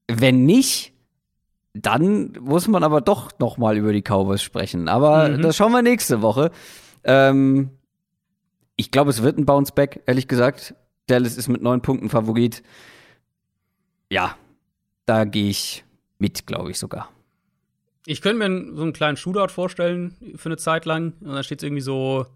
[0.09, 0.93] Wenn nicht,
[1.75, 4.89] dann muss man aber doch noch mal über die Cowboys sprechen.
[4.89, 5.43] Aber Mhm.
[5.43, 6.51] das schauen wir nächste Woche.
[7.05, 7.71] Ähm,
[8.77, 10.75] ich glaube, es wird ein Bounce-Back, ehrlich gesagt.
[11.07, 12.63] Dallas ist mit neun Punkten Favorit.
[14.11, 14.37] Ja,
[15.07, 15.85] da gehe ich
[16.19, 17.11] mit, glaube ich sogar.
[18.07, 21.13] Ich könnte mir so einen kleinen Shootout vorstellen für eine Zeit lang.
[21.21, 22.27] Und dann steht es irgendwie so,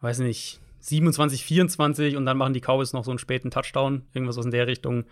[0.00, 4.02] weiß nicht, 27, 24 und dann machen die Cowboys noch so einen späten Touchdown.
[4.12, 5.04] Irgendwas aus in der Richtung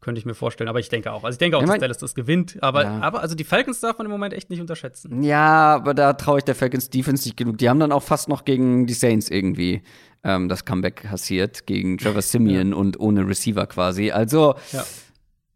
[0.00, 0.68] könnte ich mir vorstellen.
[0.68, 1.24] Aber ich denke auch.
[1.24, 2.56] Also ich denke auch, Ich dass mein- Dallas das gewinnt.
[2.62, 3.00] Aber, Ja.
[3.00, 5.22] aber also die Falcons darf man im Moment echt nicht unterschätzen.
[5.22, 7.58] Ja, aber da traue ich der Falcons Defense nicht genug.
[7.58, 9.82] Die haben dann auch fast noch gegen die Saints irgendwie
[10.22, 14.10] ähm, das Comeback kassiert, gegen Trevor Simeon und ohne Receiver quasi.
[14.10, 14.84] Also, Ja.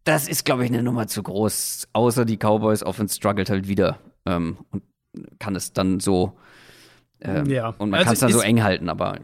[0.04, 1.88] das ist, glaube ich, eine Nummer zu groß.
[1.92, 4.82] Außer die Cowboys Offense struggelt halt wieder ähm, und
[5.38, 6.38] kann es dann so.
[7.20, 7.74] ähm, Ja.
[7.78, 9.18] Und man Also kann es dann so eng halten, aber.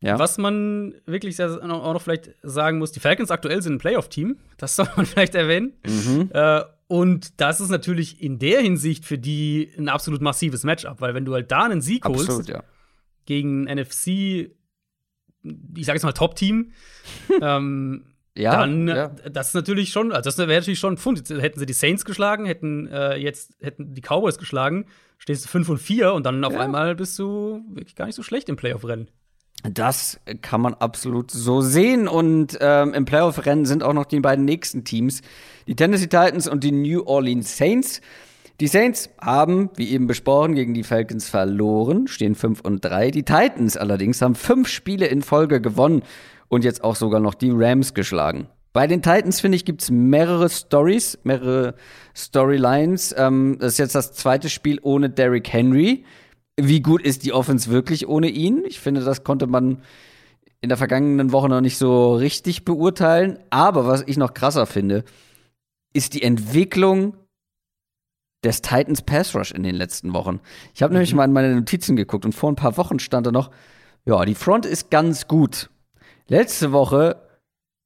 [0.00, 0.18] Ja.
[0.18, 4.36] Was man wirklich sehr, auch noch vielleicht sagen muss, die Falcons aktuell sind ein Playoff-Team.
[4.58, 5.72] Das soll man vielleicht erwähnen.
[5.86, 6.30] Mhm.
[6.32, 11.14] Äh, und das ist natürlich in der Hinsicht für die ein absolut massives Matchup, weil
[11.14, 12.62] wenn du halt da einen Sieg Absolut, holst ja.
[13.24, 14.50] gegen ein NFC,
[15.76, 16.72] ich sag jetzt mal Top-Team,
[17.42, 18.04] ähm,
[18.36, 19.06] Ja, dann, ja.
[19.24, 21.18] äh, das ist natürlich schon, also das wäre natürlich schon ein Pfund.
[21.18, 24.86] Jetzt hätten sie die Saints geschlagen, hätten äh, jetzt hätten die Cowboys geschlagen,
[25.18, 26.60] stehst du 5 und 4 und dann auf Ja.
[26.60, 29.08] einmal bist du wirklich gar nicht so schlecht im Playoff-Rennen.
[29.72, 32.08] Das kann man absolut so sehen.
[32.08, 35.22] Und ähm, im Playoff-Rennen sind auch noch die beiden nächsten Teams,
[35.66, 38.00] die Tennessee Titans und die New Orleans Saints.
[38.60, 43.10] Die Saints haben, wie eben besprochen, gegen die Falcons verloren, stehen 5 und 3.
[43.10, 46.02] Die Titans allerdings haben fünf Spiele in Folge gewonnen
[46.48, 48.48] und jetzt auch sogar noch die Rams geschlagen.
[48.72, 51.74] Bei den Titans, finde ich, gibt es mehrere Stories, mehrere
[52.14, 53.14] Storylines.
[53.16, 56.04] Ähm, das ist jetzt das zweite Spiel ohne Derrick Henry.
[56.58, 58.64] Wie gut ist die Offense wirklich ohne ihn?
[58.66, 59.82] Ich finde, das konnte man
[60.60, 63.38] in der vergangenen Woche noch nicht so richtig beurteilen.
[63.50, 65.04] Aber was ich noch krasser finde,
[65.92, 67.16] ist die Entwicklung
[68.44, 70.40] des Titans Pass Rush in den letzten Wochen.
[70.74, 73.32] Ich habe nämlich mal in meine Notizen geguckt und vor ein paar Wochen stand da
[73.32, 73.50] noch,
[74.04, 75.68] ja, die Front ist ganz gut.
[76.28, 77.16] Letzte Woche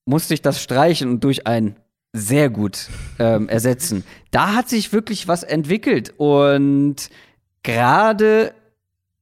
[0.04, 1.76] musste ich das streichen und durch ein
[2.12, 4.04] sehr gut ähm, ersetzen.
[4.30, 7.08] Da hat sich wirklich was entwickelt und
[7.62, 8.52] gerade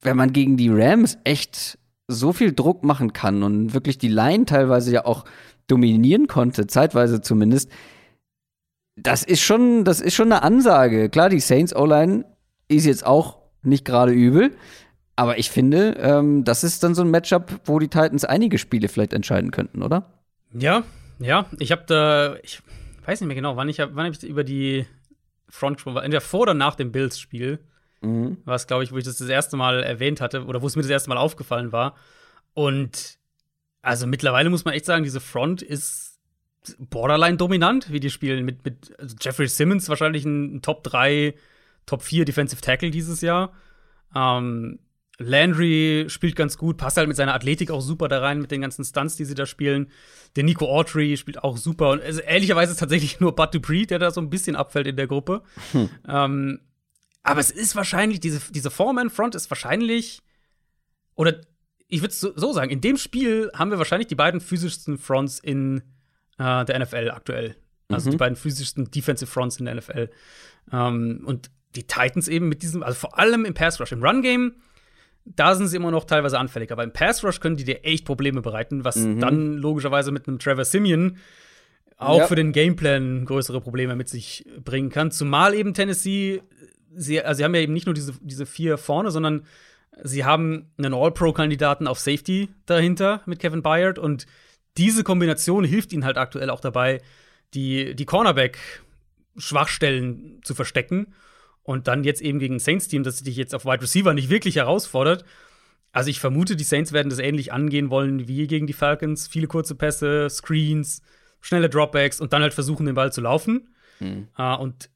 [0.01, 4.47] wenn man gegen die Rams echt so viel Druck machen kann und wirklich die Line
[4.47, 5.25] teilweise ja auch
[5.67, 7.71] dominieren konnte, zeitweise zumindest,
[8.97, 11.09] das ist schon, das ist schon eine Ansage.
[11.11, 12.25] Klar, die Saints O-Line
[12.69, 14.57] ist jetzt auch nicht gerade übel,
[15.17, 18.89] aber ich finde, ähm, das ist dann so ein Matchup, wo die Titans einige Spiele
[18.89, 20.07] vielleicht entscheiden könnten, oder?
[20.53, 20.85] Ja,
[21.19, 22.63] ja, ich habe da, ich
[23.05, 24.87] weiß nicht mehr genau, wann ich, wann hab ich über die
[25.49, 25.85] Front.
[25.87, 27.59] Entweder vor oder nach dem Bills-Spiel
[28.01, 28.39] Mhm.
[28.45, 30.77] war es, glaube ich, wo ich das das erste Mal erwähnt hatte oder wo es
[30.77, 31.97] mir das erste Mal aufgefallen war.
[32.55, 33.19] Und
[33.83, 36.19] also mittlerweile muss man echt sagen, diese Front ist
[36.79, 38.45] borderline dominant, wie die spielen.
[38.45, 41.35] Mit, mit also Jeffrey Simmons wahrscheinlich ein Top 3,
[41.87, 43.53] Top 4 Defensive Tackle dieses Jahr.
[44.15, 44.79] Ähm,
[45.21, 48.61] Landry spielt ganz gut, passt halt mit seiner Athletik auch super da rein, mit den
[48.61, 49.91] ganzen Stunts, die sie da spielen.
[50.37, 51.91] Der Nico Autry spielt auch super.
[51.91, 54.87] Und also, ehrlicherweise ist es tatsächlich nur Bud Dupree, der da so ein bisschen abfällt
[54.87, 55.43] in der Gruppe.
[56.09, 56.61] Ähm,
[57.29, 60.21] aber es ist wahrscheinlich, diese, diese Four-Man-Front ist wahrscheinlich,
[61.15, 61.41] oder
[61.89, 64.99] ich würde es so, so sagen, in dem Spiel haben wir wahrscheinlich die beiden physischsten
[64.99, 65.83] Fronts in
[66.39, 67.57] äh, der NFL aktuell.
[67.89, 68.13] Also Mhm.
[68.13, 70.11] die beiden physischsten Defensive Fronts in der NFL.
[70.73, 74.23] Ähm, und die Titans eben mit diesem, also vor allem im Pass Rush, im Run
[74.23, 74.53] Game,
[75.25, 76.71] da sind sie immer noch teilweise anfällig.
[76.73, 79.21] Aber im Pass Rush können die dir echt Probleme bereiten, was Mhm.
[79.21, 81.17] dann logischerweise mit einem Trevor Simeon
[81.97, 82.27] auch Ja.
[82.27, 85.11] für den Gameplan größere Probleme mit sich bringen kann.
[85.11, 86.43] Zumal eben Tennessee,
[86.99, 89.45] sie, also sie haben ja eben nicht nur diese, diese vier vorne, sondern
[90.03, 94.27] sie haben einen All-Pro-Kandidaten auf Safety dahinter mit Kevin Byard und
[94.77, 97.01] diese Kombination hilft ihnen halt aktuell auch dabei,
[97.55, 101.15] die, die Cornerback-Schwachstellen zu verstecken.
[101.63, 104.57] Und dann jetzt eben gegen ein Saints-Team, das dich jetzt auf Wide Receiver nicht wirklich
[104.57, 105.27] herausfordert.
[105.93, 109.29] Also ich vermute, die Saints werden das ähnlich angehen wollen wie gegen die Falcons.
[109.29, 111.03] Viele kurze Pässe, Screens,
[111.43, 113.69] schnelle Dropbacks und dann halt versuchen, den Ball zu laufen.
[114.01, 114.29] Mhm.
[114.39, 114.89] Uh, und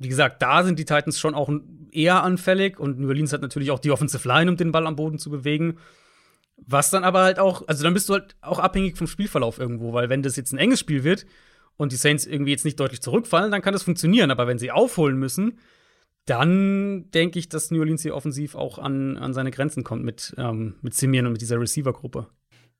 [0.00, 1.50] wie gesagt, da sind die Titans schon auch
[1.92, 4.96] eher anfällig und New Orleans hat natürlich auch die Offensive Line, um den Ball am
[4.96, 5.76] Boden zu bewegen.
[6.56, 9.92] Was dann aber halt auch, also dann bist du halt auch abhängig vom Spielverlauf irgendwo,
[9.92, 11.26] weil wenn das jetzt ein enges Spiel wird
[11.76, 14.30] und die Saints irgendwie jetzt nicht deutlich zurückfallen, dann kann das funktionieren.
[14.30, 15.58] Aber wenn sie aufholen müssen,
[16.24, 20.34] dann denke ich, dass New Orleans hier offensiv auch an, an seine Grenzen kommt mit,
[20.38, 22.26] ähm, mit Simeon und mit dieser Receiver-Gruppe.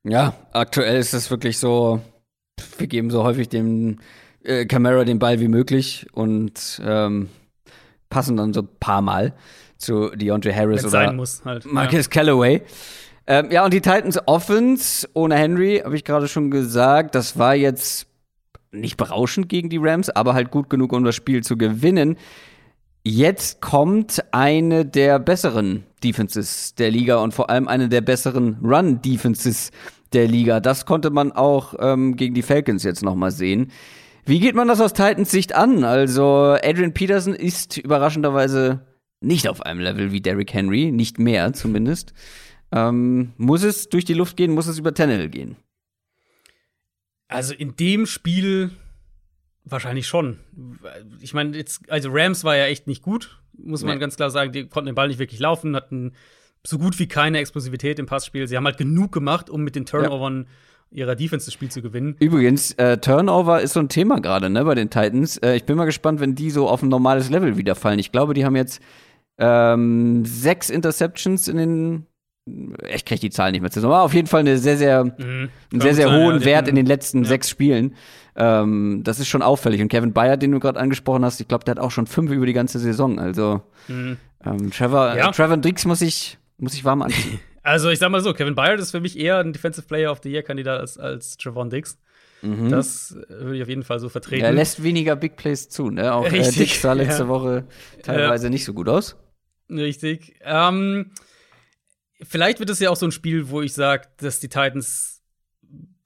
[0.04, 2.00] Ja, aktuell ist es wirklich so,
[2.78, 3.98] wir geben so häufig dem
[4.44, 7.28] äh, Camara den Ball wie möglich und ähm,
[8.08, 9.34] passen dann so ein paar Mal
[9.78, 11.64] zu DeAndre Harris Wenn's oder muss, halt.
[11.66, 12.10] Marcus ja.
[12.10, 12.62] Callaway.
[13.26, 17.54] Ähm, ja, und die Titans Offense ohne Henry, habe ich gerade schon gesagt, das war
[17.54, 18.06] jetzt
[18.72, 22.16] nicht berauschend gegen die Rams, aber halt gut genug, um das Spiel zu gewinnen.
[23.02, 29.70] Jetzt kommt eine der besseren Defenses der Liga und vor allem eine der besseren Run-Defenses
[30.12, 30.60] der Liga.
[30.60, 33.70] Das konnte man auch ähm, gegen die Falcons jetzt noch mal sehen.
[34.30, 35.82] Wie geht man das aus Titans Sicht an?
[35.82, 38.86] Also Adrian Peterson ist überraschenderweise
[39.20, 42.14] nicht auf einem Level wie Derrick Henry, nicht mehr zumindest.
[42.70, 44.52] Ähm, muss es durch die Luft gehen?
[44.52, 45.56] Muss es über Tannehill gehen?
[47.26, 48.70] Also in dem Spiel
[49.64, 50.38] wahrscheinlich schon.
[51.20, 54.00] Ich meine, jetzt, also Rams war ja echt nicht gut, muss man nee.
[54.00, 54.52] ganz klar sagen.
[54.52, 56.12] Die konnten den Ball nicht wirklich laufen, hatten
[56.64, 58.46] so gut wie keine Explosivität im Passspiel.
[58.46, 60.50] Sie haben halt genug gemacht, um mit den Turnovern ja.
[60.90, 62.16] Ihrer Defense das Spiel zu gewinnen.
[62.18, 65.38] Übrigens, äh, Turnover ist so ein Thema gerade, ne, bei den Titans.
[65.38, 67.98] Äh, ich bin mal gespannt, wenn die so auf ein normales Level wieder fallen.
[67.98, 68.80] Ich glaube, die haben jetzt
[69.38, 72.06] ähm, sechs Interceptions in den
[72.88, 75.50] ich kriege die Zahlen nicht mehr zusammen, aber auf jeden Fall eine sehr, sehr, mhm.
[75.72, 77.28] einen sehr, sehr hohen ja, Wert in den letzten ja.
[77.28, 77.94] sechs Spielen.
[78.36, 79.80] Ähm, das ist schon auffällig.
[79.80, 82.30] Und Kevin Bayer, den du gerade angesprochen hast, ich glaube, der hat auch schon fünf
[82.30, 83.18] über die ganze Saison.
[83.18, 84.16] Also mhm.
[84.44, 85.30] ähm, Trevor, ja.
[85.30, 87.40] Trevor Dix muss ich, muss ich warm anziehen.
[87.62, 90.20] Also ich sag mal so, Kevin Bayer ist für mich eher ein Defensive Player of
[90.22, 91.98] the Year-Kandidat als, als Trevon Dix.
[92.42, 92.70] Mhm.
[92.70, 94.44] Das würde ich auf jeden Fall so vertreten.
[94.44, 96.14] Er lässt weniger Big Plays zu, ne?
[96.14, 97.66] Auch äh, Dix sah letzte Woche
[98.02, 99.16] teilweise nicht so gut aus.
[99.68, 100.36] Richtig.
[100.42, 101.12] Ähm,
[102.22, 105.22] vielleicht wird es ja auch so ein Spiel, wo ich sage, dass die Titans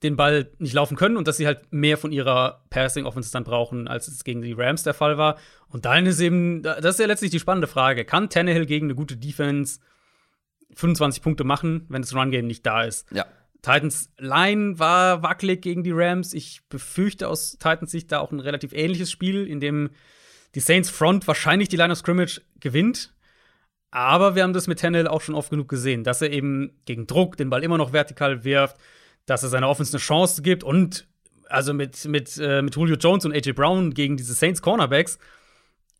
[0.03, 3.43] den Ball nicht laufen können und dass sie halt mehr von ihrer Passing Offense dann
[3.43, 5.37] brauchen, als es gegen die Rams der Fall war.
[5.69, 8.05] Und dann ist eben, das ist ja letztlich die spannende Frage.
[8.05, 9.79] Kann Tannehill gegen eine gute Defense
[10.75, 13.11] 25 Punkte machen, wenn das Run-Game nicht da ist?
[13.11, 13.25] Ja.
[13.61, 16.33] Titans Line war wackelig gegen die Rams.
[16.33, 19.89] Ich befürchte aus Titans Sicht da auch ein relativ ähnliches Spiel, in dem
[20.53, 23.13] die Saints Front wahrscheinlich die Line of Scrimmage gewinnt.
[23.89, 27.07] Aber wir haben das mit Tannehill auch schon oft genug gesehen, dass er eben gegen
[27.07, 28.77] Druck den Ball immer noch vertikal wirft,
[29.25, 31.07] dass er seiner Offense eine Chance gibt und
[31.49, 35.17] also mit, mit, äh, mit Julio Jones und AJ Brown gegen diese Saints Cornerbacks,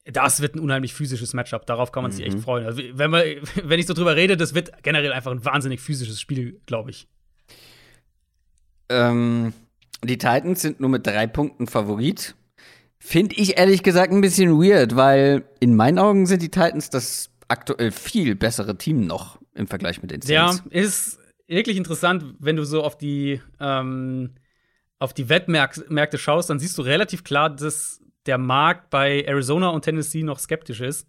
[0.06, 1.66] das wird ein unheimlich physisches Matchup.
[1.66, 2.42] Darauf kann man sich echt mhm.
[2.42, 2.66] freuen.
[2.66, 3.24] Also, wenn, man,
[3.64, 7.08] wenn ich so drüber rede, das wird generell einfach ein wahnsinnig physisches Spiel, glaube ich.
[8.90, 9.54] Ähm,
[10.04, 12.36] die Titans sind nur mit drei Punkten Favorit.
[13.00, 17.30] Finde ich ehrlich gesagt ein bisschen weird, weil in meinen Augen sind die Titans das
[17.48, 20.64] aktuell viel bessere Team noch im Vergleich mit den Saints.
[20.72, 24.32] Ja, ist wirklich interessant, wenn du so auf die ähm,
[24.98, 29.84] auf die Wettmärkte schaust, dann siehst du relativ klar, dass der Markt bei Arizona und
[29.84, 31.08] Tennessee noch skeptisch ist.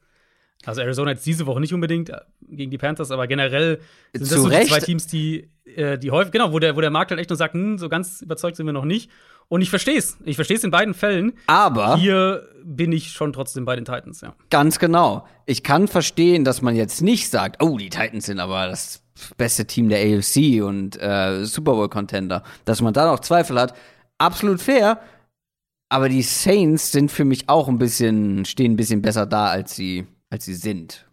[0.64, 3.80] Also Arizona jetzt diese Woche nicht unbedingt äh, gegen die Panthers, aber generell
[4.12, 6.90] sind das so die zwei Teams, die, äh, die häufig, genau, wo der, wo der
[6.90, 9.10] Markt halt echt nur sagt, hm, so ganz überzeugt sind wir noch nicht.
[9.48, 10.18] Und ich verstehe es.
[10.24, 11.34] Ich verstehe es in beiden Fällen.
[11.46, 14.34] Aber hier bin ich schon trotzdem bei den Titans, ja.
[14.50, 15.26] Ganz genau.
[15.44, 19.04] Ich kann verstehen, dass man jetzt nicht sagt, oh, die Titans sind aber das
[19.36, 22.42] beste Team der AFC und äh, Super Bowl Contender.
[22.64, 23.74] Dass man da noch Zweifel hat,
[24.18, 25.00] absolut fair.
[25.88, 29.76] Aber die Saints sind für mich auch ein bisschen, stehen ein bisschen besser da, als
[29.76, 31.06] sie, als sie sind.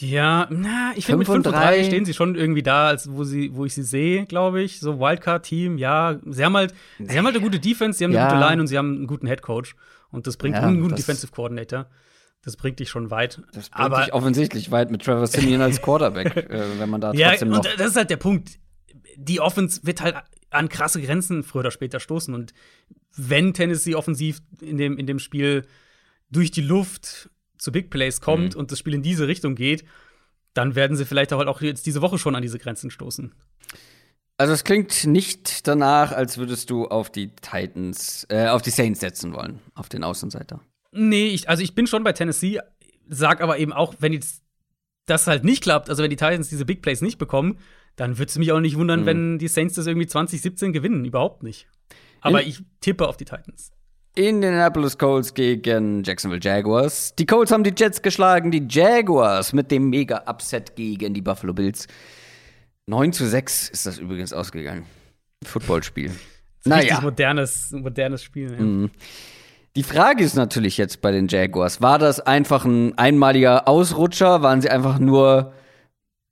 [0.00, 3.24] Ja, na, ich finde mit 5 und 3 stehen sie schon irgendwie da, als wo
[3.24, 4.78] sie, wo ich sie sehe, glaube ich.
[4.78, 6.18] So Wildcard-Team, ja.
[6.24, 8.28] Sie haben halt, sie haben halt eine gute Defense, sie haben ja.
[8.28, 9.74] eine gute Line und sie haben einen guten Headcoach.
[10.10, 11.86] Und das bringt ja, einen guten Defensive Coordinator.
[12.42, 13.42] Das bringt dich schon weit.
[13.52, 17.12] Das bringt Aber, dich offensichtlich weit mit Trevor Simeon als Quarterback, äh, wenn man da
[17.12, 17.64] ja, trotzdem noch.
[17.64, 18.58] Ja, und das ist halt der Punkt.
[19.16, 20.14] Die Offense wird halt
[20.50, 22.34] an krasse Grenzen früher oder später stoßen.
[22.34, 22.52] Und
[23.16, 25.66] wenn Tennessee offensiv in dem, in dem Spiel
[26.30, 28.60] durch die Luft zu Big Plays kommt mhm.
[28.60, 29.84] und das Spiel in diese Richtung geht,
[30.54, 33.32] dann werden sie vielleicht auch, auch jetzt diese Woche schon an diese Grenzen stoßen.
[34.38, 39.00] Also es klingt nicht danach, als würdest du auf die Titans, äh, auf die Saints
[39.00, 40.60] setzen wollen, auf den Außenseiter.
[40.92, 42.60] Nee, ich, also ich bin schon bei Tennessee,
[43.08, 44.42] sag aber eben auch, wenn jetzt
[45.06, 47.58] das halt nicht klappt, also wenn die Titans diese Big Plays nicht bekommen,
[47.98, 49.06] dann würde es mich auch nicht wundern, mhm.
[49.06, 51.04] wenn die Saints das irgendwie 2017 gewinnen.
[51.04, 51.66] Überhaupt nicht.
[52.20, 53.72] Aber in ich tippe auf die Titans.
[54.14, 57.14] Indianapolis Colts gegen Jacksonville Jaguars.
[57.16, 61.86] Die Colts haben die Jets geschlagen, die Jaguars mit dem Mega-Upset gegen die Buffalo Bills.
[62.86, 64.84] 9 zu 6 ist das übrigens ausgegangen.
[65.44, 66.12] Footballspiel.
[66.64, 67.00] Naja.
[67.00, 68.52] modernes, modernes Spiel.
[68.52, 68.60] Ja.
[68.60, 68.90] Mhm.
[69.76, 74.42] Die Frage ist natürlich jetzt bei den Jaguars, war das einfach ein einmaliger Ausrutscher?
[74.42, 75.54] Waren sie einfach nur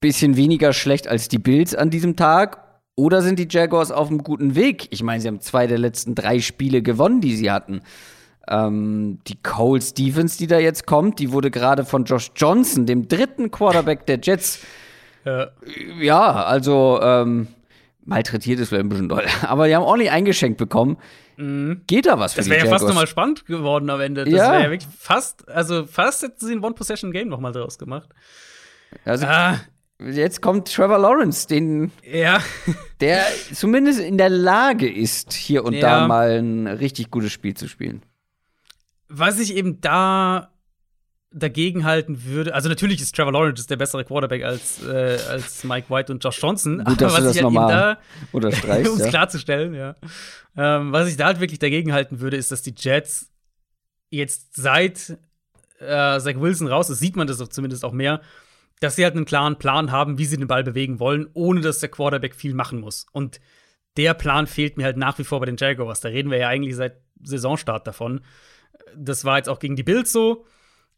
[0.01, 2.63] bisschen weniger schlecht als die Bills an diesem Tag?
[2.97, 4.89] Oder sind die Jaguars auf einem guten Weg?
[4.91, 7.83] Ich meine, sie haben zwei der letzten drei Spiele gewonnen, die sie hatten.
[8.49, 13.09] Ähm, die Cole Stevens, die da jetzt kommt, die wurde gerade von Josh Johnson, dem
[13.09, 14.61] dritten Quarterback der Jets,
[15.27, 15.49] ja,
[16.01, 17.49] ja also ähm,
[18.05, 19.27] malträtiert ist vielleicht ein bisschen doll.
[19.47, 20.97] Aber die haben ordentlich eingeschenkt bekommen.
[21.37, 21.83] Mhm.
[21.87, 24.25] Geht da was für Das wäre ja fast nochmal spannend geworden am Ende.
[24.25, 24.53] Das ja.
[24.53, 28.09] wäre ja wirklich fast, also fast hätten sie ein One-Possession-Game nochmal draus gemacht.
[29.05, 29.59] Also, ah.
[29.99, 32.43] Jetzt kommt Trevor Lawrence, den, ja.
[33.01, 33.25] der
[33.55, 35.81] zumindest in der Lage ist, hier und ja.
[35.81, 38.03] da mal ein richtig gutes Spiel zu spielen.
[39.09, 40.51] Was ich eben da
[41.33, 45.89] dagegen halten würde, also natürlich ist Trevor Lawrence der bessere Quarterback als, äh, als Mike
[45.89, 46.85] White und Josh Johnson.
[46.85, 47.99] Gut, aber was das halt nochmal
[48.33, 48.91] unterstreichst.
[48.91, 49.11] um es ja.
[49.11, 49.97] klarzustellen, ja.
[50.57, 53.31] Ähm, was ich da halt wirklich dagegen halten würde, ist, dass die Jets
[54.11, 55.19] jetzt seit
[55.79, 58.21] äh, Zach Wilson raus ist, sieht man das zumindest auch mehr,
[58.81, 61.81] dass sie halt einen klaren Plan haben, wie sie den Ball bewegen wollen, ohne dass
[61.81, 63.07] der Quarterback viel machen muss.
[63.13, 63.41] Und
[63.97, 66.01] der Plan fehlt mir halt nach wie vor bei den Jaguars.
[66.01, 68.21] Da reden wir ja eigentlich seit Saisonstart davon.
[68.95, 70.45] Das war jetzt auch gegen die Bills so.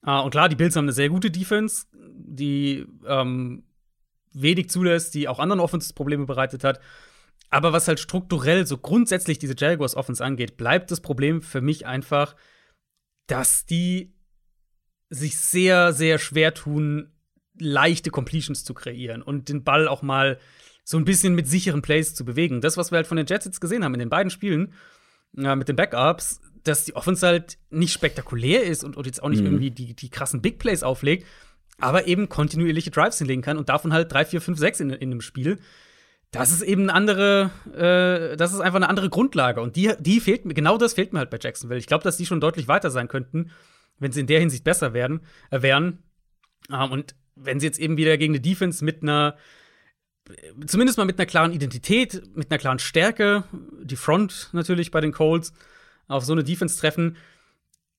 [0.07, 3.65] Uh, und klar, die Bills haben eine sehr gute Defense, die ähm,
[4.33, 6.81] wenig zulässt, die auch anderen Offenses Probleme bereitet hat.
[7.51, 11.87] Aber was halt strukturell so grundsätzlich diese Jaguars Offense angeht, bleibt das Problem für mich
[11.87, 12.37] einfach,
[13.27, 14.15] dass die
[15.11, 17.11] sich sehr, sehr schwer tun,
[17.61, 20.39] leichte Completions zu kreieren und den Ball auch mal
[20.85, 22.61] so ein bisschen mit sicheren Plays zu bewegen.
[22.61, 24.73] Das, was wir halt von den Jets jetzt gesehen haben in den beiden Spielen
[25.37, 29.29] äh, mit den Backups, dass die Offense halt nicht spektakulär ist und, und jetzt auch
[29.29, 29.47] nicht mhm.
[29.47, 31.27] irgendwie die, die krassen Big Plays auflegt,
[31.79, 35.11] aber eben kontinuierliche Drives hinlegen kann und davon halt 3, 4, 5, 6 in, in
[35.11, 35.59] einem Spiel.
[36.31, 39.61] Das ist eben eine andere, äh, das ist einfach eine andere Grundlage.
[39.63, 41.79] Und die, die fehlt mir, genau das fehlt mir halt bei Jacksonville.
[41.79, 43.51] Ich glaube, dass die schon deutlich weiter sein könnten,
[43.99, 46.03] wenn sie in der Hinsicht besser werden, äh, wären.
[46.71, 49.37] Ähm, und wenn sie jetzt eben wieder gegen eine Defense mit einer,
[50.67, 53.45] zumindest mal mit einer klaren Identität, mit einer klaren Stärke,
[53.83, 55.53] die Front natürlich bei den Colts,
[56.07, 57.17] auf so eine Defense treffen,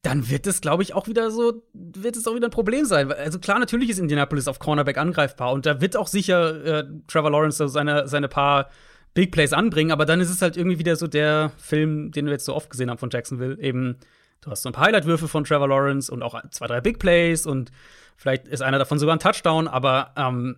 [0.02, 3.12] dann wird es, glaube ich, auch wieder so, wird es auch wieder ein Problem sein.
[3.12, 7.32] Also klar, natürlich ist Indianapolis auf Cornerback angreifbar und da wird auch sicher äh, Trevor
[7.32, 8.70] Lawrence seine, seine paar
[9.14, 12.34] Big Plays anbringen, aber dann ist es halt irgendwie wieder so der Film, den wir
[12.34, 13.60] jetzt so oft gesehen haben von Jacksonville.
[13.60, 13.98] Eben,
[14.42, 17.46] du hast so ein paar Highlight-Würfe von Trevor Lawrence und auch zwei, drei Big Plays
[17.46, 17.72] und
[18.20, 20.58] vielleicht ist einer davon sogar ein Touchdown, aber ähm,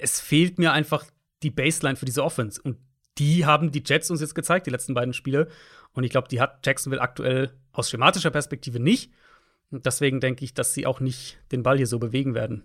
[0.00, 1.04] es fehlt mir einfach
[1.42, 2.60] die Baseline für diese Offense.
[2.60, 2.78] Und
[3.18, 5.48] die haben die Jets uns jetzt gezeigt, die letzten beiden Spiele.
[5.92, 9.12] Und ich glaube, die hat Jacksonville aktuell aus schematischer Perspektive nicht.
[9.70, 12.64] Und deswegen denke ich, dass sie auch nicht den Ball hier so bewegen werden.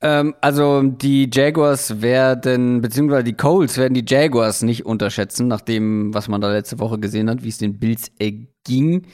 [0.00, 6.12] Ähm, also die Jaguars werden, beziehungsweise die Colts werden die Jaguars nicht unterschätzen, nach dem,
[6.12, 9.06] was man da letzte Woche gesehen hat, wie es den Bills erging.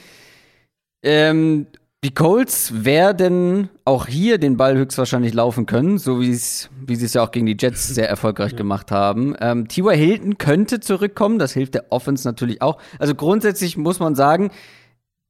[1.02, 1.66] Ähm,
[2.02, 7.22] die Colts werden auch hier den Ball höchstwahrscheinlich laufen können, so wie sie es ja
[7.22, 9.36] auch gegen die Jets sehr erfolgreich gemacht haben.
[9.38, 9.94] Ähm, T.Y.
[9.94, 12.80] Hilton könnte zurückkommen, das hilft der Offense natürlich auch.
[12.98, 14.50] Also grundsätzlich muss man sagen,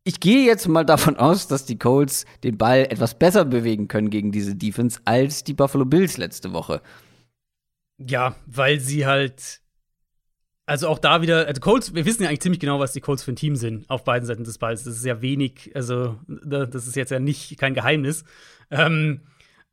[0.05, 4.09] ich gehe jetzt mal davon aus, dass die Colts den Ball etwas besser bewegen können
[4.09, 6.83] gegen diese Defense als die Buffalo Bills letzte Woche.
[7.99, 9.61] Ja, weil sie halt
[10.71, 13.25] also auch da wieder, also Colts, wir wissen ja eigentlich ziemlich genau, was die Colts
[13.25, 14.85] für ein Team sind auf beiden Seiten des Balls.
[14.85, 18.25] Das ist ja wenig, also das ist jetzt ja nicht kein Geheimnis.
[18.71, 19.23] Ähm,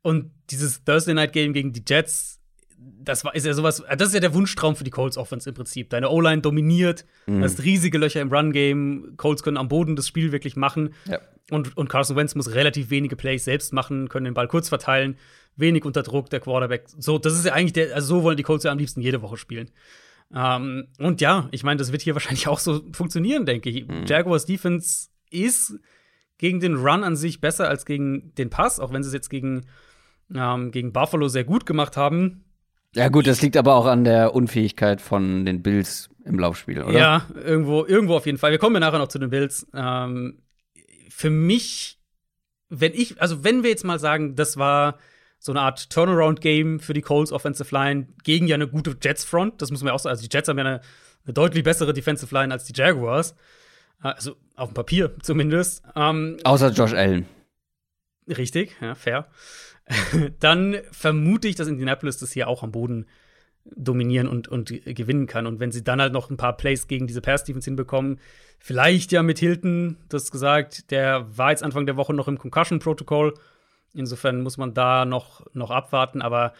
[0.02, 2.40] und dieses Thursday Night Game gegen die Jets,
[2.78, 5.54] das war, ist ja sowas, das ist ja der Wunschtraum für die Colts Offense im
[5.54, 5.88] Prinzip.
[5.90, 7.44] Deine O-Line dominiert, mhm.
[7.44, 10.94] hast riesige Löcher im Run-Game, Colts können am Boden das Spiel wirklich machen.
[11.06, 11.20] Ja.
[11.52, 15.16] Und, und Carson Wentz muss relativ wenige Plays selbst machen, können den Ball kurz verteilen,
[15.54, 16.86] wenig unter Druck, der Quarterback.
[16.98, 19.22] So, das ist ja eigentlich der, also so wollen die Colts ja am liebsten jede
[19.22, 19.70] Woche spielen.
[20.34, 23.86] Ähm, und ja, ich meine, das wird hier wahrscheinlich auch so funktionieren, denke ich.
[23.86, 24.04] Mhm.
[24.06, 25.78] Jaguars Defense ist
[26.38, 29.30] gegen den Run an sich besser als gegen den Pass, auch wenn sie es jetzt
[29.30, 29.66] gegen,
[30.34, 32.44] ähm, gegen Buffalo sehr gut gemacht haben.
[32.94, 36.98] Ja, gut, das liegt aber auch an der Unfähigkeit von den Bills im Laufspiel, oder?
[36.98, 38.50] Ja, irgendwo, irgendwo auf jeden Fall.
[38.50, 39.66] Wir kommen ja nachher noch zu den Bills.
[39.74, 40.42] Ähm,
[41.10, 42.00] für mich,
[42.68, 44.98] wenn ich, also wenn wir jetzt mal sagen, das war
[45.38, 49.62] so eine Art Turnaround-Game für die Colts Offensive Line gegen ja eine gute Jets-Front.
[49.62, 50.10] Das muss man ja auch sagen.
[50.10, 50.80] Also die Jets haben ja eine,
[51.24, 53.34] eine, deutlich bessere Defensive Line als die Jaguars.
[54.00, 55.82] Also auf dem Papier zumindest.
[55.94, 57.26] Ähm, Außer Josh Allen.
[58.28, 59.28] Richtig, ja, fair.
[60.40, 63.06] Dann vermute ich, dass Indianapolis das hier auch am Boden
[63.76, 65.46] dominieren und, und gewinnen kann.
[65.46, 68.18] Und wenn sie dann halt noch ein paar Plays gegen diese Pass-Defense hinbekommen,
[68.58, 73.34] vielleicht ja mit Hilton, das gesagt, der war jetzt Anfang der Woche noch im Concussion-Protokoll.
[73.94, 76.52] Insofern muss man da noch, noch abwarten, aber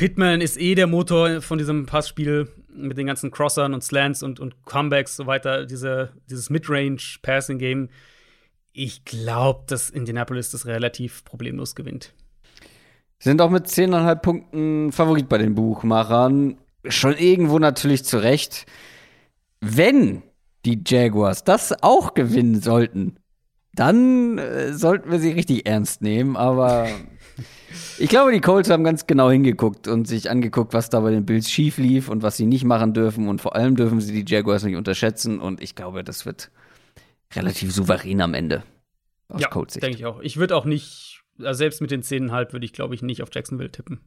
[0.00, 4.40] Pittman ist eh der Motor von diesem Passspiel mit den ganzen Crossern und Slants und,
[4.40, 7.90] und Comebacks so weiter, diese, dieses Midrange-Passing-Game.
[8.72, 12.14] Ich glaube, dass Indianapolis das relativ problemlos gewinnt.
[13.18, 16.56] Sind auch mit 10,5 Punkten Favorit bei den Buchmachern.
[16.86, 18.64] Schon irgendwo natürlich zu Recht.
[19.60, 20.22] Wenn
[20.64, 23.16] die Jaguars das auch gewinnen sollten,
[23.74, 26.36] dann äh, sollten wir sie richtig ernst nehmen.
[26.36, 26.88] Aber
[27.98, 31.24] ich glaube, die Colts haben ganz genau hingeguckt und sich angeguckt, was da bei den
[31.24, 33.28] Bills schief lief und was sie nicht machen dürfen.
[33.28, 35.40] Und vor allem dürfen sie die Jaguars nicht unterschätzen.
[35.40, 36.50] Und ich glaube, das wird
[37.34, 38.64] relativ souverän am Ende.
[39.28, 40.20] Aus ja, denke ich auch.
[40.20, 43.28] Ich würde auch nicht, also selbst mit den 10,5 würde ich, glaube ich, nicht auf
[43.32, 44.00] Jacksonville tippen.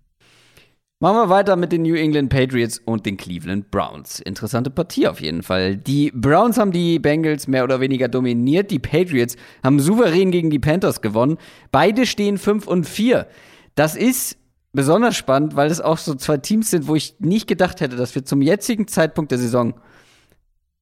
[1.00, 4.22] Machen wir weiter mit den New England Patriots und den Cleveland Browns.
[4.22, 5.76] Interessante Partie auf jeden Fall.
[5.76, 8.72] Die Browns haben die Bengals mehr oder weniger dominiert.
[8.72, 11.38] Die Patriots haben souverän gegen die Panthers gewonnen.
[11.72, 13.28] Beide stehen 5 und 4.
[13.76, 14.38] Das ist
[14.72, 18.16] besonders spannend, weil es auch so zwei Teams sind, wo ich nicht gedacht hätte, dass
[18.16, 19.74] wir zum jetzigen Zeitpunkt der Saison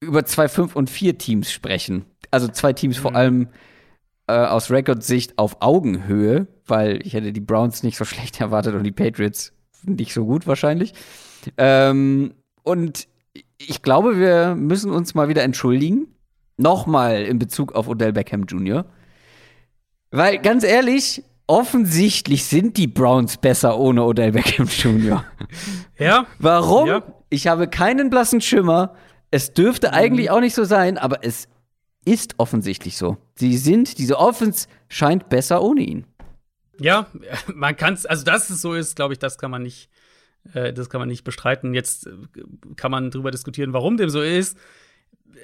[0.02, 2.06] über zwei 5 und 4 Teams sprechen.
[2.32, 3.02] Also zwei Teams mhm.
[3.02, 3.48] vor allem
[4.28, 8.84] äh, aus Rekordsicht auf Augenhöhe, weil ich hätte die Browns nicht so schlecht erwartet und
[8.84, 9.54] die Patriots
[9.84, 10.94] nicht so gut wahrscheinlich.
[11.58, 13.08] Ähm, und
[13.58, 16.08] ich glaube, wir müssen uns mal wieder entschuldigen.
[16.58, 18.86] Nochmal in Bezug auf Odell Beckham Jr.
[20.12, 25.26] Weil ganz ehrlich, offensichtlich sind die Browns besser ohne Odell Beckham Jr.
[25.98, 26.26] Ja.
[26.40, 26.88] Warum?
[26.88, 27.04] Ja.
[27.30, 28.96] Ich habe keinen blassen Schimmer.
[29.30, 29.94] Es dürfte mhm.
[29.94, 31.48] eigentlich auch nicht so sein, aber es
[32.06, 33.18] ist offensichtlich so.
[33.36, 36.06] Sie sind, diese Offense scheint besser ohne ihn.
[36.82, 37.08] Ja,
[37.54, 39.90] man kann es, also dass es so ist, glaube ich, das kann man nicht,
[40.54, 41.74] äh, das kann man nicht bestreiten.
[41.74, 42.12] Jetzt äh,
[42.76, 44.58] kann man darüber diskutieren, warum dem so ist.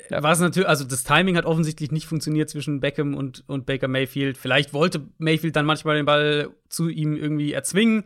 [0.10, 0.22] Ja.
[0.24, 4.38] Was natürlich, also das Timing hat offensichtlich nicht funktioniert zwischen Beckham und, und Baker Mayfield.
[4.38, 8.04] Vielleicht wollte Mayfield dann manchmal den Ball zu ihm irgendwie erzwingen.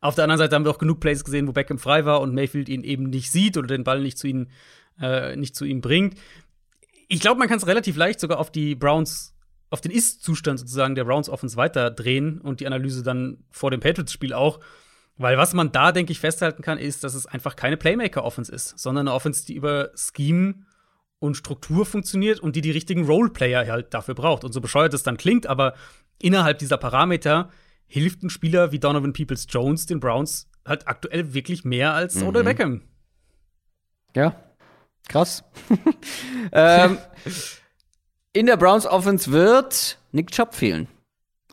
[0.00, 2.34] Auf der anderen Seite haben wir auch genug Plays gesehen, wo Beckham frei war und
[2.34, 4.48] Mayfield ihn eben nicht sieht oder den Ball nicht zu ihm,
[5.00, 6.18] äh, nicht zu ihm bringt.
[7.08, 9.33] Ich glaube, man kann es relativ leicht sogar auf die Browns
[9.74, 14.32] auf den Ist-Zustand sozusagen der Browns Offense weiterdrehen und die Analyse dann vor dem Patriots-Spiel
[14.32, 14.60] auch.
[15.16, 18.78] Weil was man da, denke ich, festhalten kann, ist, dass es einfach keine Playmaker-Offense ist,
[18.78, 20.64] sondern eine Offense, die über Scheme
[21.18, 24.44] und Struktur funktioniert und die die richtigen Roleplayer halt dafür braucht.
[24.44, 25.74] Und so bescheuert es dann klingt, aber
[26.20, 27.50] innerhalb dieser Parameter
[27.86, 32.28] hilft ein Spieler wie Donovan Peoples Jones den Browns halt aktuell wirklich mehr als mhm.
[32.28, 32.82] Odell Beckham.
[34.14, 34.36] Ja,
[35.08, 35.44] krass.
[36.52, 36.98] ähm,
[38.34, 40.88] in der Browns Offense wird Nick Chubb fehlen.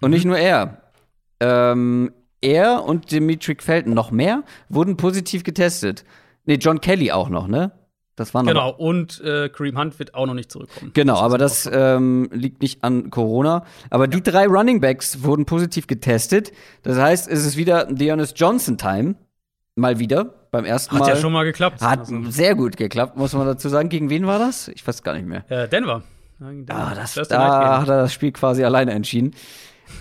[0.01, 0.13] Und mhm.
[0.15, 0.81] nicht nur er.
[1.39, 2.11] Ähm,
[2.41, 6.03] er und Dimitri Felton noch mehr wurden positiv getestet.
[6.45, 7.71] Nee, John Kelly auch noch, ne?
[8.15, 10.91] Das war noch genau, und äh, Kareem Hunt wird auch noch nicht zurückkommen.
[10.93, 13.63] Genau, aber das ähm, liegt nicht an Corona.
[13.89, 14.07] Aber ja.
[14.09, 16.51] die drei Running Backs wurden positiv getestet.
[16.83, 19.15] Das heißt, es ist wieder Deonis Johnson-Time.
[19.75, 20.25] Mal wieder.
[20.51, 21.05] Beim ersten Mal.
[21.07, 21.81] Hat ja schon mal geklappt.
[21.81, 22.29] Hat also.
[22.29, 23.87] sehr gut geklappt, muss man dazu sagen.
[23.87, 24.67] Gegen wen war das?
[24.67, 25.49] Ich weiß gar nicht mehr.
[25.49, 26.03] Äh, Denver.
[26.69, 29.31] Ah, das, da hat er das Spiel quasi alleine entschieden.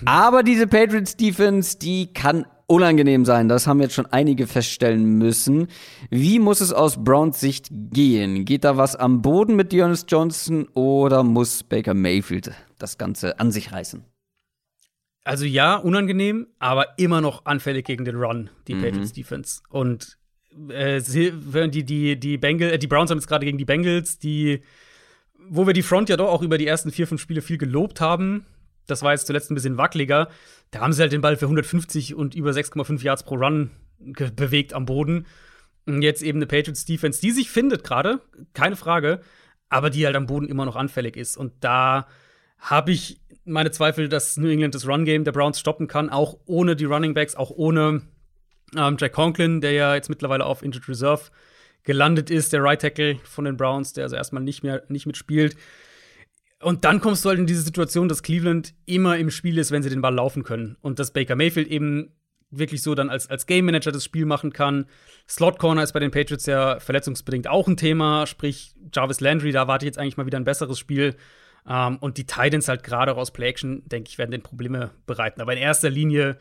[0.06, 3.48] Aber diese Patriots Defense, die kann unangenehm sein.
[3.48, 5.66] Das haben jetzt schon einige feststellen müssen.
[6.08, 8.44] Wie muss es aus Browns Sicht gehen?
[8.44, 13.50] Geht da was am Boden mit Dionys Johnson oder muss Baker Mayfield das Ganze an
[13.50, 14.04] sich reißen?
[15.24, 18.82] Also ja, unangenehm, aber immer noch anfällig gegen den Run, die mhm.
[18.82, 19.60] Patriots Defense.
[19.68, 20.16] Und
[20.70, 24.62] äh, die, die, die, Bengal, äh, die Browns haben jetzt gerade gegen die Bengals, die
[25.52, 28.00] wo wir die Front ja doch auch über die ersten vier, fünf Spiele viel gelobt
[28.00, 28.46] haben,
[28.86, 30.28] das war jetzt zuletzt ein bisschen wackeliger,
[30.70, 34.72] da haben sie halt den Ball für 150 und über 6,5 Yards pro Run bewegt
[34.72, 35.26] am Boden.
[35.86, 38.20] Und jetzt eben eine Patriots Defense, die sich findet gerade,
[38.54, 39.20] keine Frage,
[39.68, 41.36] aber die halt am Boden immer noch anfällig ist.
[41.36, 42.06] Und da
[42.58, 46.76] habe ich meine Zweifel, dass New England das Run-Game der Browns stoppen kann, auch ohne
[46.76, 48.02] die Running Backs, auch ohne
[48.76, 51.22] ähm, Jack Conklin, der ja jetzt mittlerweile auf Injured Reserve
[51.84, 55.56] gelandet ist, der Right Tackle von den Browns, der also erstmal nicht mehr nicht mitspielt.
[56.62, 59.82] Und dann kommst du halt in diese Situation, dass Cleveland immer im Spiel ist, wenn
[59.82, 60.76] sie den Ball laufen können.
[60.82, 62.12] Und dass Baker Mayfield eben
[62.50, 64.86] wirklich so dann als, als Game Manager das Spiel machen kann.
[65.28, 68.26] Slot Corner ist bei den Patriots ja verletzungsbedingt auch ein Thema.
[68.26, 71.16] Sprich, Jarvis Landry, da warte ich jetzt eigentlich mal wieder ein besseres Spiel.
[71.62, 74.92] Um, ähm, und die Titans halt gerade aus Play Action, denke ich, werden den Probleme
[75.06, 75.42] bereiten.
[75.42, 76.38] Aber in erster Linie,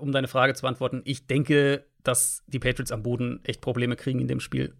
[0.00, 4.20] um deine Frage zu beantworten, ich denke, dass die Patriots am Boden echt Probleme kriegen
[4.20, 4.74] in dem Spiel.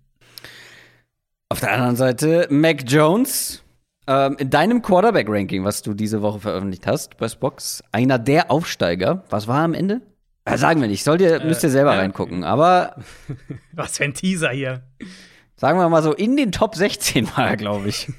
[1.49, 3.62] Auf der anderen Seite, Mac Jones,
[4.09, 9.24] ähm, in deinem Quarterback-Ranking, was du diese Woche veröffentlicht hast bei Spox, einer der Aufsteiger.
[9.31, 10.01] Was war am Ende?
[10.49, 12.45] Ja, sagen wir nicht, sollt ihr, müsst ihr selber äh, reingucken.
[12.45, 12.97] Aber
[13.72, 14.83] Was für ein Teaser hier.
[15.57, 18.09] sagen wir mal so, in den Top 16 war er, glaube ich.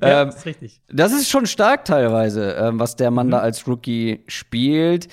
[0.00, 0.80] Ja, ähm, das ist richtig.
[0.88, 5.08] Das ist schon stark teilweise, ähm, was der Mann da als Rookie spielt.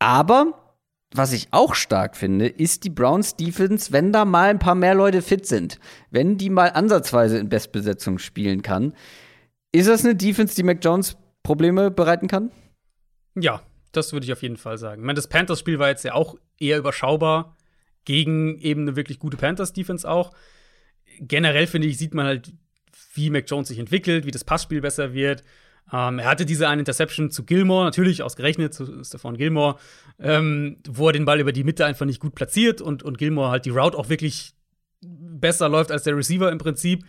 [0.00, 0.69] Aber
[1.12, 4.94] was ich auch stark finde, ist die Browns Defense, wenn da mal ein paar mehr
[4.94, 5.80] Leute fit sind,
[6.10, 8.94] wenn die mal ansatzweise in Bestbesetzung spielen kann.
[9.72, 12.50] Ist das eine Defense, die Mac Jones Probleme bereiten kann?
[13.34, 15.02] Ja, das würde ich auf jeden Fall sagen.
[15.02, 17.56] Ich meine, das Panthers-Spiel war jetzt ja auch eher überschaubar
[18.04, 20.32] gegen eben eine wirklich gute Panthers-Defense auch.
[21.18, 22.52] Generell finde ich, sieht man halt,
[23.14, 25.42] wie Mac Jones sich entwickelt, wie das Passspiel besser wird.
[25.92, 29.76] Ähm, er hatte diese eine Interception zu Gilmore, natürlich ausgerechnet zu Stephon Gilmore,
[30.18, 33.50] ähm, wo er den Ball über die Mitte einfach nicht gut platziert und, und Gilmore
[33.50, 34.54] halt die Route auch wirklich
[35.00, 37.04] besser läuft als der Receiver im Prinzip.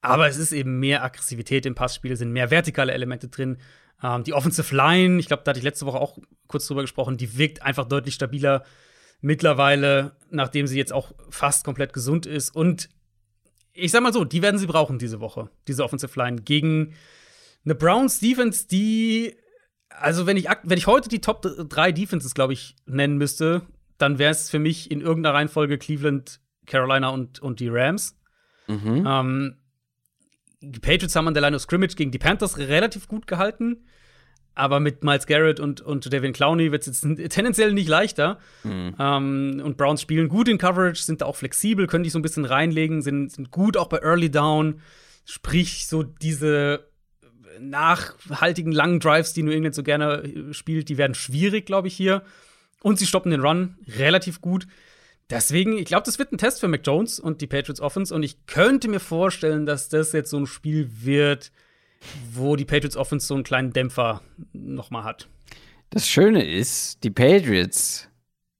[0.00, 3.58] Aber es ist eben mehr Aggressivität im Passspiel, sind mehr vertikale Elemente drin.
[4.02, 7.16] Ähm, die Offensive Line, ich glaube, da hatte ich letzte Woche auch kurz drüber gesprochen,
[7.16, 8.64] die wirkt einfach deutlich stabiler
[9.20, 12.54] mittlerweile, nachdem sie jetzt auch fast komplett gesund ist.
[12.54, 12.90] Und
[13.72, 16.94] ich sag mal so, die werden sie brauchen diese Woche, diese Offensive Line, gegen
[17.64, 19.34] eine Browns Defense, die,
[19.88, 23.62] also wenn ich, wenn ich heute die Top 3 Defenses, glaube ich, nennen müsste,
[23.98, 28.18] dann wäre es für mich in irgendeiner Reihenfolge Cleveland, Carolina und, und die Rams.
[29.06, 29.56] Ähm,
[30.60, 33.84] die Patriots haben an der Line of Scrimmage gegen die Panthers relativ gut gehalten.
[34.56, 38.38] Aber mit Miles Garrett und, und Devin Clowney wird es jetzt tendenziell nicht leichter.
[38.98, 42.22] Ähm, und Browns spielen gut in Coverage, sind da auch flexibel, können dich so ein
[42.22, 44.80] bisschen reinlegen, sind, sind gut auch bei Early Down.
[45.24, 46.88] Sprich, so diese
[47.60, 51.96] nachhaltigen langen Drives, die New England so gerne äh, spielt, die werden schwierig, glaube ich,
[51.96, 52.22] hier.
[52.82, 54.66] Und sie stoppen den Run relativ gut.
[55.30, 58.14] Deswegen, ich glaube, das wird ein Test für Mac Jones und die Patriots Offense.
[58.14, 61.50] Und ich könnte mir vorstellen, dass das jetzt so ein Spiel wird,
[62.32, 64.20] wo die Patriots Offense so einen kleinen Dämpfer
[64.52, 65.28] noch mal hat.
[65.90, 68.08] Das Schöne ist, die Patriots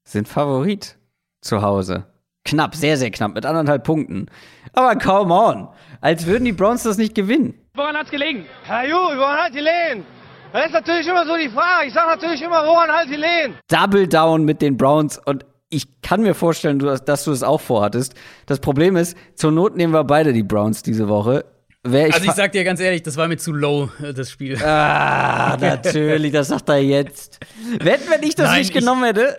[0.03, 0.97] sind Favorit
[1.41, 2.07] zu Hause.
[2.45, 4.27] Knapp, sehr, sehr knapp, mit anderthalb Punkten.
[4.73, 5.67] Aber come on,
[6.01, 7.55] als würden die Browns das nicht gewinnen.
[7.75, 8.45] Woran hat's gelegen?
[8.63, 10.05] Herr Ju, woran halt die Lehen?
[10.53, 11.87] Das ist natürlich immer so die Frage.
[11.87, 13.55] Ich sage natürlich immer, woran halt die Lehen?
[13.67, 18.13] Double Down mit den Browns und ich kann mir vorstellen, dass du das auch vorhattest.
[18.45, 21.43] Das Problem ist, zur Not nehmen wir beide die Browns diese Woche.
[21.83, 24.31] Wär ich Also ich sag dir ganz ehrlich, das war mir zu low, äh, das
[24.31, 24.57] Spiel.
[24.63, 27.39] Ah, natürlich, das sagt er jetzt.
[27.79, 29.37] Wetten, wenn ich das Nein, nicht ich- genommen hätte.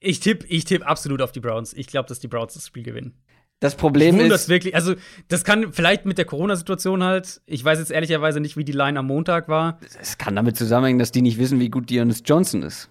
[0.00, 1.72] Ich tippe ich tipp absolut auf die Browns.
[1.74, 3.14] Ich glaube, dass die Browns das Spiel gewinnen.
[3.60, 4.74] Das Problem ist, wirklich.
[4.74, 4.94] Also,
[5.26, 7.40] das kann vielleicht mit der Corona-Situation halt.
[7.46, 9.78] Ich weiß jetzt ehrlicherweise nicht, wie die Line am Montag war.
[10.00, 12.88] es kann damit zusammenhängen, dass die nicht wissen, wie gut Dionys Johnson ist.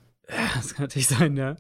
[0.56, 1.56] Das kann natürlich sein, ja.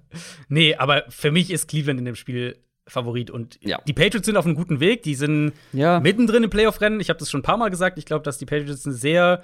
[0.49, 3.31] Nee, aber für mich ist Cleveland in dem Spiel Favorit.
[3.31, 3.79] Und Ja.
[3.87, 5.03] die Patriots sind auf einem guten Weg.
[5.03, 5.99] Die sind Ja.
[6.01, 6.99] mittendrin im Playoff-Rennen.
[6.99, 7.97] Ich habe das schon ein paar Mal gesagt.
[7.97, 9.43] Ich glaube, dass die Patriots eine sehr,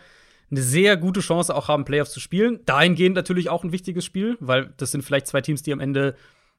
[0.52, 2.60] eine sehr gute Chance auch haben, Playoffs zu spielen.
[2.66, 6.16] Dahingehend natürlich auch ein wichtiges Spiel, weil das sind vielleicht zwei Teams, die am Ende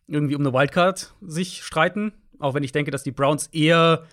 [0.07, 2.13] irgendwie um eine Wildcard sich streiten.
[2.39, 4.05] Auch wenn ich denke, dass die Browns eher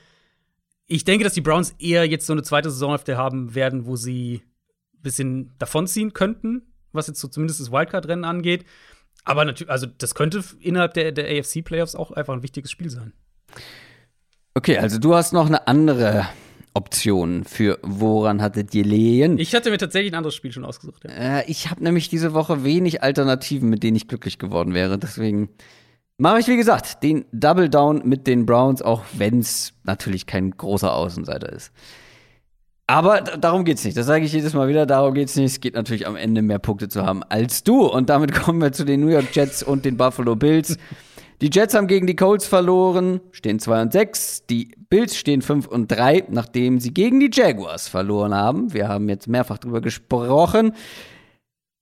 [0.91, 4.41] ich denke, dass die Browns eher jetzt so eine zweite Saisonhälfte haben werden, wo sie
[4.93, 8.65] ein bisschen davonziehen könnten, was jetzt so zumindest das Wildcard-Rennen angeht.
[9.23, 13.13] Aber natürlich, also das könnte innerhalb der, der AFC-Playoffs auch einfach ein wichtiges Spiel sein.
[14.53, 16.27] Okay, also du hast noch eine andere
[16.73, 19.37] Option für woran hattet ihr lehen?
[19.39, 21.05] Ich hatte mir tatsächlich ein anderes Spiel schon ausgesucht.
[21.05, 21.39] Ja.
[21.39, 24.97] Äh, ich habe nämlich diese Woche wenig Alternativen, mit denen ich glücklich geworden wäre.
[24.97, 25.49] Deswegen
[26.21, 30.51] mache ich, wie gesagt, den Double Down mit den Browns, auch wenn es natürlich kein
[30.51, 31.71] großer Außenseiter ist.
[32.85, 33.97] Aber darum geht's nicht.
[33.97, 34.85] Das sage ich jedes Mal wieder.
[34.85, 35.53] Darum geht's nicht.
[35.53, 37.87] Es geht natürlich am Ende mehr Punkte zu haben als du.
[37.87, 40.77] Und damit kommen wir zu den New York Jets und den Buffalo Bills.
[41.41, 44.45] Die Jets haben gegen die Colts verloren, stehen 2 und 6.
[44.45, 48.73] Die Bills stehen 5 und 3, nachdem sie gegen die Jaguars verloren haben.
[48.73, 50.73] Wir haben jetzt mehrfach drüber gesprochen.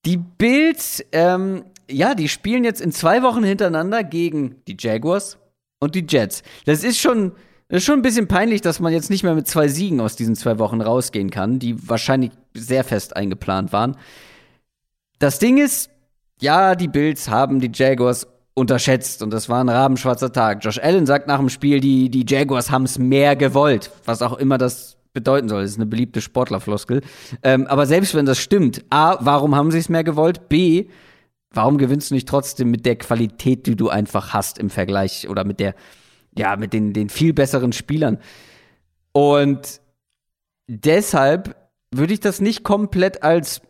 [0.05, 5.37] Die Bills, ähm, ja, die spielen jetzt in zwei Wochen hintereinander gegen die Jaguars
[5.79, 6.43] und die Jets.
[6.65, 7.33] Das ist schon,
[7.67, 10.35] ist schon ein bisschen peinlich, dass man jetzt nicht mehr mit zwei Siegen aus diesen
[10.35, 13.97] zwei Wochen rausgehen kann, die wahrscheinlich sehr fest eingeplant waren.
[15.19, 15.89] Das Ding ist,
[16.41, 20.63] ja, die Bills haben die Jaguars unterschätzt und das war ein rabenschwarzer Tag.
[20.63, 24.37] Josh Allen sagt nach dem Spiel, die, die Jaguars haben es mehr gewollt, was auch
[24.37, 25.61] immer das bedeuten soll.
[25.63, 27.01] Das ist eine beliebte Sportlerfloskel.
[27.43, 30.49] Ähm, aber selbst wenn das stimmt, A, warum haben sie es mehr gewollt?
[30.49, 30.87] B,
[31.53, 35.43] warum gewinnst du nicht trotzdem mit der Qualität, die du einfach hast im Vergleich oder
[35.43, 35.75] mit der,
[36.37, 38.19] ja, mit den, den viel besseren Spielern?
[39.11, 39.81] Und
[40.67, 41.55] deshalb
[41.91, 43.61] würde ich das nicht komplett als,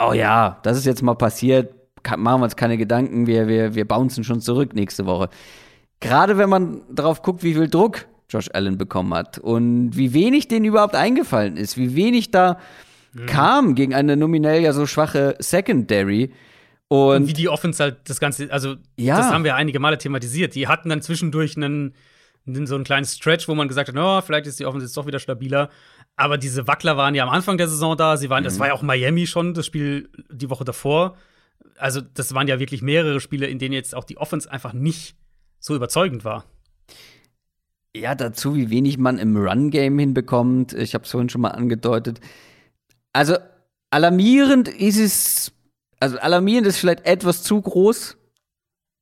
[0.00, 1.74] oh ja, das ist jetzt mal passiert,
[2.16, 5.28] machen wir uns keine Gedanken, wir, wir, wir bouncen schon zurück nächste Woche.
[6.00, 10.48] Gerade wenn man drauf guckt, wie viel Druck Josh Allen bekommen hat und wie wenig
[10.48, 12.58] denen überhaupt eingefallen ist, wie wenig da
[13.26, 16.32] kam gegen eine nominell ja so schwache Secondary.
[16.88, 19.16] Und, Und wie die Offense halt das Ganze, also Ja.
[19.16, 20.54] das haben wir einige Male thematisiert.
[20.54, 21.94] Die hatten dann zwischendurch einen,
[22.46, 25.06] so einen kleinen Stretch, wo man gesagt hat, oh, vielleicht ist die Offense jetzt doch
[25.06, 25.70] wieder stabiler.
[26.16, 28.16] Aber diese Wackler waren ja am Anfang der Saison da.
[28.16, 28.46] Sie waren, Mhm.
[28.46, 31.16] das war ja auch Miami schon, das Spiel die Woche davor.
[31.78, 35.16] Also, das waren ja wirklich mehrere Spiele, in denen jetzt auch die Offense einfach nicht
[35.58, 36.44] so überzeugend war.
[37.96, 40.72] ja, dazu, wie wenig man im Run-Game hinbekommt.
[40.72, 42.20] Ich habe es vorhin schon mal angedeutet.
[43.12, 43.36] Also,
[43.90, 45.52] alarmierend ist es,
[46.04, 48.18] also alarmierend ist vielleicht etwas zu groß,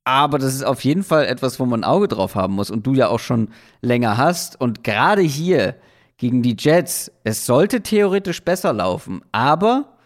[0.05, 2.87] aber das ist auf jeden Fall etwas, wo man ein Auge drauf haben muss und
[2.87, 3.49] du ja auch schon
[3.81, 4.61] länger hast.
[4.61, 5.75] Und gerade hier
[6.17, 9.99] gegen die Jets, es sollte theoretisch besser laufen, aber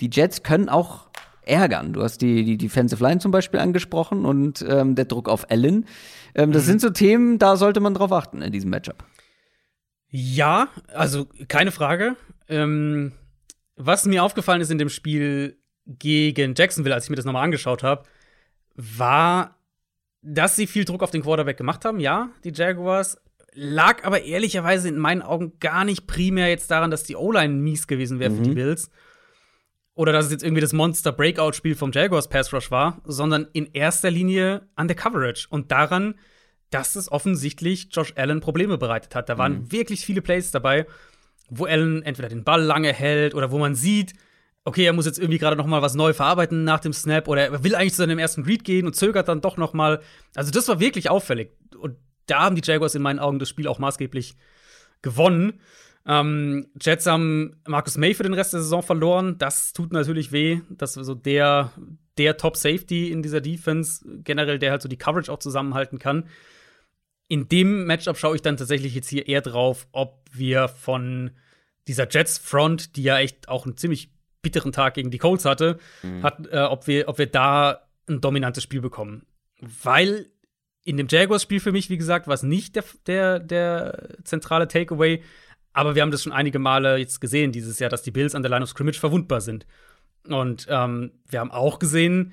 [0.00, 1.10] die Jets können auch
[1.42, 1.92] ärgern.
[1.92, 5.86] Du hast die, die Defensive Line zum Beispiel angesprochen und ähm, der Druck auf Allen.
[6.34, 9.04] Ähm, das sind so Themen, da sollte man drauf achten in diesem Matchup.
[10.08, 12.16] Ja, also keine Frage.
[12.48, 13.12] Ähm,
[13.76, 15.59] was mir aufgefallen ist in dem Spiel
[15.98, 18.04] gegen Jacksonville, als ich mir das nochmal angeschaut habe,
[18.74, 19.58] war,
[20.22, 22.00] dass sie viel Druck auf den Quarterback gemacht haben.
[22.00, 23.18] Ja, die Jaguars.
[23.52, 27.88] Lag aber ehrlicherweise in meinen Augen gar nicht primär jetzt daran, dass die O-Line mies
[27.88, 28.90] gewesen wäre für die Bills.
[29.94, 34.08] Oder dass es jetzt irgendwie das Monster-Breakout-Spiel vom Jaguars Pass Rush war, sondern in erster
[34.10, 36.14] Linie an der Coverage und daran,
[36.70, 39.28] dass es offensichtlich Josh Allen Probleme bereitet hat.
[39.28, 40.86] Da waren wirklich viele Plays dabei,
[41.48, 44.14] wo Allen entweder den Ball lange hält oder wo man sieht,
[44.64, 47.42] okay, er muss jetzt irgendwie gerade noch mal was neu verarbeiten nach dem Snap oder
[47.42, 50.00] er will eigentlich zu seinem ersten Read gehen und zögert dann doch noch mal.
[50.34, 51.96] Also das war wirklich auffällig und
[52.26, 54.36] da haben die Jaguars in meinen Augen das Spiel auch maßgeblich
[55.02, 55.60] gewonnen.
[56.06, 59.36] Ähm, Jets haben Marcus May für den Rest der Saison verloren.
[59.38, 60.60] Das tut natürlich weh.
[60.70, 61.72] Das ist so der,
[62.18, 66.28] der Top-Safety in dieser Defense, generell, der halt so die Coverage auch zusammenhalten kann.
[67.28, 71.30] In dem Matchup schaue ich dann tatsächlich jetzt hier eher drauf, ob wir von
[71.86, 74.10] dieser Jets-Front, die ja echt auch einen ziemlich
[74.42, 75.78] bitteren Tag gegen die Colts hatte,
[76.22, 79.26] hat, äh, ob, wir, ob wir da ein dominantes Spiel bekommen.
[79.60, 80.26] Weil
[80.84, 85.22] in dem Jaguars-Spiel für mich, wie gesagt, war es nicht der, der, der zentrale Takeaway.
[85.72, 88.42] Aber wir haben das schon einige Male jetzt gesehen dieses Jahr, dass die Bills an
[88.42, 89.66] der Line of Scrimmage verwundbar sind.
[90.26, 92.32] Und ähm, wir haben auch gesehen,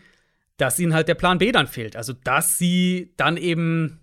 [0.58, 1.96] dass ihnen halt der Plan B dann fehlt.
[1.96, 4.00] Also, dass sie dann eben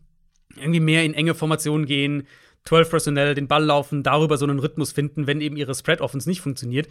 [0.57, 2.29] irgendwie mehr in enge Formationen gehen,
[2.65, 6.41] 12 Personell, den Ball laufen, darüber so einen Rhythmus finden, wenn eben ihre Spread-Offense nicht
[6.41, 6.89] funktioniert.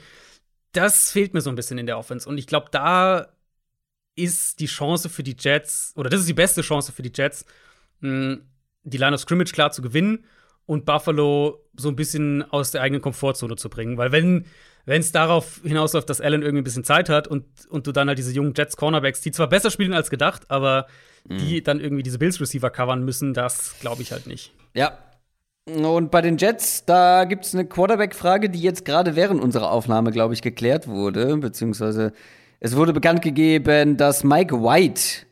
[0.73, 2.27] Das fehlt mir so ein bisschen in der Offense.
[2.27, 3.27] Und ich glaube, da
[4.15, 7.45] ist die Chance für die Jets, oder das ist die beste Chance für die Jets,
[8.01, 8.37] mh,
[8.83, 10.25] die Line of Scrimmage klar zu gewinnen
[10.65, 13.97] und Buffalo so ein bisschen aus der eigenen Komfortzone zu bringen.
[13.97, 14.45] Weil wenn
[14.85, 18.17] es darauf hinausläuft, dass Allen irgendwie ein bisschen Zeit hat und, und du dann halt
[18.17, 20.87] diese jungen Jets Cornerbacks, die zwar besser spielen als gedacht, aber
[21.29, 24.51] die dann irgendwie diese Bills Receiver covern müssen, das glaube ich halt nicht.
[24.73, 24.97] Ja.
[25.65, 30.11] Und bei den Jets, da gibt es eine Quarterback-Frage, die jetzt gerade während unserer Aufnahme,
[30.11, 31.37] glaube ich, geklärt wurde.
[31.37, 32.11] Beziehungsweise
[32.59, 35.25] es wurde bekannt gegeben, dass Mike White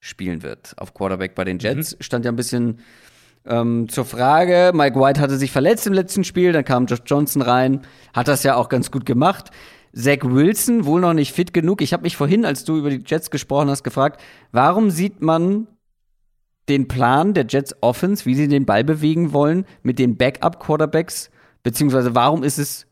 [0.00, 1.96] spielen wird auf Quarterback bei den Jets.
[2.00, 2.80] Stand ja ein bisschen
[3.46, 4.72] ähm, zur Frage.
[4.74, 7.80] Mike White hatte sich verletzt im letzten Spiel, dann kam Josh Johnson rein,
[8.12, 9.50] hat das ja auch ganz gut gemacht.
[9.94, 11.80] Zach Wilson wohl noch nicht fit genug.
[11.80, 14.20] Ich habe mich vorhin, als du über die Jets gesprochen hast, gefragt,
[14.52, 15.66] warum sieht man
[16.68, 21.30] den Plan der Jets Offense, wie sie den Ball bewegen wollen, mit den Backup-Quarterbacks,
[21.62, 22.86] beziehungsweise warum ist es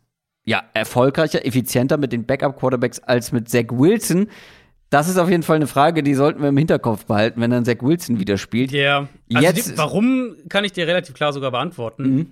[0.44, 4.28] ja erfolgreicher, effizienter mit den Backup-Quarterbacks als mit Zach Wilson?
[4.90, 7.64] Das ist auf jeden Fall eine Frage, die sollten wir im Hinterkopf behalten, wenn dann
[7.64, 8.70] Zach Wilson wieder spielt.
[8.70, 12.30] Ja, also Jetzt- die, warum kann ich dir relativ klar sogar beantworten.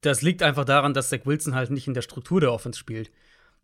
[0.00, 3.10] Das liegt einfach daran, dass Zach Wilson halt nicht in der Struktur der Offense spielt.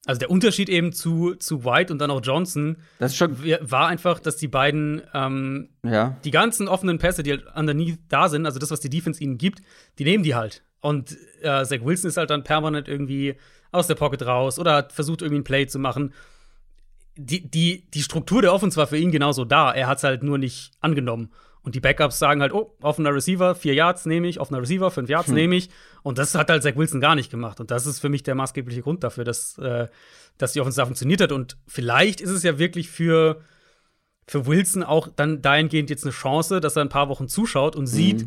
[0.07, 4.47] Also der Unterschied eben zu, zu White und dann auch Johnson war einfach, dass die
[4.47, 6.17] beiden ähm, ja.
[6.25, 9.37] die ganzen offenen Pässe, die halt underneath da sind, also das, was die Defense ihnen
[9.37, 9.63] gibt,
[9.99, 10.63] die nehmen die halt.
[10.81, 13.35] Und äh, Zach Wilson ist halt dann permanent irgendwie
[13.73, 16.15] aus der Pocket raus oder hat versucht, irgendwie ein Play zu machen.
[17.17, 19.73] Die, die, die Struktur der Offense war für ihn genauso da.
[19.73, 21.33] Er hat es halt nur nicht angenommen.
[21.67, 25.11] Und die Backups sagen halt, oh, offener Receiver, vier Yards nehme ich, offener Receiver, fünf
[25.11, 25.69] Yards nehme ich.
[26.05, 27.59] Und das hat halt Zach Wilson gar nicht gemacht.
[27.59, 29.89] Und das ist für mich der maßgebliche Grund dafür, dass, äh,
[30.39, 31.33] dass die Offense da funktioniert hat.
[31.33, 33.41] Und vielleicht ist es ja wirklich für,
[34.29, 37.89] für Wilson auch dann dahingehend jetzt eine Chance, dass er ein paar Wochen zuschaut und
[37.89, 38.27] sieht,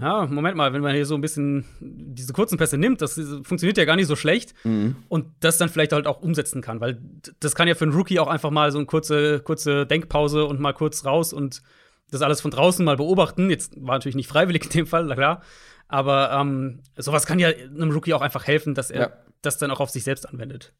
[0.00, 3.78] ja, Moment mal, wenn man hier so ein bisschen diese kurzen Pässe nimmt, das funktioniert
[3.78, 4.54] ja gar nicht so schlecht
[5.08, 7.00] und das dann vielleicht halt auch umsetzen kann, weil
[7.40, 10.60] das kann ja für einen Rookie auch einfach mal so eine kurze, kurze Denkpause und
[10.60, 11.62] mal kurz raus und
[12.10, 13.50] das alles von draußen mal beobachten.
[13.50, 15.42] Jetzt war natürlich nicht freiwillig in dem Fall, na klar.
[15.88, 19.12] Aber ähm, sowas kann ja einem Rookie auch einfach helfen, dass er Ja.
[19.42, 20.72] das dann auch auf sich selbst anwendet.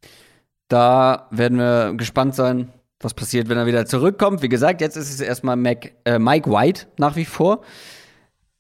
[0.69, 4.43] Da werden wir gespannt sein, was passiert, wenn er wieder zurückkommt.
[4.43, 7.63] Wie gesagt, jetzt ist es erstmal Mac, äh, Mike White nach wie vor.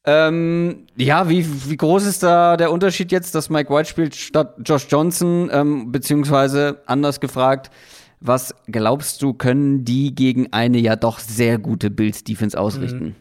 [0.05, 4.55] Ähm, ja, wie, wie groß ist da der Unterschied jetzt, dass Mike White spielt statt
[4.65, 5.51] Josh Johnson?
[5.53, 7.71] Ähm, beziehungsweise anders gefragt,
[8.21, 13.15] Was glaubst du, können die gegen eine ja doch sehr gute Bills-Defense ausrichten?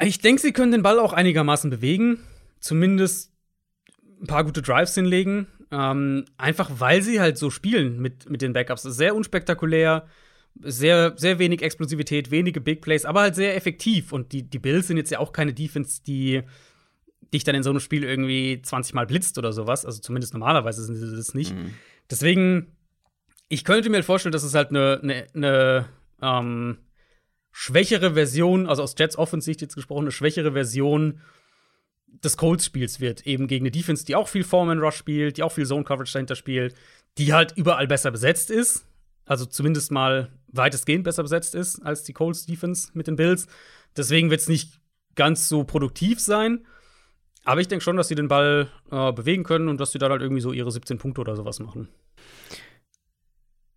[0.00, 2.20] Ich denke, sie können den Ball auch einigermaßen bewegen.
[2.60, 3.32] Zumindest
[4.20, 5.46] ein paar gute Drives hinlegen.
[5.70, 8.82] Ähm, einfach weil sie halt so spielen mit, mit den Backups.
[8.82, 10.06] Sehr unspektakulär,
[10.60, 14.12] sehr, sehr wenig Explosivität, wenige Big Plays, aber halt sehr effektiv.
[14.12, 16.42] Und die, die Bills sind jetzt ja auch keine Defense, die
[17.34, 19.84] dich dann in so einem Spiel irgendwie 20 Mal blitzt oder sowas.
[19.84, 21.54] Also zumindest normalerweise sind sie das nicht.
[21.54, 21.74] Mhm.
[22.10, 22.75] Deswegen,
[23.48, 25.88] ich könnte mir vorstellen, dass es halt eine, eine, eine
[26.20, 26.78] ähm,
[27.52, 31.20] schwächere Version, also aus Jets Offensicht jetzt gesprochen, eine schwächere Version
[32.06, 35.52] des Colts-Spiels wird, eben gegen eine Defense, die auch viel Foreman Rush spielt, die auch
[35.52, 36.74] viel Zone Coverage dahinter spielt,
[37.18, 38.86] die halt überall besser besetzt ist,
[39.26, 43.46] also zumindest mal weitestgehend besser besetzt ist als die Colts Defense mit den Bills.
[43.96, 44.80] Deswegen wird es nicht
[45.14, 46.66] ganz so produktiv sein.
[47.44, 50.10] Aber ich denke schon, dass sie den Ball äh, bewegen können und dass sie dann
[50.10, 51.88] halt irgendwie so ihre 17 Punkte oder sowas machen.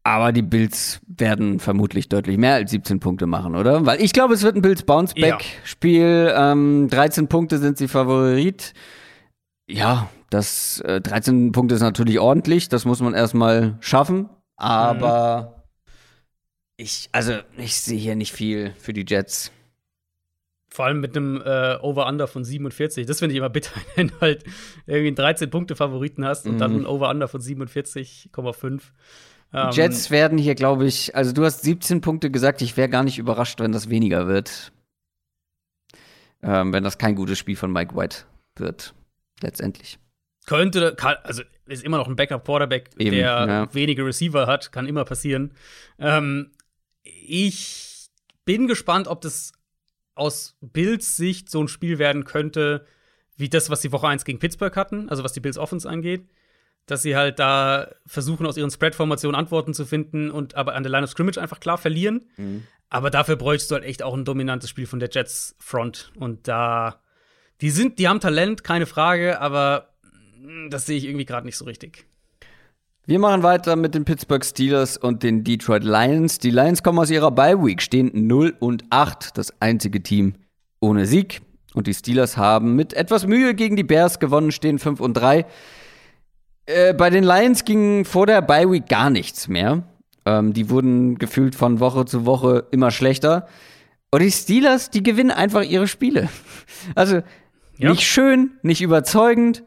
[0.03, 3.85] Aber die Bills werden vermutlich deutlich mehr als 17 Punkte machen, oder?
[3.85, 6.27] Weil ich glaube, es wird ein Bills Bounce-Back-Spiel.
[6.29, 6.51] Ja.
[6.53, 8.73] Ähm, 13 Punkte sind sie Favorit.
[9.69, 12.69] Ja, das äh, 13 Punkte ist natürlich ordentlich.
[12.69, 14.29] Das muss man erstmal schaffen.
[14.55, 15.63] Aber mhm.
[16.77, 19.51] ich, also, ich sehe hier nicht viel für die Jets.
[20.71, 23.05] Vor allem mit einem äh, Over-Under von 47.
[23.05, 24.43] Das finde ich immer bitter, wenn du halt
[24.85, 26.59] irgendwie einen 13-Punkte-Favoriten hast und mhm.
[26.59, 28.81] dann ein Over-Under von 47,5.
[29.53, 33.03] Ähm, Jets werden hier, glaube ich, also du hast 17 Punkte gesagt, ich wäre gar
[33.03, 34.71] nicht überrascht, wenn das weniger wird.
[36.41, 38.19] Ähm, wenn das kein gutes Spiel von Mike White
[38.55, 38.93] wird,
[39.41, 39.99] letztendlich.
[40.45, 43.73] Könnte, kann, also ist immer noch ein Backup-Quarterback, der ja.
[43.73, 45.53] wenige Receiver hat, kann immer passieren.
[45.99, 46.51] Ähm,
[47.03, 48.09] ich
[48.45, 49.53] bin gespannt, ob das
[50.15, 52.85] aus Bills Sicht so ein Spiel werden könnte,
[53.35, 56.27] wie das, was sie Woche 1 gegen Pittsburgh hatten, also was die Bills Offense angeht
[56.85, 60.91] dass sie halt da versuchen, aus ihren Spread-Formationen Antworten zu finden und aber an der
[60.91, 62.25] Line of Scrimmage einfach klar verlieren.
[62.37, 62.63] Mhm.
[62.89, 66.11] Aber dafür bräuchst du halt echt auch ein dominantes Spiel von der Jets Front.
[66.17, 67.01] Und da,
[67.61, 69.89] die sind, die haben Talent, keine Frage, aber
[70.69, 72.05] das sehe ich irgendwie gerade nicht so richtig.
[73.05, 76.37] Wir machen weiter mit den Pittsburgh Steelers und den Detroit Lions.
[76.37, 80.35] Die Lions kommen aus ihrer Bye Week, stehen 0 und 8, das einzige Team
[80.79, 81.41] ohne Sieg.
[81.73, 85.45] Und die Steelers haben mit etwas Mühe gegen die Bears gewonnen, stehen 5 und 3.
[86.69, 89.83] Äh, bei den Lions ging vor der Bye Week gar nichts mehr.
[90.25, 93.47] Ähm, die wurden gefühlt von Woche zu Woche immer schlechter.
[94.11, 96.29] Und die Steelers, die gewinnen einfach ihre Spiele.
[96.95, 97.21] Also
[97.77, 97.89] ja.
[97.89, 99.63] nicht schön, nicht überzeugend,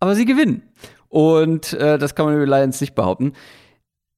[0.00, 0.62] aber sie gewinnen.
[1.08, 3.32] Und äh, das kann man über die Lions nicht behaupten.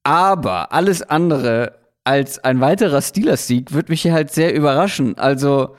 [0.04, 5.16] Aber alles andere als ein weiterer Steelers-Sieg wird mich hier halt sehr überraschen.
[5.18, 5.74] Also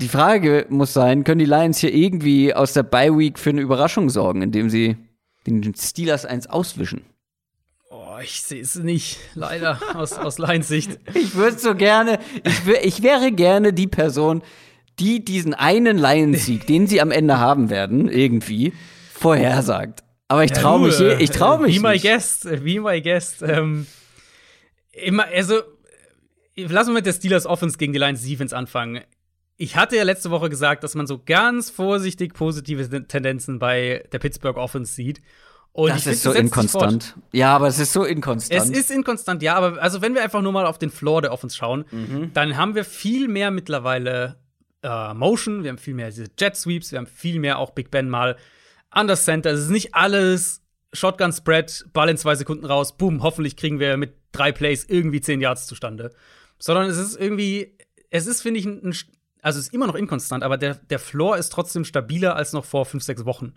[0.00, 3.60] die Frage muss sein, können die Lions hier irgendwie aus der Bye Week für eine
[3.60, 4.96] Überraschung sorgen, indem sie
[5.50, 7.04] den Steelers eins auswischen.
[7.90, 10.98] Oh, ich sehe es nicht, leider, aus, aus Lions Sicht.
[11.14, 14.42] Ich würde so gerne, ich, wär, ich wäre gerne die Person,
[15.00, 18.72] die diesen einen Lions-Sieg, den sie am Ende haben werden, irgendwie
[19.12, 20.04] vorhersagt.
[20.28, 21.76] Aber ich traue mich, ich traue mich.
[21.76, 23.42] Wie my guest, wie my guest.
[23.42, 23.86] Ähm,
[24.92, 25.60] immer, also,
[26.54, 29.02] lass uns mit der Steelers Offense gegen die Lions Defense anfangen.
[29.60, 34.18] Ich hatte ja letzte Woche gesagt, dass man so ganz vorsichtig positive Tendenzen bei der
[34.18, 35.20] Pittsburgh Offense sieht.
[35.72, 37.14] Und das ist so inkonstant.
[37.32, 38.58] Ja, aber es ist so inkonstant.
[38.58, 41.32] Es ist inkonstant, ja, aber also wenn wir einfach nur mal auf den Floor der
[41.32, 42.30] Offense schauen, mhm.
[42.32, 44.36] dann haben wir viel mehr mittlerweile
[44.82, 47.90] äh, Motion, wir haben viel mehr diese Jet Sweeps, wir haben viel mehr auch Big
[47.90, 48.38] Ben mal
[48.94, 49.50] das Center.
[49.50, 50.62] Es ist nicht alles
[50.94, 55.20] Shotgun Spread, Ball in zwei Sekunden raus, boom, hoffentlich kriegen wir mit drei Plays irgendwie
[55.20, 56.12] zehn Yards zustande.
[56.58, 57.76] Sondern es ist irgendwie,
[58.08, 58.94] es ist, finde ich, ein,
[59.42, 62.84] also ist immer noch inkonstant, aber der, der Floor ist trotzdem stabiler als noch vor
[62.86, 63.54] fünf, sechs Wochen.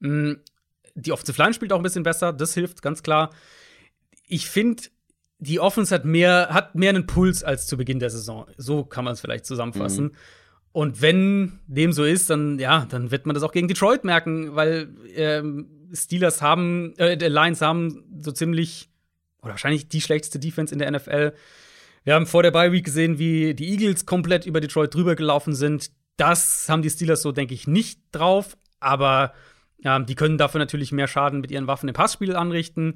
[0.00, 0.34] Mm,
[0.94, 3.30] die Offensive Line spielt auch ein bisschen besser, das hilft ganz klar.
[4.26, 4.84] Ich finde,
[5.38, 8.46] die Offense hat mehr, hat mehr einen Puls als zu Beginn der Saison.
[8.56, 10.06] So kann man es vielleicht zusammenfassen.
[10.06, 10.12] Mhm.
[10.72, 14.54] Und wenn dem so ist, dann ja, dann wird man das auch gegen Detroit merken,
[14.54, 18.90] weil ähm, Steelers haben, äh, Lions haben so ziemlich
[19.40, 21.32] oder wahrscheinlich die schlechteste Defense in der NFL.
[22.08, 25.54] Wir haben vor der Bye Week gesehen, wie die Eagles komplett über Detroit drüber gelaufen
[25.54, 25.90] sind.
[26.16, 28.56] Das haben die Steelers so, denke ich, nicht drauf.
[28.80, 29.34] Aber
[29.76, 32.94] ja, die können dafür natürlich mehr Schaden mit ihren Waffen im Passspiel anrichten.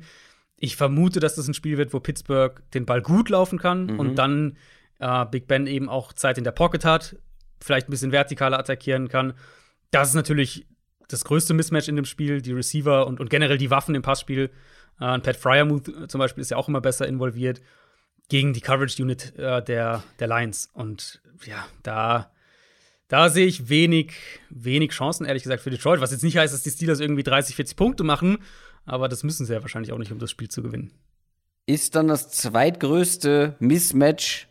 [0.57, 4.01] Ich vermute, dass das ein Spiel wird, wo Pittsburgh den Ball gut laufen kann mhm.
[4.01, 4.57] und dann
[4.99, 7.15] äh, Big Ben eben auch Zeit in der Pocket hat,
[7.61, 9.35] vielleicht ein bisschen vertikaler attackieren kann.
[9.91, 10.67] Das ist natürlich
[11.09, 14.49] das größte Mismatch in dem Spiel, die Receiver und, und generell die Waffen im Passspiel.
[15.01, 17.61] Äh, Pat Fryermuth zum Beispiel ist ja auch immer besser involviert
[18.29, 20.71] gegen die Coverage Unit äh, der, der Lions.
[20.73, 22.31] Und ja, da,
[23.09, 24.13] da sehe ich wenig,
[24.51, 26.01] wenig Chancen, ehrlich gesagt, für Detroit.
[26.01, 28.39] Was jetzt nicht heißt, dass die Steelers irgendwie 30, 40 Punkte machen.
[28.85, 30.91] Aber das müssen sie ja wahrscheinlich auch nicht, um das Spiel zu gewinnen.
[31.67, 34.49] Ist dann das zweitgrößte Mismatch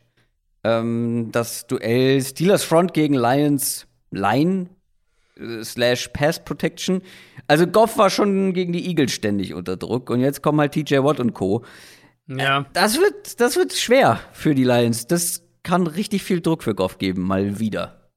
[0.64, 4.70] ähm, das Duell Steelers Front gegen Lions Line
[5.38, 7.02] äh, slash Pass Protection.
[7.48, 10.98] Also Goff war schon gegen die Eagles ständig unter Druck und jetzt kommen halt TJ
[11.00, 11.64] Watt und Co.
[12.38, 12.60] Ja.
[12.62, 15.08] Äh, das wird, das wird schwer für die Lions.
[15.08, 18.10] Das kann richtig viel Druck für Goff geben, mal wieder.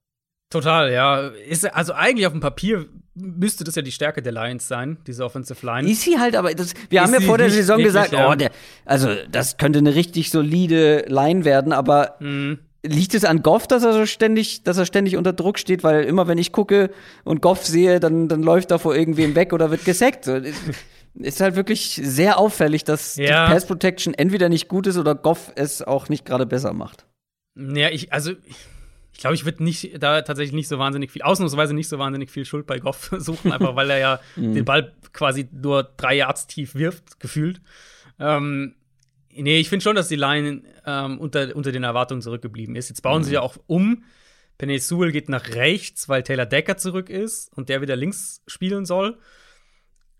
[0.49, 1.27] Total, ja.
[1.49, 2.85] Ist, also eigentlich auf dem Papier
[3.15, 5.89] müsste das ja die Stärke der Lions sein, diese Offensive Line.
[5.89, 8.29] Ist sie halt, aber das, wir Ist haben ja vor der Saison gesagt, ja.
[8.29, 8.51] oh, der,
[8.83, 12.59] also das könnte eine richtig solide Line werden, aber Mhm.
[12.85, 16.03] liegt es an Goff, dass er so ständig, dass er ständig unter Druck steht, weil
[16.03, 16.89] immer wenn ich gucke
[17.23, 20.29] und Goff sehe, dann, dann läuft er vor irgendwem weg oder wird gesackt.
[21.17, 23.47] Ist, halt wirklich sehr auffällig, dass Ja.
[23.47, 27.05] die Pass Protection entweder nicht gut ist oder Goff es auch nicht gerade besser macht.
[27.55, 28.31] Ja, ich, also,
[29.13, 32.29] ich glaube, ich würde nicht da tatsächlich nicht so wahnsinnig viel, ausnahmsweise nicht so wahnsinnig
[32.31, 36.47] viel Schuld bei Goff suchen, einfach weil er ja den Ball quasi nur drei Yards
[36.47, 37.61] tief wirft, gefühlt.
[38.19, 38.75] Ähm,
[39.31, 42.89] nee, ich finde schon, dass die Line ähm, unter, unter den Erwartungen zurückgeblieben ist.
[42.89, 44.03] Jetzt bauen sie ja auch um.
[44.57, 48.85] Penny Sewell geht nach rechts, weil Taylor Decker zurück ist und der wieder links spielen
[48.85, 49.17] soll.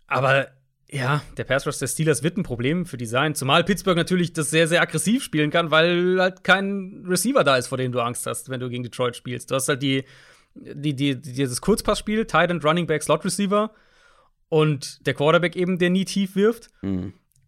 [0.06, 0.48] Aber
[0.90, 3.34] ja, der Pass Rush der Steelers wird ein Problem für die sein.
[3.34, 7.66] Zumal Pittsburgh natürlich das sehr, sehr aggressiv spielen kann, weil halt kein Receiver da ist,
[7.68, 9.50] vor dem du Angst hast, wenn du gegen Detroit spielst.
[9.50, 10.04] Du hast halt die,
[10.54, 13.72] die, die, dieses Kurzpassspiel, Tight End, Running Back, Slot Receiver
[14.48, 16.70] und der Quarterback eben, der nie tief wirft.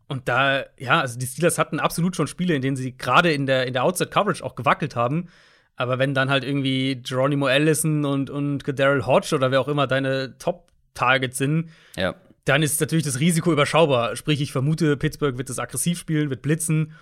[0.08, 3.46] Und da, ja, also die Steelers hatten absolut schon Spiele, in denen sie gerade in
[3.46, 5.28] der, in der Outside-Coverage auch gewackelt haben.
[5.76, 9.86] Aber wenn dann halt irgendwie Geronimo Allison und, und Daryl Hodge oder wer auch immer
[9.86, 12.16] deine Top-Targets sind, Ja.
[12.48, 14.16] Dann ist natürlich das Risiko überschaubar.
[14.16, 16.92] Sprich, ich vermute, Pittsburgh wird das aggressiv spielen, wird blitzen.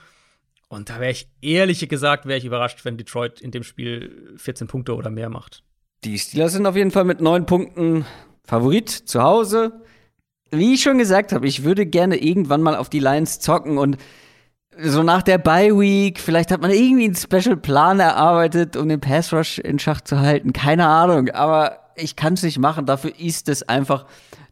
[0.68, 4.66] Und da wäre ich, ehrlich gesagt, wäre ich überrascht, wenn Detroit in dem Spiel 14
[4.66, 5.62] Punkte oder mehr macht.
[6.04, 8.04] Die Steelers sind auf jeden Fall mit neun Punkten
[8.44, 9.80] Favorit zu Hause.
[10.50, 13.96] Wie ich schon gesagt habe, ich würde gerne irgendwann mal auf die Lions zocken und
[14.78, 19.00] so nach der Bye Week, vielleicht hat man irgendwie einen Special Plan erarbeitet, um den
[19.00, 20.52] Pass Rush in Schach zu halten.
[20.52, 22.86] Keine Ahnung, aber ich kann es nicht machen.
[22.86, 24.06] Dafür ist es einfach.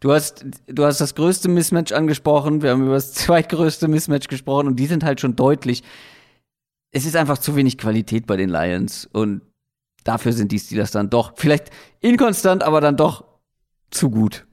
[0.04, 2.60] Du hast, du hast das größte Mismatch angesprochen.
[2.60, 5.82] Wir haben über das zweitgrößte Mismatch gesprochen und die sind halt schon deutlich.
[6.90, 9.40] Es ist einfach zu wenig Qualität bei den Lions und
[10.04, 11.70] dafür sind die Steelers dann doch vielleicht
[12.00, 13.24] inkonstant, aber dann doch
[13.90, 14.46] zu gut.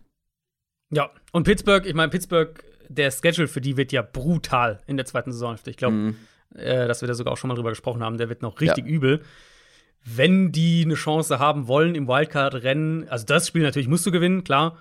[0.89, 5.05] Ja, und Pittsburgh, ich meine, Pittsburgh, der Schedule für die wird ja brutal in der
[5.05, 5.69] zweiten Saisonhälfte.
[5.69, 6.15] Ich glaube,
[6.55, 8.85] äh, dass wir da sogar auch schon mal drüber gesprochen haben, der wird noch richtig
[8.85, 8.89] Ja.
[8.89, 9.21] übel.
[10.05, 14.45] Wenn die eine Chance haben wollen im Wildcard-Rennen, also das Spiel natürlich musst du gewinnen,
[14.45, 14.77] klar.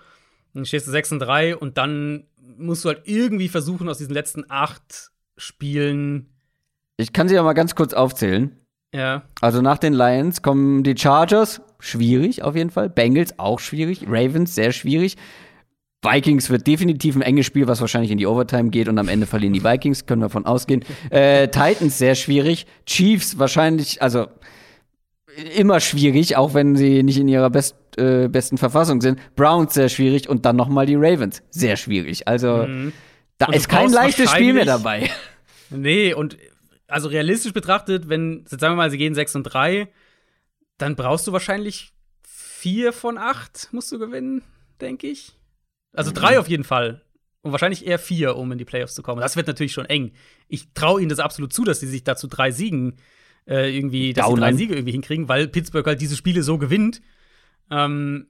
[0.54, 2.24] Dann stehst du 6 und 3 und dann
[2.58, 6.26] musst du halt irgendwie versuchen, aus diesen letzten acht Spielen,
[6.98, 8.56] Ich kann sie ja mal ganz kurz aufzählen.
[8.94, 12.90] ja, Also nach den Lions kommen die Chargers, schwierig auf jeden Fall.
[12.90, 14.04] Bengals auch schwierig.
[14.06, 15.16] Ravens sehr schwierig.
[16.02, 19.26] Vikings wird definitiv ein enges Spiel, was wahrscheinlich in die Overtime geht und am Ende
[19.26, 20.82] verlieren die Vikings, können wir von ausgehen.
[21.10, 22.66] Äh, Titans sehr schwierig.
[22.86, 24.26] Chiefs wahrscheinlich, also
[25.56, 29.18] immer schwierig, auch wenn sie nicht in ihrer best, äh, besten Verfassung sind.
[29.36, 32.28] Browns sehr schwierig und dann noch mal die Ravens sehr schwierig.
[32.28, 32.92] Also da Mhm.
[33.38, 35.10] Du ist kein leichtes Spiel mehr dabei.
[35.72, 36.36] Nee, und
[36.88, 39.88] also realistisch betrachtet, wenn, sagen wir mal, sie gehen 6 und 3,
[40.78, 41.92] dann brauchst du wahrscheinlich
[42.24, 44.42] 4 von 8, musst du gewinnen,
[44.80, 45.38] denke ich.
[45.92, 47.02] Also 3 auf jeden Fall.
[47.42, 49.20] Und wahrscheinlich eher 4, um in die Playoffs zu kommen.
[49.20, 50.12] Das wird natürlich schon eng.
[50.48, 52.96] Ich traue ihnen das absolut zu, dass sie sich dazu drei Siegen
[53.46, 54.52] äh, irgendwie, dass sie drei.
[54.52, 57.00] Siege irgendwie hinkriegen, weil Pittsburgh halt diese Spiele so gewinnt.
[57.70, 58.26] Ähm,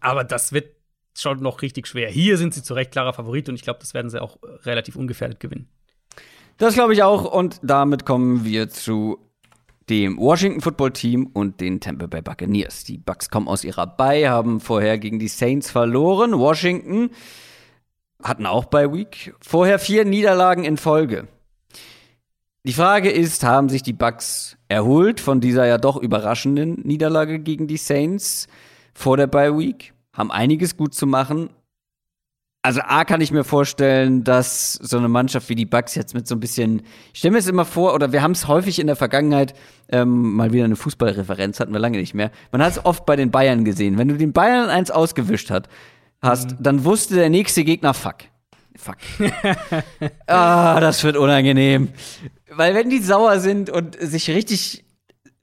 [0.00, 0.76] aber das wird
[1.16, 2.08] schon noch richtig schwer.
[2.08, 4.46] Hier sind sie zu Recht klarer Favorit und ich glaube, das werden sie auch äh,
[4.62, 5.68] relativ ungefährdet gewinnen.
[6.58, 7.24] Das glaube ich auch.
[7.24, 9.18] Und damit kommen wir zu
[9.88, 12.84] dem Washington Football Team und den Tampa Bay Buccaneers.
[12.84, 16.38] Die Bucks kommen aus ihrer Bye, haben vorher gegen die Saints verloren.
[16.38, 17.10] Washington
[18.22, 19.34] hatten auch Bye Week.
[19.40, 21.28] Vorher vier Niederlagen in Folge.
[22.64, 27.66] Die Frage ist, haben sich die Bucks erholt von dieser ja doch überraschenden Niederlage gegen
[27.66, 28.48] die Saints
[28.94, 29.92] vor der Bye Week?
[30.12, 31.50] Haben einiges gut zu machen.
[32.62, 36.28] Also A kann ich mir vorstellen, dass so eine Mannschaft wie die Bucks jetzt mit
[36.28, 38.86] so ein bisschen, ich stelle mir es immer vor, oder wir haben es häufig in
[38.86, 39.54] der Vergangenheit,
[39.90, 42.30] ähm, mal wieder eine Fußballreferenz hatten wir lange nicht mehr.
[42.52, 43.96] Man hat es oft bei den Bayern gesehen.
[43.96, 45.68] Wenn du den Bayern eins ausgewischt hat,
[46.20, 48.16] hast, dann wusste der nächste Gegner, fuck.
[48.76, 48.96] Fuck.
[50.26, 51.88] ah, das wird unangenehm.
[52.50, 54.84] Weil wenn die sauer sind und sich richtig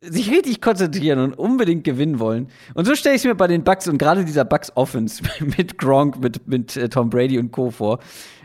[0.01, 2.47] sich richtig konzentrieren und unbedingt gewinnen wollen.
[2.75, 5.23] Und so stelle ich es mir bei den Bucks und gerade dieser Bucks Offense
[5.57, 7.71] mit Gronk, mit, mit äh, Tom Brady und Co.
[7.71, 7.99] vor.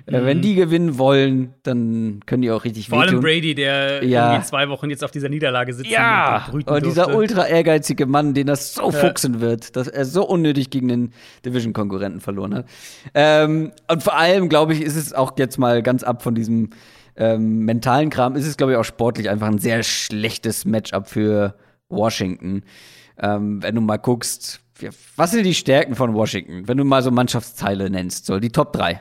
[0.06, 3.20] Äh, wenn die gewinnen wollen, dann können die auch richtig Vor allem.
[3.20, 4.30] Brady, der Ja.
[4.32, 7.18] irgendwie zwei Wochen jetzt auf dieser Niederlage sitzt Ja, und und dieser durfte.
[7.18, 11.12] ultra ehrgeizige Mann, den das so fuchsen wird, dass er so unnötig gegen den
[11.44, 12.66] Division-Konkurrenten verloren hat.
[13.14, 16.70] Ähm, und vor allem, glaube ich, ist es auch jetzt mal ganz ab von diesem
[17.16, 21.56] ähm, mentalen Kram, ist es, glaube ich, auch sportlich einfach ein sehr schlechtes Matchup für
[21.88, 22.64] Washington.
[23.18, 24.60] Ähm, wenn du mal guckst,
[25.16, 28.72] was sind die Stärken von Washington, wenn du mal so Mannschaftsteile nennst, so die Top
[28.72, 29.00] 3.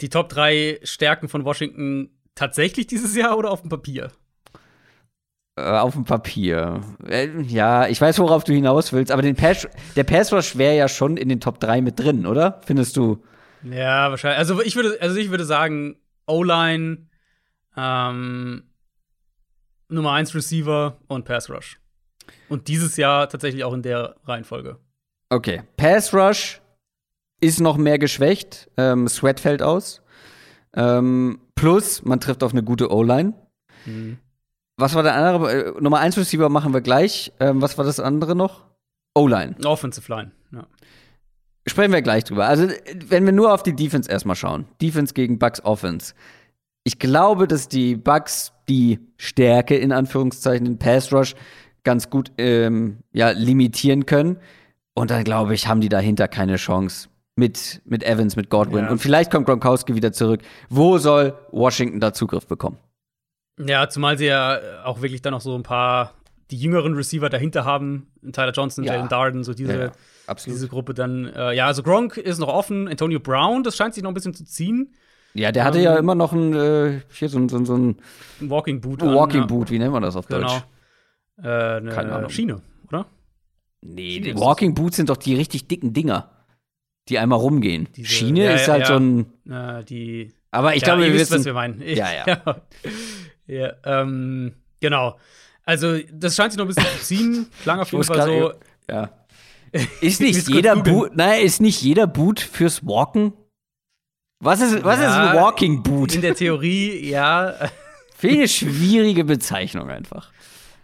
[0.00, 4.10] Die Top 3 Stärken von Washington tatsächlich dieses Jahr oder auf dem Papier?
[5.56, 6.80] Äh, auf dem Papier.
[7.06, 10.76] Äh, ja, ich weiß, worauf du hinaus willst, aber den Pass, der Pass Rush wäre
[10.76, 12.60] ja schon in den Top 3 mit drin, oder?
[12.66, 13.22] Findest du?
[13.64, 14.38] Ja, wahrscheinlich.
[14.38, 15.96] Also ich würde, also ich würde sagen,
[16.26, 17.06] O-Line,
[17.76, 18.64] ähm,
[19.88, 21.80] Nummer 1 Receiver und Pass Rush.
[22.48, 24.78] Und dieses Jahr tatsächlich auch in der Reihenfolge.
[25.30, 25.62] Okay.
[25.76, 26.60] Pass Rush
[27.40, 28.70] ist noch mehr geschwächt.
[28.76, 30.02] Ähm, Sweat fällt aus.
[30.74, 33.34] Ähm, plus, man trifft auf eine gute O-Line.
[34.76, 35.52] Was war der andere?
[35.52, 37.32] Äh, Nummer 1 Receiver machen wir gleich.
[37.40, 38.64] Ähm, was war das andere noch?
[39.14, 39.56] O-Line.
[39.64, 40.32] Offensive Line.
[41.66, 42.46] Sprechen wir gleich drüber.
[42.46, 42.68] Also,
[43.06, 44.66] wenn wir nur auf die Defense erstmal schauen.
[44.82, 46.14] Defense gegen Bucks Offense.
[46.84, 51.34] Ich glaube, dass die Bucks die Stärke in Anführungszeichen, den Pass Rush,
[51.82, 54.38] ganz gut ähm, ja, limitieren können.
[54.94, 57.08] Und dann glaube ich, haben die dahinter keine Chance.
[57.36, 58.84] Mit, mit Evans, mit Godwin.
[58.84, 58.90] Ja.
[58.90, 60.42] Und vielleicht kommt Gronkowski wieder zurück.
[60.68, 62.78] Wo soll Washington da Zugriff bekommen?
[63.58, 66.14] Ja, zumal sie ja auch wirklich dann noch so ein paar
[66.52, 68.06] die jüngeren Receiver dahinter haben.
[68.32, 68.94] Tyler Johnson, Ja.
[68.94, 69.92] Jalen Darden, so diese, ja,
[70.26, 70.56] absolut.
[70.56, 71.26] diese Gruppe dann.
[71.26, 72.88] Äh, ja, also Gronk ist noch offen.
[72.88, 74.94] Antonio Brown, das scheint sich noch ein bisschen zu ziehen.
[75.34, 77.76] Ja, der hatte Ähm, ja immer noch ein, äh, hier so, ein- so, ein- so
[77.76, 77.96] ein
[78.40, 79.02] Ein Walking Boot.
[79.02, 79.46] an, Walking ja.
[79.46, 80.40] Boot, wie nennt man das auf Genau.
[80.42, 80.62] Deutsch?
[81.42, 82.30] Äh, eine Keine Ahnung.
[82.30, 83.06] Schiene, oder?
[83.82, 86.30] Nee, Schiene Walking Boots sind doch die richtig dicken Dinger,
[87.08, 87.88] die einmal rumgehen.
[87.96, 88.86] Diese- Schiene ja, ist ja, halt ja.
[88.86, 89.26] so ein.
[89.50, 90.32] Äh, die.
[90.52, 91.46] Aber ich ja, glaube, ihr wir wisst, was wissen.
[91.46, 91.82] wir meinen.
[91.84, 92.62] Ja, ja.
[93.46, 95.18] ja, ähm, genau.
[95.64, 97.46] Also, das scheint sich noch ein bisschen zu ziehen.
[97.62, 98.52] Klang auf Ich jeden Fall so.
[98.88, 99.10] Ja.
[100.00, 100.76] Ist Ich nicht jeder.
[100.76, 101.16] Boot.
[101.16, 103.32] Nein, ist nicht jeder Boot fürs Walken?
[104.40, 106.14] Was ist, was ist Ja, ein Walking Boot?
[106.14, 107.54] In der Theorie, ja.
[108.22, 110.30] Eine schwierige Bezeichnung einfach.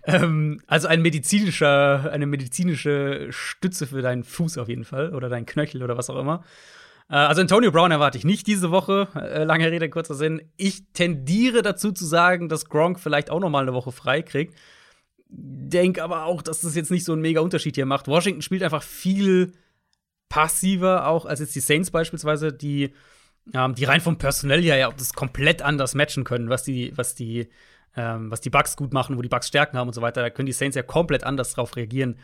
[0.04, 5.46] Ähm, also ein medizinischer, eine medizinische Stütze für deinen Fuß auf jeden Fall oder deinen
[5.46, 6.42] Knöchel oder was auch immer.
[7.08, 9.08] Äh, also Antonio Brown erwarte ich nicht diese Woche.
[9.14, 10.42] Äh, lange Rede, kurzer Sinn.
[10.56, 14.54] Ich tendiere dazu zu sagen, dass Gronk vielleicht auch noch mal eine Woche frei kriegt.
[15.32, 18.08] Denk aber auch, dass das jetzt nicht so einen mega Unterschied hier macht.
[18.08, 19.52] Washington spielt einfach viel
[20.28, 22.92] passiver auch als jetzt die Saints beispielsweise, die
[23.54, 27.14] ähm, die rein vom Personell her ja das komplett anders matchen können, was die, was
[27.14, 27.48] die,
[27.96, 30.22] ähm, was die Bucks gut machen, wo die Bucks Stärken haben und so weiter.
[30.22, 32.16] Da können die Saints ja komplett anders drauf reagieren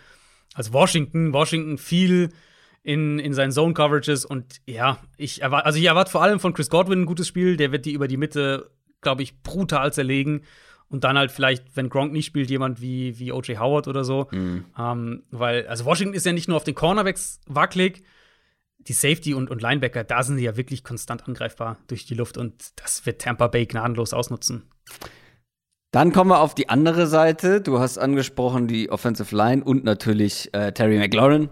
[0.55, 1.33] als Washington.
[1.33, 2.31] Washington viel
[2.83, 6.53] in, in seinen Zone Coverages und ja, ich erwarte, also ich erwarte vor allem von
[6.53, 7.57] Chris Godwin ein gutes Spiel.
[7.57, 8.71] Der wird die über die Mitte,
[9.01, 10.43] glaube ich, brutal zerlegen.
[10.89, 13.59] Und dann halt vielleicht, wenn Gronk nicht spielt, jemand wie, wie O.J.
[13.59, 14.29] Howard oder so.
[14.79, 18.05] Ähm, weil, also Washington ist ja nicht nur auf den Cornerbacks wackelig,
[18.79, 22.39] die Safety und, und Linebacker, da sind sie ja wirklich konstant angreifbar durch die Luft
[22.39, 24.71] und das wird Tampa Bay gnadenlos ausnutzen.
[25.91, 27.61] Dann kommen wir auf die andere Seite.
[27.61, 31.49] Du hast angesprochen die Offensive Line und natürlich äh, Terry McLaurin.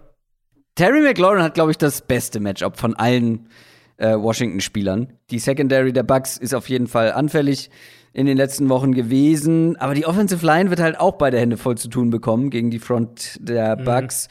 [0.74, 3.48] Terry McLaurin hat, glaube ich, das beste Matchup von allen
[3.96, 5.14] äh, Washington-Spielern.
[5.30, 7.70] Die Secondary der Bucks ist auf jeden Fall anfällig
[8.14, 9.76] in den letzten Wochen gewesen.
[9.76, 12.78] Aber die Offensive Line wird halt auch beide Hände voll zu tun bekommen gegen die
[12.78, 14.28] Front der Bucks.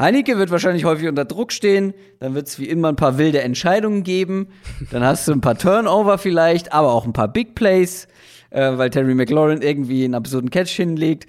[0.00, 1.94] Heineke wird wahrscheinlich häufig unter Druck stehen.
[2.18, 4.48] Dann wird es wie immer ein paar wilde Entscheidungen geben.
[4.90, 8.08] Dann hast du ein paar Turnover vielleicht, aber auch ein paar Big Plays,
[8.50, 11.26] äh, weil Terry McLaurin irgendwie einen absurden Catch hinlegt.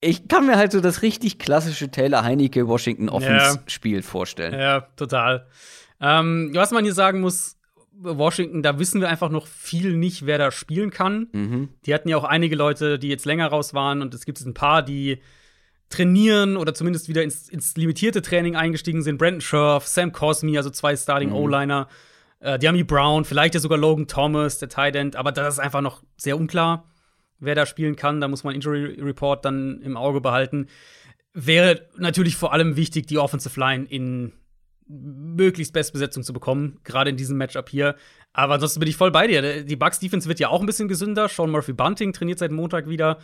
[0.00, 4.58] Ich kann mir halt so das richtig klassische Taylor Heineke Washington Offense Spiel vorstellen.
[4.58, 5.46] Ja, total.
[6.00, 7.57] Ähm, was man hier sagen muss,
[8.00, 11.28] Washington, da wissen wir einfach noch viel nicht, wer da spielen kann.
[11.32, 11.68] Mhm.
[11.84, 14.46] Die hatten ja auch einige Leute, die jetzt länger raus waren und es gibt jetzt
[14.46, 15.18] ein paar, die
[15.88, 19.18] trainieren oder zumindest wieder ins, ins limitierte Training eingestiegen sind.
[19.18, 21.88] Brandon Scherf, Sam Cosmi, also zwei Starting O-Liner.
[22.40, 25.80] Äh, Diami Brown, vielleicht ja sogar Logan Thomas, der Tight End, aber das ist einfach
[25.80, 26.88] noch sehr unklar,
[27.40, 28.20] wer da spielen kann.
[28.20, 30.68] Da muss man Injury Report dann im Auge behalten.
[31.32, 34.32] Wäre natürlich vor allem wichtig, die Offensive Line in
[34.88, 37.94] möglichst Bestbesetzung zu bekommen, gerade in diesem Matchup hier.
[38.32, 39.64] Aber ansonsten bin ich voll bei dir.
[39.64, 41.28] Die Bucks Defense wird ja auch ein bisschen gesünder.
[41.28, 43.18] Sean Murphy Bunting trainiert seit Montag wieder.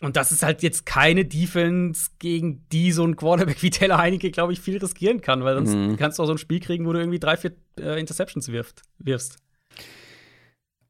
[0.00, 4.30] Und das ist halt jetzt keine Defense, gegen die so ein Quarterback wie Taylor Heineke,
[4.32, 6.92] glaube ich, viel riskieren kann, weil sonst kannst du auch so ein Spiel kriegen, wo
[6.92, 9.36] du irgendwie drei, vier äh, Interceptions wirft, wirfst.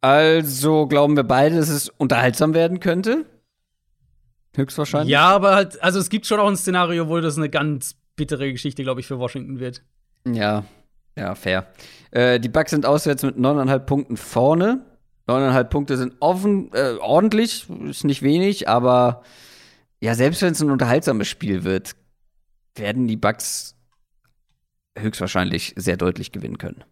[0.01, 3.27] Also glauben wir beide, dass es unterhaltsam werden könnte.
[4.57, 5.13] höchstwahrscheinlich.
[5.13, 8.51] Ja, aber halt, also es gibt schon auch ein Szenario, wo das eine ganz bittere
[8.51, 9.83] Geschichte, glaube ich, für Washington wird.
[10.27, 10.65] Ja,
[11.17, 11.73] ja, fair.
[12.11, 14.85] Äh, die Bucks sind auswärts mit 9,5 Punkten vorne.
[15.29, 19.23] 9,5 Punkte sind offen, äh, ordentlich, ist nicht wenig, aber
[20.01, 21.95] ja, selbst wenn es ein unterhaltsames Spiel wird,
[22.75, 23.77] werden die Bucks
[24.99, 26.85] höchstwahrscheinlich sehr deutlich gewinnen können.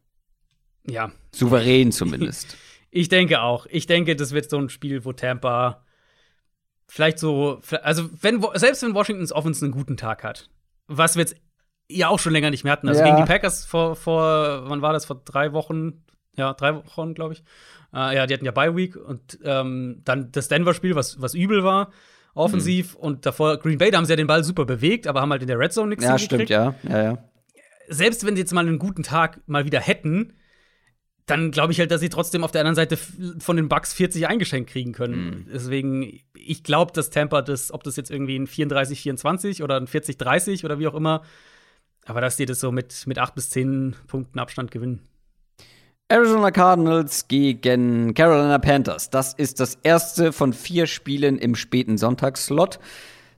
[0.87, 1.13] Ja.
[1.35, 2.57] Souverän zumindest.
[2.93, 3.67] Ich denke auch.
[3.71, 5.85] Ich denke, das wird so ein Spiel, wo Tampa
[6.89, 10.51] vielleicht so, also wenn selbst wenn Washingtons Offense einen guten Tag hat,
[10.89, 11.37] was wir jetzt
[11.91, 12.89] ja auch schon länger nicht mehr hatten.
[12.89, 13.07] Also Ja.
[13.07, 15.05] gegen die Packers vor, vor, wann war das?
[15.05, 16.05] Vor drei Wochen?
[16.37, 17.43] Ja, drei Wochen, glaube ich.
[17.93, 21.65] Äh, ja, die hatten ja Bye Week und ähm, dann das Denver-Spiel, was, was übel
[21.65, 21.91] war,
[22.35, 22.95] offensiv.
[22.95, 23.01] Mhm.
[23.01, 25.43] Und davor Green Bay, da haben sie ja den Ball super bewegt, aber haben halt
[25.43, 26.75] in der Red Zone nichts ja, stimmt, ja.
[26.89, 27.19] Ja, ja.
[27.89, 30.35] Selbst wenn sie jetzt mal einen guten Tag mal wieder hätten,
[31.27, 32.97] dann glaube ich halt, dass sie trotzdem auf der anderen Seite
[33.39, 35.49] von den Bucks 40 eingeschenkt kriegen können.
[35.53, 40.65] Deswegen, ich glaube, dass Tampa das, ob das jetzt irgendwie ein 34-24 oder ein 40-30
[40.65, 41.23] oder wie auch immer,
[42.07, 45.01] aber dass die das so mit, mit 8 bis 10 Punkten Abstand gewinnen.
[46.09, 49.11] Arizona Cardinals gegen Carolina Panthers.
[49.11, 52.81] Das ist das erste von vier Spielen im späten Sonntagsslot.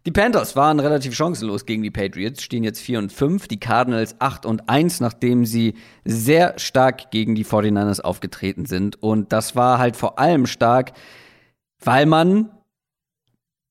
[0.06, 4.16] Die Panthers waren relativ chancenlos gegen die Patriots, stehen jetzt 4 und 5, die Cardinals
[4.20, 5.74] 8 und 1, nachdem sie
[6.04, 9.00] sehr stark gegen die 49ers aufgetreten sind.
[9.00, 10.92] Und das war halt vor allem stark,
[11.84, 12.50] weil man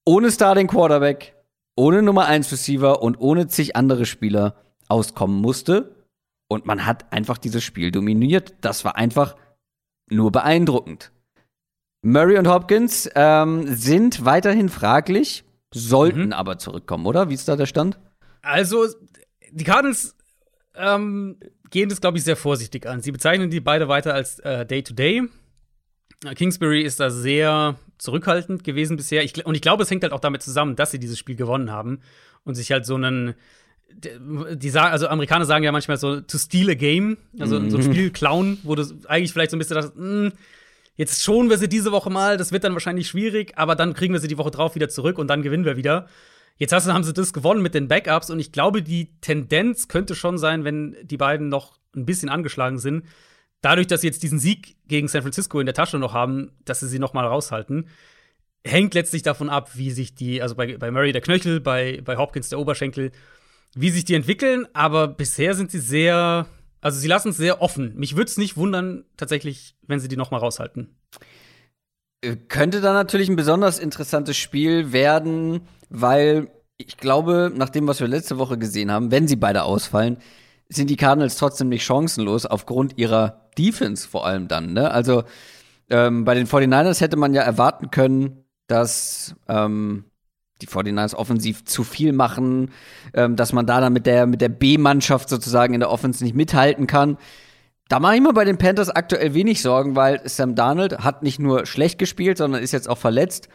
[0.06, 1.36] ohne Starting Quarterback,
[1.76, 4.56] ohne Nummer 1 Receiver und ohne zig andere Spieler
[4.92, 5.96] auskommen musste.
[6.48, 8.54] Und man hat einfach dieses Spiel dominiert.
[8.62, 9.36] Das war einfach
[10.10, 11.12] nur beeindruckend.
[12.04, 15.44] Murray und Hopkins ähm, sind weiterhin fraglich,
[15.74, 16.34] sollten Mhm.
[16.34, 17.30] aber zurückkommen, oder?
[17.30, 18.00] Wie ist da der Stand?
[18.42, 18.88] Also,
[19.52, 20.16] die Cardinals
[20.76, 21.38] ähm,
[21.70, 23.02] gehen das, glaube ich, sehr vorsichtig an.
[23.02, 25.30] Sie bezeichnen die beide weiter als äh, Day-to-Day.
[26.26, 29.24] Äh, Kingsbury ist da sehr zurückhaltend gewesen bisher.
[29.24, 31.72] Ich, und ich glaube, es hängt halt auch damit zusammen, dass sie dieses Spiel gewonnen
[31.72, 32.02] haben
[32.44, 33.36] und sich halt so einen.
[34.56, 37.84] Die, sagen, also Amerikaner sagen ja manchmal so to steal a game, also so ein
[37.84, 40.32] Spiel klauen, wo du eigentlich vielleicht so ein bisschen dachtest, "Hm,
[40.96, 44.14] jetzt schonen wir sie diese Woche mal, das wird dann wahrscheinlich schwierig, aber dann kriegen
[44.14, 46.08] wir sie die Woche drauf wieder zurück und dann gewinnen wir wieder.
[46.58, 50.14] Jetzt hast, haben sie das gewonnen mit den Backups und ich glaube, die Tendenz könnte
[50.16, 53.06] schon sein, wenn die beiden noch ein bisschen angeschlagen sind,
[53.62, 56.80] dadurch, dass sie jetzt diesen Sieg gegen San Francisco in der Tasche noch haben, dass
[56.82, 57.88] sie sie noch mal raushalten,
[58.64, 62.18] hängt letztlich davon ab, wie sich die, also bei, bei Murray der Knöchel, bei, bei
[62.18, 63.12] Hopkins der Oberschenkel,
[63.76, 66.48] wie sich die entwickeln, aber bisher sind sie sehr,
[66.82, 67.94] also sie lassen es sehr offen.
[67.96, 70.96] Mich würde es nicht wundern, tatsächlich, wenn sie die noch mal raushalten.
[72.22, 78.00] Äh, Könnte da natürlich ein besonders interessantes Spiel werden, weil ich glaube, nach dem, was
[78.00, 80.18] wir letzte Woche gesehen haben, wenn sie beide ausfallen,
[80.68, 84.74] sind die Cardinals trotzdem nicht chancenlos, aufgrund ihrer Defense vor allem dann.
[84.74, 84.90] Ne?
[84.90, 85.24] Also
[85.90, 90.06] ähm, bei den 49ers hätte man ja erwarten können, dass ähm,
[90.62, 92.72] die 49ers offensiv zu viel machen,
[93.14, 96.36] ähm, dass man da dann mit der, mit der B-Mannschaft sozusagen in der Offense nicht
[96.36, 97.18] mithalten kann.
[97.90, 101.40] Da mache ich mir bei den Panthers aktuell wenig Sorgen, weil Sam Darnold hat nicht
[101.40, 103.50] nur schlecht gespielt, sondern ist jetzt auch verletzt.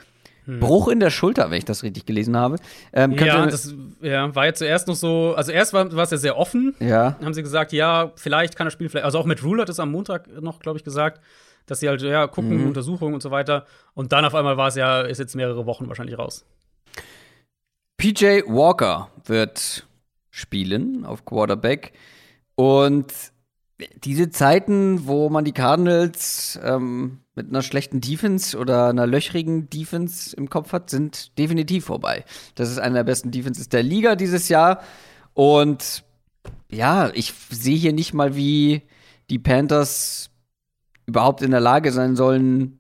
[0.47, 2.59] Bruch in der Schulter, wenn ich das richtig gelesen habe.
[2.93, 6.19] Ähm, Ja, das ja, war ja zuerst noch so, also erst war war es ja
[6.19, 6.75] sehr offen.
[6.79, 7.17] ja.
[7.21, 9.81] haben sie gesagt, ja, vielleicht kann er spielen, vielleicht, also auch mit Rule hat es
[9.81, 11.21] am Montag noch, glaube ich, gesagt,
[11.67, 12.69] dass sie halt, ja, gucken, Mhm.
[12.69, 13.67] Untersuchungen und so weiter.
[13.95, 16.47] Und dann auf einmal war es ja, ist jetzt mehrere Wochen wahrscheinlich raus.
[18.07, 19.85] PJ Walker wird
[20.31, 21.93] spielen auf Quarterback.
[22.55, 23.13] Und
[24.05, 30.37] diese Zeiten, wo man die Cardinals ähm, mit einer schlechten Defense oder einer löchrigen Defense
[30.37, 32.25] im Kopf hat, sind definitiv vorbei.
[32.55, 34.83] Das ist eine der besten Defenses der Liga dieses Jahr.
[35.35, 36.05] Und
[36.71, 38.83] ja, ich sehe hier nicht mal, wie
[39.31, 40.31] die Panthers
[41.07, 42.79] überhaupt in der Lage sein sollen,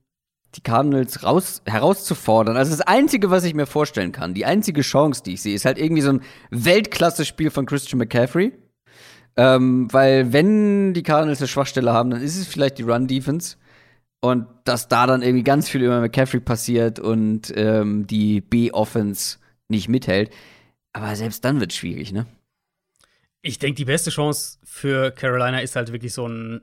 [0.57, 2.57] die Cardinals raus, herauszufordern.
[2.57, 5.65] Also das Einzige, was ich mir vorstellen kann, die einzige Chance, die ich sehe, ist
[5.65, 8.53] halt irgendwie so ein Weltklasse-Spiel von Christian McCaffrey.
[9.37, 13.57] Ähm, weil wenn die Cardinals eine Schwachstelle haben, dann ist es vielleicht die Run-Defense.
[14.20, 19.39] Und dass da dann irgendwie ganz viel über McCaffrey passiert und ähm, die B-Offense
[19.69, 20.31] nicht mithält.
[20.93, 22.27] Aber selbst dann wird es schwierig, ne?
[23.43, 26.62] Ich denke, die beste Chance für Carolina ist halt wirklich so ein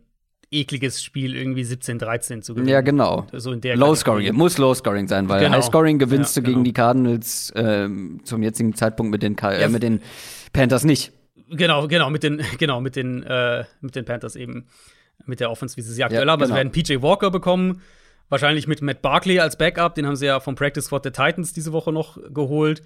[0.53, 2.69] ekliges Spiel, irgendwie 17-13 zu gewinnen.
[2.69, 3.27] Ja, genau.
[3.33, 4.37] So in der Low Scoring, Kategorie.
[4.37, 5.55] muss Low Scoring sein, weil Genau.
[5.57, 6.63] High Scoring gewinnst Ja, du gegen genau.
[6.65, 10.01] die Cardinals ähm, zum jetzigen Zeitpunkt mit den, Ka Ja, äh, mit den
[10.53, 11.11] Panthers nicht.
[11.49, 14.67] Genau, genau, mit den, genau, mit den, äh, mit den Panthers eben.
[15.25, 16.41] Mit der Offense, wie sie sie aktuell Ja, haben.
[16.41, 16.63] Also genau.
[16.63, 17.81] werden PJ Walker bekommen.
[18.29, 19.95] Wahrscheinlich mit Matt Barkley als Backup.
[19.95, 22.81] Den haben sie ja vom Practice Squad der Titans diese Woche noch geholt.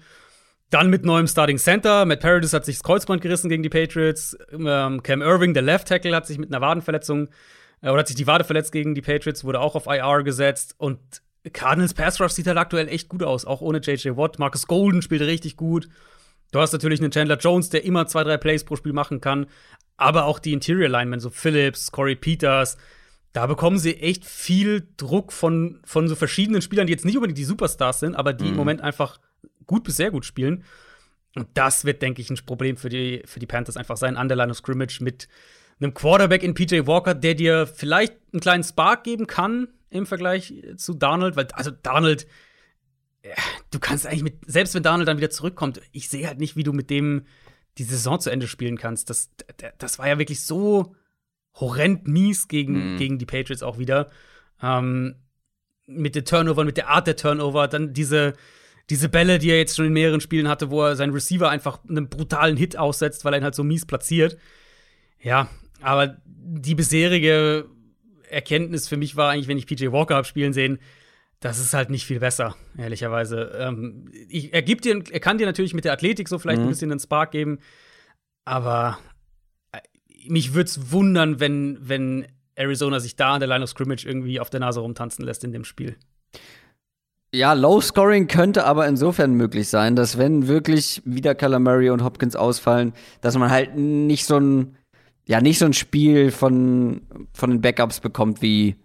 [0.70, 2.04] Dann mit neuem Starting Center.
[2.04, 4.36] Matt Paradis hat sich das Kreuzband gerissen gegen die Patriots.
[4.52, 7.30] Ähm, Cam Irving, der Left Tackle, hat sich mit einer Wadenverletzung äh,
[7.82, 10.74] oder hat sich die Wade verletzt gegen die Patriots, wurde auch auf IR gesetzt.
[10.78, 10.98] Und
[11.52, 14.38] Cardinals Pass Rush sieht halt aktuell echt gut aus, auch ohne JJ Watt.
[14.38, 15.88] Marcus Golden spielt richtig gut.
[16.50, 19.46] Du hast natürlich einen Chandler Jones, der immer zwei, drei Plays pro Spiel machen kann.
[19.96, 22.78] Aber auch die Interior Linemen, so Phillips, Corey Peters,
[23.32, 27.38] da bekommen sie echt viel Druck von, von so verschiedenen Spielern, die jetzt nicht unbedingt
[27.38, 28.50] die Superstars sind, aber die mhm.
[28.50, 29.20] im Moment einfach
[29.66, 30.64] gut bis sehr gut spielen.
[31.34, 34.28] Und das wird, denke ich, ein Problem für die, für die Panthers einfach sein, an
[34.28, 35.28] der Line of Scrimmage mit
[35.80, 40.52] einem Quarterback in PJ Walker, der dir vielleicht einen kleinen Spark geben kann im Vergleich
[40.76, 42.26] zu Donald, weil, also Donald,
[43.70, 46.62] du kannst eigentlich mit, selbst wenn Donald dann wieder zurückkommt, ich sehe halt nicht, wie
[46.62, 47.26] du mit dem
[47.78, 49.08] die Saison zu Ende spielen kannst.
[49.08, 49.30] Das,
[49.78, 50.94] das war ja wirklich so
[51.54, 52.98] horrend mies gegen, mhm.
[52.98, 54.10] gegen die Patriots auch wieder.
[54.62, 55.16] Ähm,
[55.86, 58.34] mit den Turnover, mit der Art der Turnover, dann diese,
[58.90, 61.80] diese Bälle, die er jetzt schon in mehreren Spielen hatte, wo er seinen Receiver einfach
[61.88, 64.36] einen brutalen Hit aussetzt, weil er ihn halt so mies platziert.
[65.20, 65.48] Ja,
[65.80, 67.66] aber die bisherige
[68.30, 70.78] Erkenntnis für mich war eigentlich, wenn ich PJ Walker habe spielen sehen,
[71.40, 73.52] das ist halt nicht viel besser, ehrlicherweise.
[73.58, 76.66] Ähm, ich, er, gibt dir, er kann dir natürlich mit der Athletik so vielleicht mhm.
[76.66, 77.60] ein bisschen einen Spark geben,
[78.44, 78.98] aber
[79.72, 79.78] äh,
[80.28, 82.26] mich würde es wundern, wenn, wenn
[82.56, 85.52] Arizona sich da an der Line of Scrimmage irgendwie auf der Nase rumtanzen lässt in
[85.52, 85.96] dem Spiel.
[87.32, 92.34] Ja, Low Scoring könnte aber insofern möglich sein, dass wenn wirklich wieder Calamari und Hopkins
[92.34, 94.77] ausfallen, dass man halt nicht so ein
[95.28, 97.02] ja nicht so ein Spiel von
[97.32, 98.76] von den Backups bekommt wie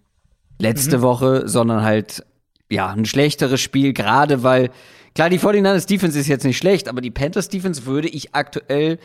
[0.59, 1.01] letzte mhm.
[1.01, 2.23] Woche, sondern halt
[2.69, 4.69] ja ein schlechteres Spiel, gerade weil
[5.15, 8.99] klar die 49ers Defense ist jetzt nicht schlecht, aber die Panthers Defense würde ich aktuell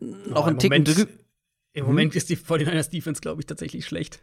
[0.00, 1.10] noch oh, einen Ticken drüber.
[1.72, 2.18] Im Moment hm?
[2.18, 4.20] ist die 49ers Defense glaube ich tatsächlich schlecht.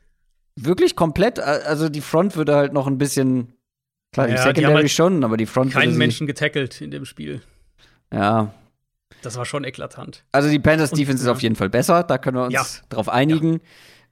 [0.55, 3.53] Wirklich komplett, also die Front würde halt noch ein bisschen
[4.11, 7.05] Klar, die ja, Secondary die halt schon, aber die Front keinen Menschen getackelt in dem
[7.05, 7.41] Spiel.
[8.11, 8.53] Ja.
[9.21, 10.23] Das war schon eklatant.
[10.31, 12.65] Also die Panthers Defense ist auf jeden Fall besser, da können wir uns ja.
[12.89, 13.53] drauf einigen.
[13.53, 13.59] Ja.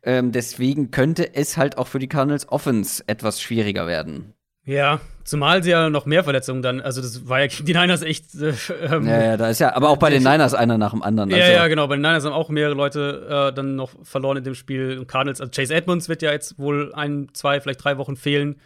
[0.02, 4.34] Ähm, deswegen könnte es halt auch für die Cardinals Offense etwas schwieriger werden.
[4.70, 8.36] Ja, zumal sie ja noch mehr Verletzungen dann, also das war ja die Niners echt.
[8.36, 11.02] Äh, ähm, ja, ja, da ist ja, aber auch bei den Niners einer nach dem
[11.02, 11.34] anderen.
[11.34, 11.44] Also.
[11.44, 11.88] Ja, ja, genau.
[11.88, 15.00] Bei den Niners haben auch mehrere Leute äh, dann noch verloren in dem Spiel.
[15.00, 18.58] Und Cardinals, also Chase Edmonds wird ja jetzt wohl ein, zwei, vielleicht drei Wochen fehlen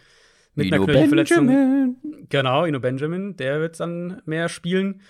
[0.54, 1.96] mit Ino einer Knöchelverletzung.
[2.28, 5.00] Genau, Ino Benjamin, der wird dann mehr spielen.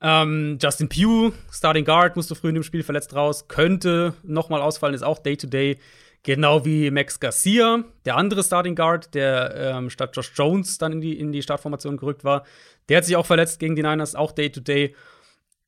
[0.00, 4.94] Ähm, Justin Pugh, Starting Guard, musste früh in dem Spiel verletzt raus, könnte nochmal ausfallen,
[4.94, 5.72] ist auch Day-to-Day.
[5.72, 5.78] -Day.
[6.26, 11.00] Genau wie Max Garcia, der andere Starting Guard, der ähm, statt Josh Jones dann in
[11.00, 12.44] die, in die Startformation gerückt war.
[12.88, 14.86] Der hat sich auch verletzt gegen die Niners, auch Day-to-Day.
[14.86, 14.94] -Day.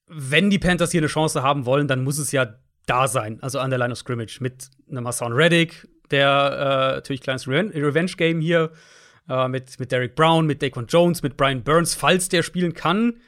[0.08, 2.54] Wenn die Panthers hier eine Chance haben wollen, dann muss es ja
[2.86, 7.20] da sein, also an der Line of Scrimmage mit einem Hassan Reddick, der äh, natürlich
[7.20, 8.72] kleines Revenge-Game hier
[9.28, 13.20] äh, mit, mit Derek Brown, mit Daquan Jones, mit Brian Burns, falls der spielen kann.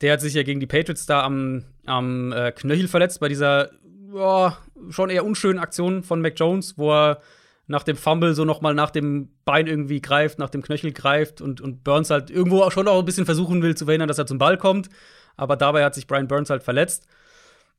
[0.00, 3.70] Der hat sich ja gegen die Patriots da am, am äh, Knöchel verletzt bei dieser
[4.12, 4.50] oh,
[4.90, 7.20] schon eher unschönen Aktion von Mac Jones, wo er
[7.66, 11.40] nach dem Fumble so noch mal nach dem Bein irgendwie greift, nach dem Knöchel greift
[11.40, 14.18] und, und Burns halt irgendwo auch schon auch ein bisschen versuchen will zu verhindern, dass
[14.18, 14.88] er zum Ball kommt.
[15.36, 17.06] Aber dabei hat sich Brian Burns halt verletzt.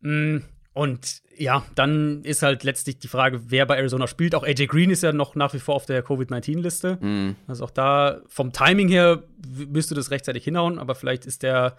[0.02, 0.38] Mm,
[0.74, 4.36] und ja, dann ist halt letztlich die Frage, wer bei Arizona spielt.
[4.36, 7.00] Auch AJ Green ist ja noch nach wie vor auf der Covid-19-Liste.
[7.02, 7.36] Mhm.
[7.48, 9.24] Also auch da vom Timing her
[9.68, 11.76] müsste das rechtzeitig hinhauen, aber vielleicht ist der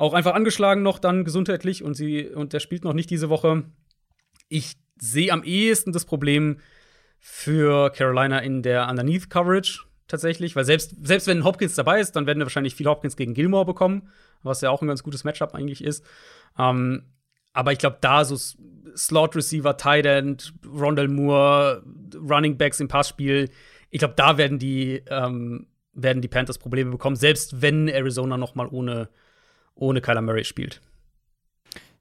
[0.00, 3.64] auch einfach angeschlagen noch dann gesundheitlich und sie und der spielt noch nicht diese Woche.
[4.48, 6.58] Ich sehe am ehesten das Problem
[7.18, 12.26] für Carolina in der Underneath Coverage tatsächlich, weil selbst, selbst wenn Hopkins dabei ist, dann
[12.26, 14.08] werden wir wahrscheinlich viel Hopkins gegen Gilmore bekommen,
[14.42, 16.02] was ja auch ein ganz gutes Matchup eigentlich ist.
[16.58, 17.04] Ähm,
[17.52, 18.36] aber ich glaube, da so
[18.96, 21.82] Slot Receiver, Tight End, Rondell Moore,
[22.14, 23.50] Running Backs im Passspiel,
[23.90, 28.54] ich glaube, da werden die, ähm, werden die Panthers Probleme bekommen, selbst wenn Arizona noch
[28.54, 29.10] mal ohne,
[29.80, 30.80] ohne Kyler Murray spielt.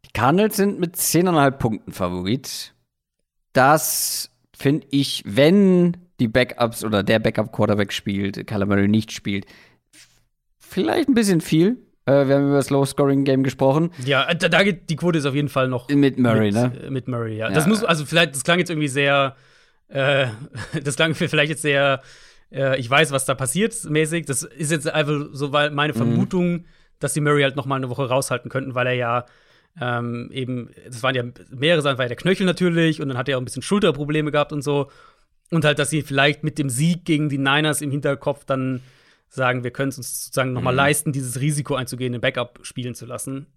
[0.06, 2.74] Die Cardinals sind mit 10,5 Punkten Favorit.
[3.54, 9.46] Das finde ich, wenn die Backups oder der Backup-Quarterback spielt, Kyler Murray nicht spielt,
[10.58, 11.78] vielleicht ein bisschen viel.
[12.06, 13.92] Äh, wir haben über das Low-Scoring-Game gesprochen.
[14.04, 15.90] Ja, äh, da, da, geht die Quote ist auf jeden Fall noch.
[15.90, 16.72] Mit Murray, mit, ne?
[16.86, 17.50] Äh, mit Murray, ja.
[17.50, 17.54] ja.
[17.54, 19.36] Das muss, also vielleicht, das klang jetzt irgendwie sehr,
[19.90, 20.28] äh,
[20.84, 22.02] das klang vielleicht jetzt sehr,
[22.52, 24.26] äh, ich weiß, was da passiert, mäßig.
[24.26, 25.98] Das ist jetzt einfach so weil meine mhm.
[25.98, 26.66] Vermutung, mhm.
[27.00, 29.26] Dass die Murray halt noch mal eine Woche raushalten könnten, weil er ja
[29.80, 33.30] ähm, eben, das waren ja mehrere Sachen, war ja der Knöchel natürlich und dann hat
[33.30, 34.90] er auch ein bisschen Schulterprobleme gehabt und so.
[35.52, 38.82] Und halt, dass sie vielleicht mit dem Sieg gegen die Niners im Hinterkopf dann
[39.30, 40.78] sagen, wir können es uns sozusagen noch mal mhm.
[40.78, 43.48] leisten, dieses Risiko einzugehen, den Backup spielen zu lassen.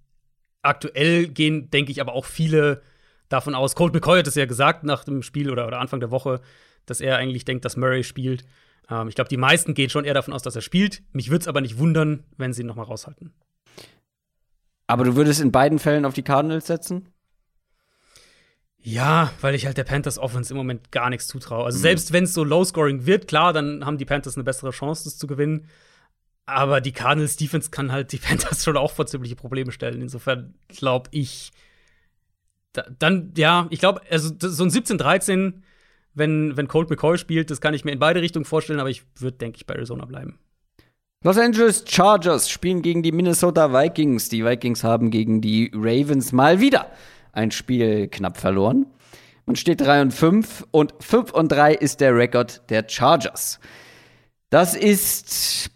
[0.62, 2.82] Aktuell gehen, denke ich, aber auch viele
[3.28, 3.74] davon aus.
[3.74, 6.40] Colt McCoy hat es ja gesagt nach dem Spiel oder, oder Anfang der Woche,
[6.86, 8.44] dass er eigentlich denkt, dass Murray spielt.
[8.90, 11.02] Ähm, ich glaube, die meisten gehen schon eher davon aus, dass er spielt.
[11.12, 13.32] Mich würde es aber nicht wundern, wenn sie ihn noch mal raushalten.
[14.86, 17.08] Aber du würdest in beiden Fällen auf die Cardinals setzen?
[18.84, 21.64] Ja, weil ich halt der Panthers Offense im Moment gar nichts zutraue.
[21.64, 21.82] Also, mhm.
[21.82, 25.18] selbst wenn es so low-scoring wird, klar, dann haben die Panthers eine bessere Chance, das
[25.18, 25.68] zu gewinnen.
[26.46, 30.02] Aber die Cardinals Defense kann halt die Panthers schon auch vor ziemliche Probleme stellen.
[30.02, 31.52] Insofern glaube ich,
[32.72, 35.62] da, dann, ja, ich glaube, also so ein 17-13,
[36.14, 39.04] wenn, wenn Colt McCoy spielt, das kann ich mir in beide Richtungen vorstellen, aber ich
[39.18, 40.38] würde, denke ich, bei Arizona bleiben.
[41.24, 44.28] Los Angeles Chargers spielen gegen die Minnesota Vikings.
[44.28, 46.90] Die Vikings haben gegen die Ravens mal wieder
[47.32, 48.86] ein Spiel knapp verloren.
[49.46, 53.60] Man steht 3 und 5 und 5 und 3 ist der Rekord der Chargers.
[54.50, 55.70] Das ist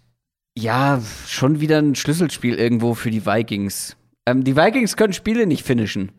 [0.57, 3.97] ja schon wieder ein Schlüsselspiel irgendwo für die Vikings.
[4.27, 6.13] Ähm, die Vikings können Spiele nicht finishen.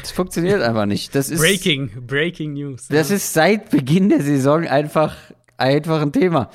[0.00, 1.14] Das funktioniert einfach nicht.
[1.14, 2.88] Das ist, breaking, breaking News.
[2.88, 3.16] Das ja.
[3.16, 5.16] ist seit Beginn der Saison einfach,
[5.56, 6.50] einfach ein Thema.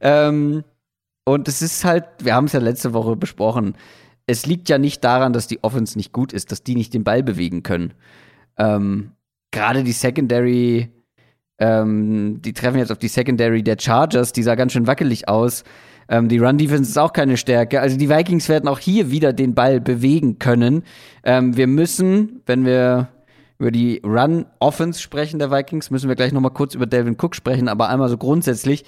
[0.00, 0.64] Ähm,
[1.24, 3.76] und es ist halt, wir haben es ja letzte Woche besprochen,
[4.26, 7.04] es liegt ja nicht daran, dass die Offense nicht gut ist, dass die nicht den
[7.04, 7.94] Ball bewegen können.
[8.56, 9.12] Ähm,
[9.50, 10.90] Gerade die Secondary,
[11.58, 15.64] ähm, die treffen jetzt auf die Secondary der Chargers, die sah ganz schön wackelig aus.
[16.08, 17.80] Ähm, die Run-Defense ist auch keine Stärke.
[17.80, 20.82] Also die Vikings werden auch hier wieder den Ball bewegen können.
[21.22, 23.08] Ähm, wir müssen, wenn wir
[23.58, 27.34] über die Run-Offense sprechen der Vikings, müssen wir gleich noch mal kurz über Delvin Cook
[27.36, 28.84] sprechen, aber einmal so grundsätzlich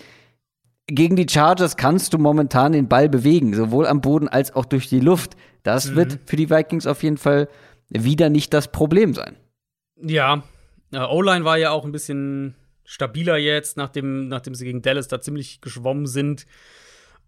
[0.87, 4.89] gegen die Chargers kannst du momentan den Ball bewegen, sowohl am Boden als auch durch
[4.89, 5.37] die Luft.
[5.63, 5.97] Das mhm.
[5.97, 7.49] wird für die Vikings auf jeden Fall
[7.89, 9.37] wieder nicht das Problem sein.
[10.01, 10.43] Ja,
[10.93, 15.61] O-Line war ja auch ein bisschen stabiler jetzt, nachdem, nachdem sie gegen Dallas da ziemlich
[15.61, 16.47] geschwommen sind.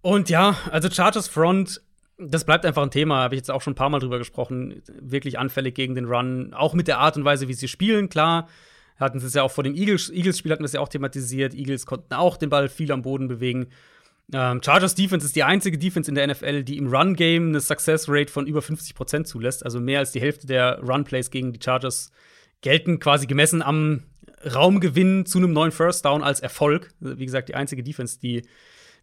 [0.00, 1.82] Und ja, also Chargers Front,
[2.18, 4.82] das bleibt einfach ein Thema, habe ich jetzt auch schon ein paar Mal drüber gesprochen.
[5.00, 8.48] Wirklich anfällig gegen den Run, auch mit der Art und Weise, wie sie spielen, klar
[8.98, 11.54] hatten es ja auch vor dem Eagles-Spiel, Eagles hatten wir es ja auch thematisiert.
[11.54, 13.68] Eagles konnten auch den Ball viel am Boden bewegen.
[14.32, 18.06] Ähm, Chargers Defense ist die einzige Defense in der NFL, die im Run-Game eine Success
[18.08, 19.64] Rate von über 50% zulässt.
[19.64, 22.10] Also mehr als die Hälfte der Run-Plays gegen die Chargers
[22.60, 24.02] gelten quasi gemessen am
[24.54, 26.90] Raumgewinn zu einem neuen First Down als Erfolg.
[27.00, 28.42] Wie gesagt, die einzige Defense, die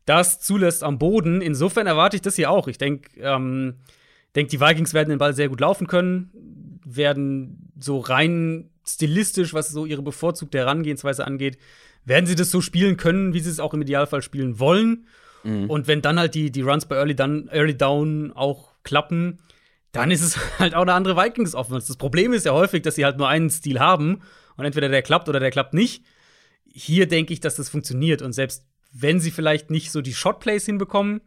[0.06, 1.41] das zulässt am Boden.
[1.41, 2.68] Insofern erwarte ich das hier auch.
[2.68, 3.76] Ich denke, ähm,
[4.36, 9.69] denk, die Vikings werden den Ball sehr gut laufen können, werden so rein stilistisch, was
[9.69, 11.57] so ihre bevorzugte Herangehensweise angeht,
[12.06, 15.07] werden sie das so spielen können, wie sie es auch im Idealfall spielen wollen.
[15.44, 15.69] Mhm.
[15.69, 19.40] Und wenn dann halt die, die Runs bei Early Down, Early Down auch klappen,
[19.91, 21.88] dann ist es halt auch eine andere Vikings-Offense.
[21.88, 24.22] Das Problem ist ja häufig, dass sie halt nur einen Stil haben
[24.56, 26.03] und entweder der klappt oder der klappt nicht.
[26.68, 28.65] Hier denke ich, dass das funktioniert und selbst
[28.97, 31.22] wenn sie vielleicht nicht so die Shotplays hinbekommen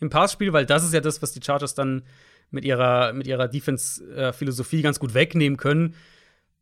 [0.00, 2.02] im Passspiel, weil das ist ja das, was die Chargers dann
[2.50, 5.94] mit ihrer, mit ihrer Defense-Philosophie ganz gut wegnehmen können,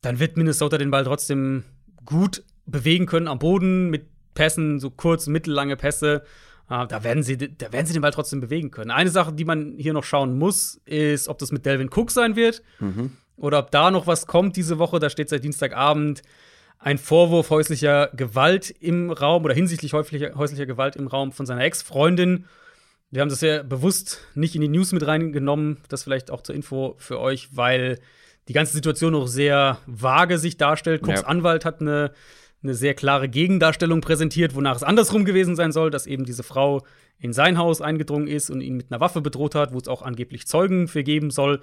[0.01, 1.65] dann wird Minnesota den Ball trotzdem
[2.07, 6.23] gut bewegen können am Boden mit Pässen, so kurz, mittellange Pässe.
[6.69, 8.91] Uh, da, werden sie, da werden sie den Ball trotzdem bewegen können.
[8.91, 12.35] Eine Sache, die man hier noch schauen muss, ist, ob das mit Delvin Cook sein
[12.35, 13.13] wird mhm.
[13.37, 14.99] oder ob da noch was kommt diese Woche.
[14.99, 16.23] Da steht seit Dienstagabend
[16.79, 21.63] ein Vorwurf häuslicher Gewalt im Raum oder hinsichtlich häuslicher, häuslicher Gewalt im Raum von seiner
[21.63, 22.47] Ex-Freundin.
[23.11, 25.79] Wir haben das ja bewusst nicht in die News mit reingenommen.
[25.89, 27.99] Das vielleicht auch zur Info für euch, weil
[28.49, 31.03] die ganze Situation noch sehr vage sich darstellt.
[31.03, 31.27] Cooks ja.
[31.27, 32.13] Anwalt hat eine,
[32.63, 36.85] eine sehr klare Gegendarstellung präsentiert, wonach es andersrum gewesen sein soll, dass eben diese Frau
[37.19, 40.03] in sein Haus eingedrungen ist und ihn mit einer Waffe bedroht hat, wo es auch
[40.03, 41.61] angeblich Zeugen für geben soll.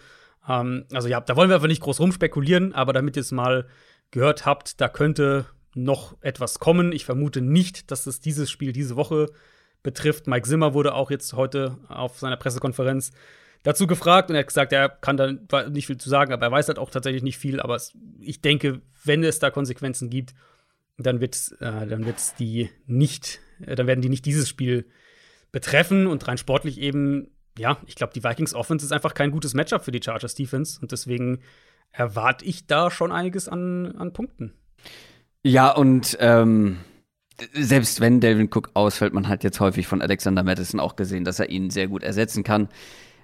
[0.47, 3.67] Ähm, also ja, da wollen wir einfach nicht groß rumspekulieren, aber damit ihr es mal
[4.13, 5.45] gehört habt, da könnte
[5.75, 6.91] noch etwas kommen.
[6.91, 9.31] Ich vermute nicht, dass es dieses Spiel diese Woche
[9.81, 10.27] betrifft.
[10.27, 13.11] Mike Zimmer wurde auch jetzt heute auf seiner Pressekonferenz
[13.63, 16.51] dazu gefragt und er hat gesagt, er kann da nicht viel zu sagen, aber er
[16.51, 17.59] weiß halt auch tatsächlich nicht viel.
[17.59, 17.79] Aber
[18.19, 20.33] ich denke, wenn es da Konsequenzen gibt,
[20.97, 24.85] dann wird äh, dann wird's die nicht, äh, dann werden die nicht dieses Spiel
[25.51, 29.53] betreffen und rein sportlich eben, ja, ich glaube, die Vikings Offense ist einfach kein gutes
[29.53, 31.41] Matchup für die Chargers Defense und deswegen
[31.93, 34.53] erwarte ich da schon einiges an, an Punkten.
[35.43, 36.79] Ja, und ähm,
[37.53, 41.39] selbst wenn Delvin Cook ausfällt, man hat jetzt häufig von Alexander Madison auch gesehen, dass
[41.39, 42.69] er ihn sehr gut ersetzen kann.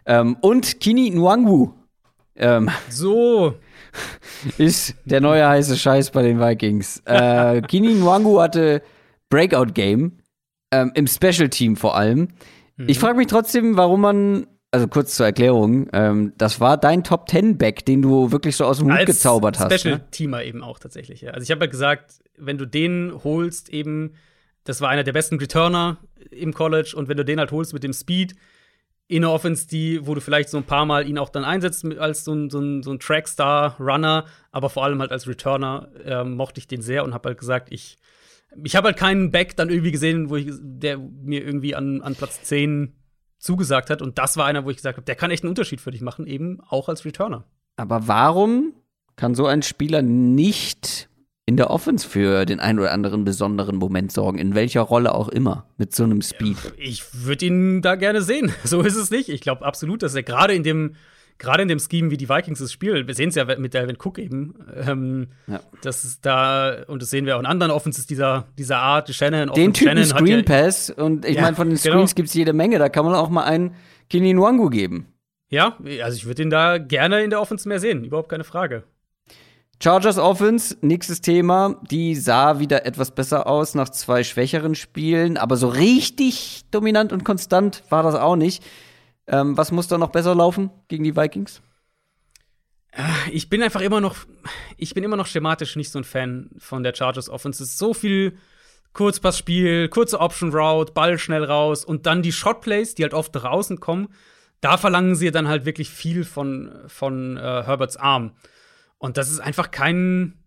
[0.05, 1.73] Ähm, und Kini Nwangwu.
[2.35, 3.55] Ähm, so.
[4.57, 7.01] Ist der neue heiße Scheiß bei den Vikings.
[7.05, 8.81] Äh, Kini Nwangwu hatte
[9.29, 10.19] Breakout-Game.
[10.71, 12.29] Ähm, Im Special-Team vor allem.
[12.77, 12.89] Mhm.
[12.89, 17.25] Ich frage mich trotzdem, warum man also kurz zur Erklärung, ähm, das war dein Top
[17.25, 19.79] Ten Back, den du wirklich so aus dem Hut gezaubert hast.
[19.79, 20.11] Special ne?
[20.11, 21.21] Teamer eben auch tatsächlich.
[21.21, 21.31] Ja.
[21.31, 24.13] Also ich habe ja gesagt, wenn du den holst, eben,
[24.63, 25.97] das war einer der besten Returner
[26.29, 28.35] im College und wenn du den halt holst mit dem Speed,
[29.07, 31.83] in der Offense, die, wo du vielleicht so ein paar Mal ihn auch dann einsetzt
[31.97, 36.23] als so ein, so ein, so ein Trackstar-Runner, aber vor allem halt als Returner, äh,
[36.23, 37.97] mochte ich den sehr und habe halt gesagt, ich,
[38.63, 42.13] ich habe halt keinen Back dann irgendwie gesehen, wo ich, der mir irgendwie an, an
[42.13, 42.98] Platz 10
[43.39, 44.01] zugesagt hat.
[44.01, 46.01] Und das war einer, wo ich gesagt habe, der kann echt einen Unterschied für dich
[46.01, 47.45] machen, eben auch als Returner.
[47.77, 48.73] Aber warum
[49.15, 51.09] kann so ein Spieler nicht
[51.49, 55.29] in der Offense für den einen oder anderen besonderen Moment sorgen, in welcher Rolle auch
[55.29, 56.57] immer, mit so einem Speed.
[56.77, 58.51] Ich würde ihn da gerne sehen.
[58.63, 59.29] So ist es nicht.
[59.29, 60.95] Ich glaube absolut, dass er gerade in dem
[61.39, 63.97] gerade in dem Scheme, wie die Vikings das spielen, wir sehen es ja mit Dalvin
[63.97, 64.53] Cook eben,
[64.85, 65.61] ähm, ja.
[65.81, 69.51] das ist da, und das sehen wir auch in anderen Offenses dieser, dieser Art, Shannon,
[69.53, 71.95] Den Typen Shannon Screen Pass, und ich ja, meine, von den genau.
[71.95, 72.15] Screens genau.
[72.15, 73.73] gibt es jede Menge, da kann man auch mal einen
[74.09, 75.07] Kini Nwangu geben.
[75.49, 78.83] Ja, also ich würde ihn da gerne in der Offense mehr sehen, überhaupt keine Frage.
[79.81, 81.79] Chargers Offense, nächstes Thema.
[81.89, 87.23] Die sah wieder etwas besser aus nach zwei schwächeren Spielen, aber so richtig dominant und
[87.23, 88.61] konstant war das auch nicht.
[89.29, 91.61] Ähm, was muss da noch besser laufen gegen die Vikings?
[92.91, 94.17] Äh, ich bin einfach immer noch,
[94.75, 97.63] ich bin immer noch schematisch nicht so ein Fan von der Chargers Offense.
[97.63, 98.37] Es ist so viel
[98.93, 103.79] Kurzpassspiel, kurze Option Route, Ball schnell raus und dann die Shotplays, die halt oft draußen
[103.79, 104.09] kommen.
[104.61, 108.35] Da verlangen sie dann halt wirklich viel von, von äh, Herberts Arm.
[108.97, 110.39] Und das ist einfach kein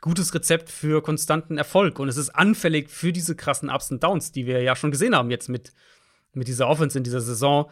[0.00, 1.98] gutes Rezept für konstanten Erfolg.
[1.98, 5.14] Und es ist anfällig für diese krassen Ups und Downs, die wir ja schon gesehen
[5.14, 5.72] haben jetzt mit,
[6.32, 7.70] mit dieser Offense in dieser Saison.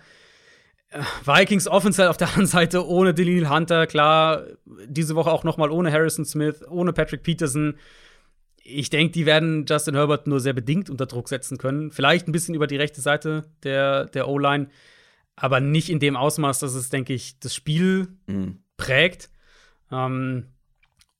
[1.24, 4.44] Vikings Offense halt auf der anderen Seite ohne Daniel Hunter, klar,
[4.86, 7.76] diese Woche auch noch mal ohne Harrison Smith, ohne Patrick Peterson.
[8.62, 11.90] Ich denke, die werden Justin Herbert nur sehr bedingt unter Druck setzen können.
[11.90, 14.68] Vielleicht ein bisschen über die rechte Seite der, der O-Line,
[15.36, 18.60] aber nicht in dem Ausmaß, dass es, denke ich, das Spiel mhm.
[18.76, 19.30] prägt.
[19.90, 20.46] Ähm,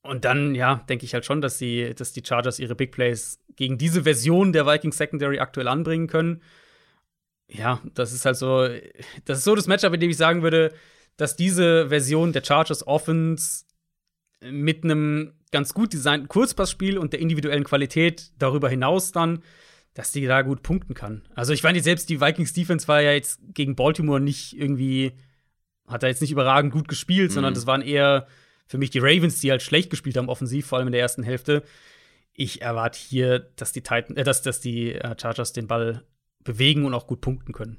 [0.01, 3.39] und dann, ja, denke ich halt schon, dass, die, dass die Chargers ihre Big Plays
[3.55, 6.41] gegen diese Version der Vikings Secondary aktuell anbringen können.
[7.47, 8.67] Ja, das ist halt so,
[9.25, 10.73] das ist so das Matchup, in dem ich sagen würde,
[11.17, 13.65] dass diese Version der Chargers Offense
[14.41, 19.41] mit einem ganz gut designten Kurzpassspiel und der individuellen Qualität darüber hinaus dann,
[19.93, 21.23] dass die da gut punkten kann.
[21.35, 25.13] Also ich meine, selbst die Vikings Defense war ja jetzt gegen Baltimore nicht irgendwie,
[25.87, 27.35] hat er jetzt nicht überragend gut gespielt, mhm.
[27.35, 28.27] sondern das waren eher
[28.67, 31.23] für mich die Ravens, die halt schlecht gespielt haben offensiv, vor allem in der ersten
[31.23, 31.63] Hälfte.
[32.33, 36.03] Ich erwarte hier, dass die Titan, äh, dass, dass die äh, Chargers den Ball
[36.45, 37.77] bewegen und auch gut punkten können.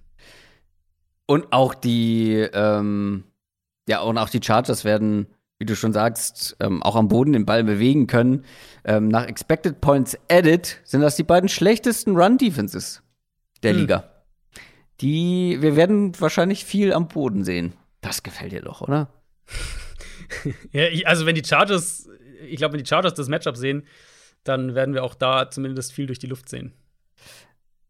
[1.25, 3.25] Und auch die, ähm,
[3.89, 5.29] ja, und auch die Chargers werden,
[5.59, 8.45] wie du schon sagst, ähm, auch am Boden den Ball bewegen können.
[8.85, 13.03] Ähm, nach Expected Points Added sind das die beiden schlechtesten Run-Defenses
[13.63, 13.81] der hm.
[13.81, 14.13] Liga.
[15.01, 17.73] Die, wir werden wahrscheinlich viel am Boden sehen.
[18.01, 19.09] Das gefällt dir doch, oder?
[20.73, 22.09] ja, also wenn die Chargers,
[22.47, 23.87] ich glaube, wenn die Chargers das Matchup sehen,
[24.45, 26.73] dann werden wir auch da zumindest viel durch die Luft sehen.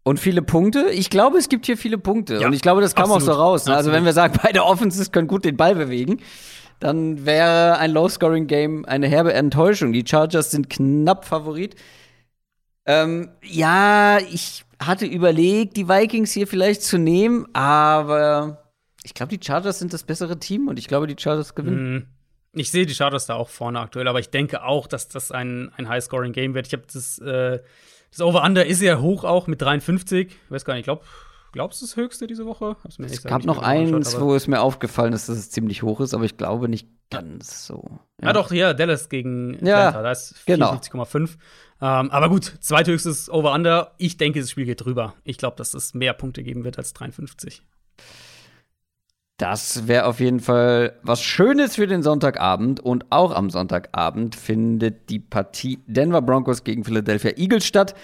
[0.07, 0.91] Und viele Punkte?
[0.93, 2.37] Ich glaube, es gibt hier viele Punkte.
[2.37, 3.66] Ja, und ich glaube, das kam absolut, auch so raus.
[3.66, 3.74] Ne?
[3.74, 6.20] Also, wenn wir sagen, beide Offenses können gut den Ball bewegen,
[6.78, 9.93] dann wäre ein Low-Scoring-Game eine herbe Enttäuschung.
[9.93, 11.74] Die Chargers sind knapp Favorit.
[12.85, 18.70] Ähm, ja, ich hatte überlegt, die Vikings hier vielleicht zu nehmen, aber
[19.03, 22.07] ich glaube, die Chargers sind das bessere Team und ich glaube, die Chargers gewinnen.
[22.53, 22.61] Mm.
[22.61, 25.73] Ich sehe die Chargers da auch vorne aktuell, aber ich denke auch, dass das ein,
[25.77, 26.69] ein High-Scoring-Game wird.
[26.69, 27.59] Ich habe das, äh,
[28.16, 30.28] das Over-Under ist ja hoch auch mit 53.
[30.28, 31.05] Ich weiß gar nicht, ich glaube,
[31.52, 32.76] glaubst du das höchste diese Woche?
[32.98, 36.24] es gab noch eins, wo es mir aufgefallen ist, dass es ziemlich hoch ist, aber
[36.24, 37.98] ich glaube nicht ganz so.
[38.20, 41.12] Ja, ja doch, hier, Dallas gegen Atlanta, ja, da ist 54,5.
[41.12, 42.01] Genau.
[42.01, 43.93] Ähm, aber gut, zweithöchstes Over-Under.
[43.98, 45.14] Ich denke, das Spiel geht drüber.
[45.24, 47.62] Ich glaube, dass es mehr Punkte geben wird als 53.
[49.38, 52.80] Das wäre auf jeden Fall was Schönes für den Sonntagabend.
[52.80, 57.94] Und auch am Sonntagabend findet die Partie Denver Broncos gegen Philadelphia Eagles statt.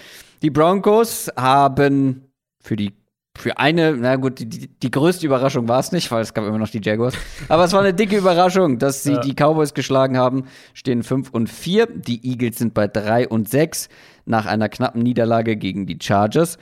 [0.43, 2.25] Die Broncos haben
[2.61, 2.93] für die
[3.35, 6.59] für eine, na gut, die, die größte Überraschung war es nicht, weil es gab immer
[6.59, 7.15] noch die Jaguars.
[7.49, 9.21] Aber es war eine dicke Überraschung, dass sie ja.
[9.21, 10.45] die Cowboys geschlagen haben.
[10.75, 11.87] Stehen 5 und 4.
[11.87, 13.89] Die Eagles sind bei 3 und 6
[14.25, 16.59] nach einer knappen Niederlage gegen die Chargers.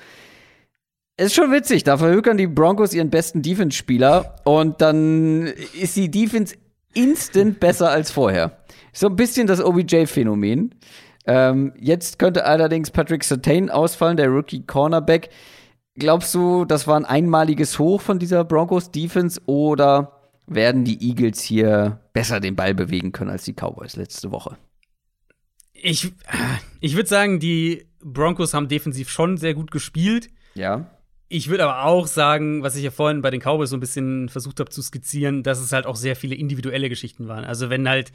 [1.22, 5.45] Ist schon witzig, da verhökern die Broncos ihren besten Defense-Spieler und dann
[5.80, 6.56] ist die Defense
[6.95, 8.57] instant besser als vorher.
[8.91, 10.73] So ein bisschen das OBJ-Phänomen.
[11.27, 15.30] Ähm, jetzt könnte allerdings Patrick Sertain ausfallen, der Rookie Cornerback.
[15.93, 21.39] Glaubst du, das war ein einmaliges Hoch von dieser Broncos Defense oder werden die Eagles
[21.41, 24.57] hier besser den Ball bewegen können als die Cowboys letzte Woche?
[25.73, 26.14] Ich,
[26.80, 30.31] ich würde sagen, die Broncos haben defensiv schon sehr gut gespielt.
[30.56, 30.89] Ja.
[31.34, 34.28] Ich würde aber auch sagen, was ich ja vorhin bei den Cowboys so ein bisschen
[34.28, 37.45] versucht habe zu skizzieren, dass es halt auch sehr viele individuelle Geschichten waren.
[37.45, 38.12] Also wenn halt,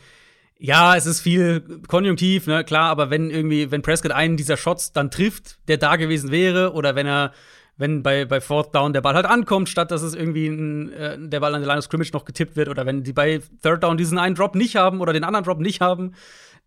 [0.58, 4.92] ja, es ist viel konjunktiv, ne, klar, aber wenn irgendwie, wenn Prescott einen dieser Shots
[4.92, 7.32] dann trifft, der da gewesen wäre, oder wenn er,
[7.78, 11.16] wenn bei, bei Fourth Down der Ball halt ankommt, statt dass es irgendwie ein, äh,
[11.18, 13.82] der Ball an der Line of Scrimmage noch getippt wird, oder wenn die bei Third
[13.82, 16.12] Down diesen einen Drop nicht haben oder den anderen Drop nicht haben,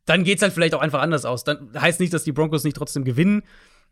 [0.06, 1.44] dann geht's halt vielleicht auch einfach anders aus.
[1.44, 3.44] Dann heißt nicht, dass die Broncos nicht trotzdem gewinnen,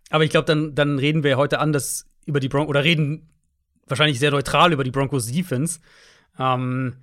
[0.10, 3.28] aber ich glaube, dann, dann reden wir heute anders über die Broncos oder reden
[3.88, 5.80] wahrscheinlich sehr neutral über die Broncos Defense.
[6.38, 6.98] Ähm,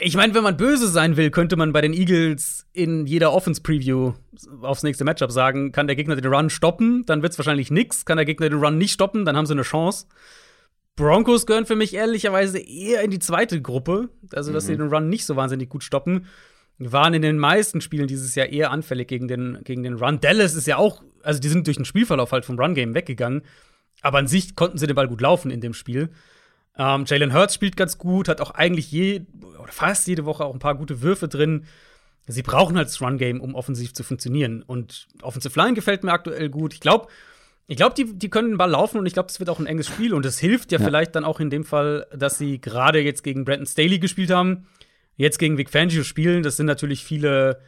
[0.00, 4.12] Ich meine, wenn man böse sein will, könnte man bei den Eagles in jeder Offense-Preview
[4.62, 8.04] aufs nächste Matchup sagen, kann der Gegner den Run stoppen, dann wird es wahrscheinlich nix.
[8.04, 10.06] Kann der Gegner den Run nicht stoppen, dann haben sie eine Chance.
[10.94, 14.68] Broncos gehören für mich ehrlicherweise eher in die zweite Gruppe, also dass mhm.
[14.68, 16.26] sie den Run nicht so wahnsinnig gut stoppen.
[16.78, 20.20] Waren in den meisten Spielen dieses Jahr eher anfällig gegen den, gegen den Run.
[20.20, 23.42] Dallas ist ja auch, also die sind durch den Spielverlauf halt vom Run-Game weggegangen,
[24.02, 26.10] aber an sich konnten sie den Ball gut laufen in dem Spiel.
[26.78, 29.22] Ähm, Jalen Hurts spielt ganz gut, hat auch eigentlich je,
[29.60, 31.64] oder fast jede Woche auch ein paar gute Würfe drin.
[32.26, 34.62] Sie brauchen halt das Run-Game, um offensiv zu funktionieren.
[34.62, 36.74] Und Offensive Line gefällt mir aktuell gut.
[36.74, 37.08] Ich glaube,
[37.66, 39.66] ich glaube, die, die können den Ball laufen und ich glaube, es wird auch ein
[39.66, 40.14] enges Spiel.
[40.14, 43.24] Und es hilft ja, ja, vielleicht dann auch in dem Fall, dass sie gerade jetzt
[43.24, 44.66] gegen Brandon Staley gespielt haben,
[45.16, 46.42] jetzt gegen Vic Fangio spielen.
[46.42, 47.60] Das sind natürlich viele,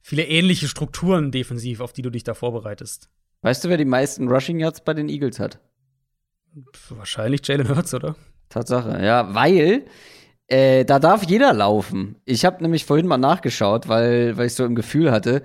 [0.00, 3.10] viele ähnliche Strukturen defensiv, auf die du dich da vorbereitest.
[3.42, 5.60] Weißt du, wer die meisten Rushing Yards bei den Eagles hat?
[6.90, 8.16] Wahrscheinlich Jalen Hurts, oder?
[8.48, 9.84] Tatsache, ja, weil
[10.46, 12.16] äh, da darf jeder laufen.
[12.24, 15.42] Ich habe nämlich vorhin mal nachgeschaut, weil, weil ich so im Gefühl hatte,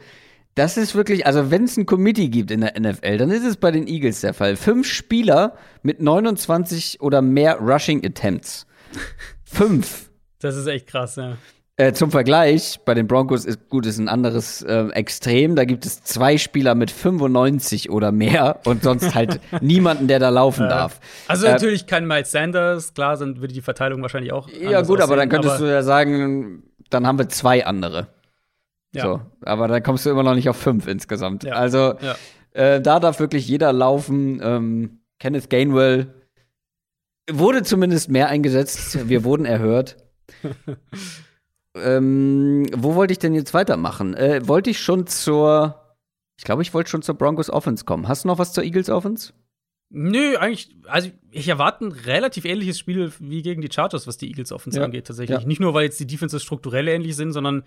[0.55, 3.57] das ist wirklich, also wenn es ein Committee gibt in der NFL, dann ist es
[3.57, 4.55] bei den Eagles der Fall.
[4.55, 8.67] Fünf Spieler mit 29 oder mehr Rushing Attempts.
[9.43, 10.09] Fünf.
[10.39, 11.37] Das ist echt krass, ja.
[11.79, 15.55] Äh, zum Vergleich, bei den Broncos ist gut, ist ein anderes äh, Extrem.
[15.55, 20.27] Da gibt es zwei Spieler mit 95 oder mehr und sonst halt niemanden, der da
[20.27, 20.99] laufen darf.
[21.29, 24.49] Also äh, natürlich kein Miles Sanders, klar, dann würde die Verteilung wahrscheinlich auch.
[24.49, 28.07] Ja, gut, aussehen, aber dann könntest aber du ja sagen, dann haben wir zwei andere.
[28.93, 29.03] Ja.
[29.03, 31.45] So, aber dann kommst du immer noch nicht auf fünf insgesamt.
[31.45, 31.53] Ja.
[31.53, 32.17] Also ja.
[32.51, 34.41] Äh, da darf wirklich jeder laufen.
[34.43, 36.13] Ähm, Kenneth Gainwell
[37.31, 39.07] wurde zumindest mehr eingesetzt.
[39.07, 39.95] Wir wurden erhört.
[41.75, 44.13] Ähm, wo wollte ich denn jetzt weitermachen?
[44.15, 45.75] Äh, wollte ich schon zur.
[46.37, 48.07] Ich glaube, ich wollte schon zur Broncos Offense kommen.
[48.07, 49.33] Hast du noch was zur Eagles Offense?
[49.91, 54.27] Nö, eigentlich, also ich erwarte ein relativ ähnliches Spiel wie gegen die Chargers, was die
[54.27, 54.85] Eagles Offense ja.
[54.85, 55.41] angeht, tatsächlich.
[55.41, 55.47] Ja.
[55.47, 57.63] Nicht nur, weil jetzt die Defenses strukturell ähnlich sind, sondern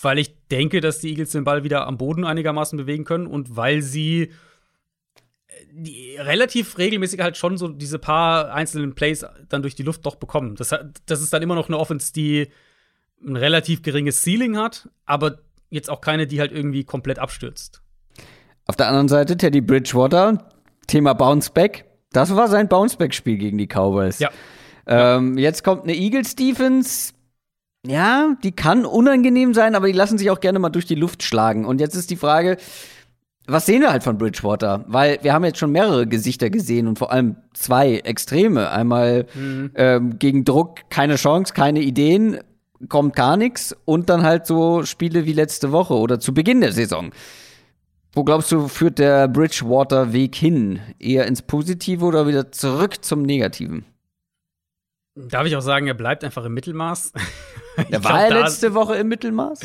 [0.00, 3.56] weil ich denke, dass die Eagles den Ball wieder am Boden einigermaßen bewegen können und
[3.56, 4.30] weil sie äh,
[5.72, 10.14] die relativ regelmäßig halt schon so diese paar einzelnen Plays dann durch die Luft doch
[10.14, 10.54] bekommen.
[10.54, 10.72] Das,
[11.06, 12.48] das ist dann immer noch eine Offense, die
[13.26, 15.38] ein relativ geringes Ceiling hat, aber
[15.70, 17.82] jetzt auch keine, die halt irgendwie komplett abstürzt.
[18.66, 20.50] Auf der anderen Seite Teddy Bridgewater,
[20.86, 21.84] Thema Bounceback.
[22.12, 24.18] Das war sein Bounceback-Spiel gegen die Cowboys.
[24.18, 24.30] Ja.
[24.86, 25.36] Ähm.
[25.36, 27.12] Jetzt kommt eine Eagles Defense.
[27.86, 31.22] Ja, die kann unangenehm sein, aber die lassen sich auch gerne mal durch die Luft
[31.22, 31.64] schlagen.
[31.64, 32.56] Und jetzt ist die Frage,
[33.46, 34.84] was sehen wir halt von Bridgewater?
[34.88, 38.70] Weil wir haben jetzt schon mehrere Gesichter gesehen und vor allem zwei Extreme.
[38.70, 39.70] Einmal mhm.
[39.74, 42.40] ähm, gegen Druck keine Chance, keine Ideen
[42.88, 46.72] kommt gar nichts und dann halt so Spiele wie letzte Woche oder zu Beginn der
[46.72, 47.12] Saison.
[48.12, 50.80] Wo glaubst du, führt der Bridgewater-Weg hin?
[50.98, 53.84] Eher ins Positive oder wieder zurück zum Negativen?
[55.14, 57.12] Darf ich auch sagen, er bleibt einfach im Mittelmaß?
[57.90, 59.60] Er war er letzte Woche im Mittelmaß?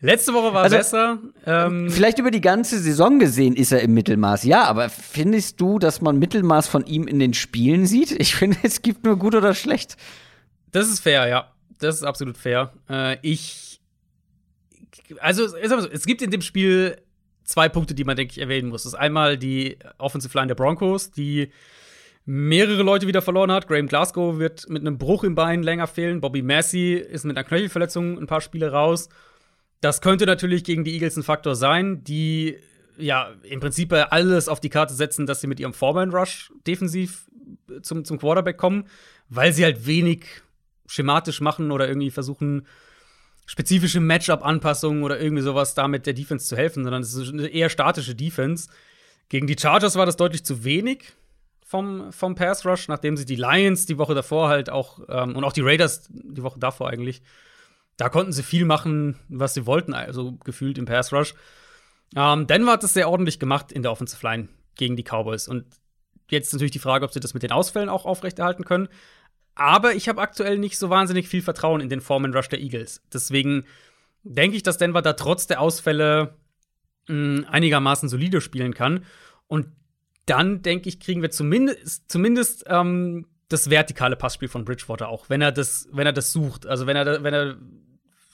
[0.00, 1.18] Letzte Woche war also, besser.
[1.44, 5.78] Ähm, vielleicht über die ganze Saison gesehen ist er im Mittelmaß, ja, aber findest du,
[5.78, 8.10] dass man Mittelmaß von ihm in den Spielen sieht?
[8.10, 9.98] Ich finde, es gibt nur gut oder schlecht.
[10.70, 11.51] Das ist fair, ja
[11.82, 12.72] das ist absolut fair.
[12.88, 13.80] Äh, ich.
[15.20, 16.96] Also, so, es gibt in dem Spiel
[17.44, 18.84] zwei Punkte, die man, denke ich, erwähnen muss.
[18.84, 21.50] Das ist einmal die Offensive Line der Broncos, die
[22.24, 23.66] mehrere Leute wieder verloren hat.
[23.66, 26.20] Graham Glasgow wird mit einem Bruch im Bein länger fehlen.
[26.20, 29.08] Bobby Massey ist mit einer Knöchelverletzung ein paar Spiele raus.
[29.80, 32.58] Das könnte natürlich gegen die Eagles ein Faktor sein, die
[32.96, 37.26] ja im Prinzip alles auf die Karte setzen, dass sie mit ihrem Foreman Rush defensiv
[37.82, 38.84] zum, zum Quarterback kommen,
[39.28, 40.26] weil sie halt wenig
[40.92, 42.66] schematisch machen oder irgendwie versuchen,
[43.46, 47.70] spezifische Matchup-Anpassungen oder irgendwie sowas damit der Defense zu helfen, sondern es ist eine eher
[47.70, 48.68] statische Defense.
[49.30, 51.14] Gegen die Chargers war das deutlich zu wenig
[51.64, 55.44] vom, vom Pass Rush, nachdem sie die Lions die Woche davor halt auch ähm, und
[55.44, 57.22] auch die Raiders die Woche davor eigentlich,
[57.96, 61.34] da konnten sie viel machen, was sie wollten, also gefühlt im Pass Rush.
[62.14, 65.64] Ähm, Denver hat das sehr ordentlich gemacht in der Offensive Line gegen die Cowboys und
[66.28, 68.88] jetzt natürlich die Frage, ob sie das mit den Ausfällen auch aufrechterhalten können.
[69.54, 73.02] Aber ich habe aktuell nicht so wahnsinnig viel Vertrauen in den Foreman Rush der Eagles.
[73.12, 73.64] Deswegen
[74.22, 76.36] denke ich, dass Denver da trotz der Ausfälle
[77.08, 79.04] mh, hm, einigermaßen solide spielen kann.
[79.46, 79.66] Und
[80.26, 85.42] dann denke ich, kriegen wir zumindest, zumindest ähm, das vertikale Passspiel von Bridgewater auch, wenn
[85.42, 86.66] er das, wenn er das sucht.
[86.66, 87.56] Also wenn er, wenn er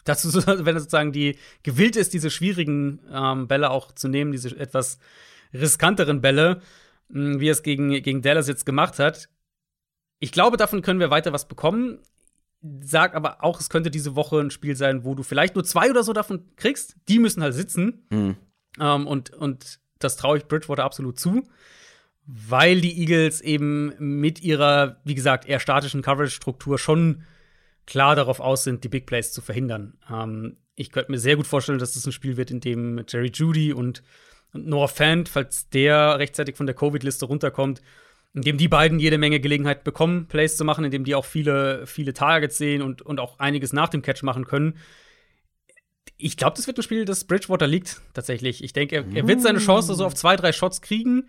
[0.04, 4.56] dazu, wenn er sozusagen die gewillt ist, diese schwierigen ähm, Bälle auch zu nehmen, diese
[4.56, 4.98] etwas
[5.52, 6.60] riskanteren Bälle,
[7.08, 9.28] mh, hm, wie er es gegen, gegen Dallas jetzt gemacht hat,
[10.18, 12.00] ich glaube, davon können wir weiter was bekommen.
[12.80, 15.90] Sag aber auch, es könnte diese Woche ein Spiel sein, wo du vielleicht nur zwei
[15.90, 16.96] oder so davon kriegst.
[17.08, 18.06] Die müssen halt sitzen.
[18.10, 18.36] Mhm.
[18.80, 21.48] Ähm, und, und das traue ich Bridgewater absolut zu.
[22.26, 27.22] Weil die Eagles eben mit ihrer, wie gesagt, eher statischen Coverage-Struktur schon
[27.86, 29.94] klar darauf aus sind, die Big Plays zu verhindern.
[30.10, 33.30] Ähm, ich könnte mir sehr gut vorstellen, dass das ein Spiel wird, in dem Jerry
[33.32, 34.02] Judy und,
[34.52, 37.80] und Noah Fant, falls der rechtzeitig von der Covid-Liste runterkommt,
[38.38, 41.24] in dem die beiden jede Menge Gelegenheit bekommen, Plays zu machen, in dem die auch
[41.24, 44.74] viele, viele Targets sehen und, und auch einiges nach dem Catch machen können.
[46.18, 48.62] Ich glaube, das wird ein Spiel, das Bridgewater liegt, tatsächlich.
[48.62, 51.28] Ich denke, er, er wird seine Chance so auf zwei, drei Shots kriegen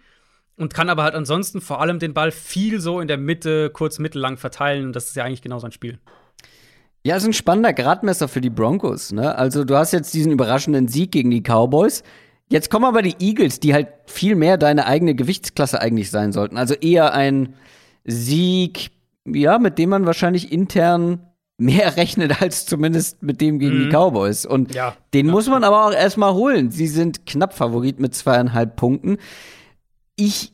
[0.56, 3.98] und kann aber halt ansonsten vor allem den Ball viel so in der Mitte, kurz,
[3.98, 4.86] mittellang verteilen.
[4.86, 5.98] Und das ist ja eigentlich genau sein Spiel.
[7.04, 9.12] Ja, ist ein spannender Gradmesser für die Broncos.
[9.12, 9.36] Ne?
[9.36, 12.04] Also du hast jetzt diesen überraschenden Sieg gegen die Cowboys.
[12.50, 16.58] Jetzt kommen aber die Eagles, die halt viel mehr deine eigene Gewichtsklasse eigentlich sein sollten.
[16.58, 17.54] Also eher ein
[18.04, 18.90] Sieg,
[19.26, 21.22] ja, mit dem man wahrscheinlich intern
[21.60, 23.84] mehr rechnet als zumindest mit dem gegen mhm.
[23.84, 24.46] die Cowboys.
[24.46, 25.32] Und ja, den ja.
[25.32, 26.72] muss man aber auch erstmal holen.
[26.72, 29.18] Sie sind knapp Favorit mit zweieinhalb Punkten.
[30.16, 30.54] Ich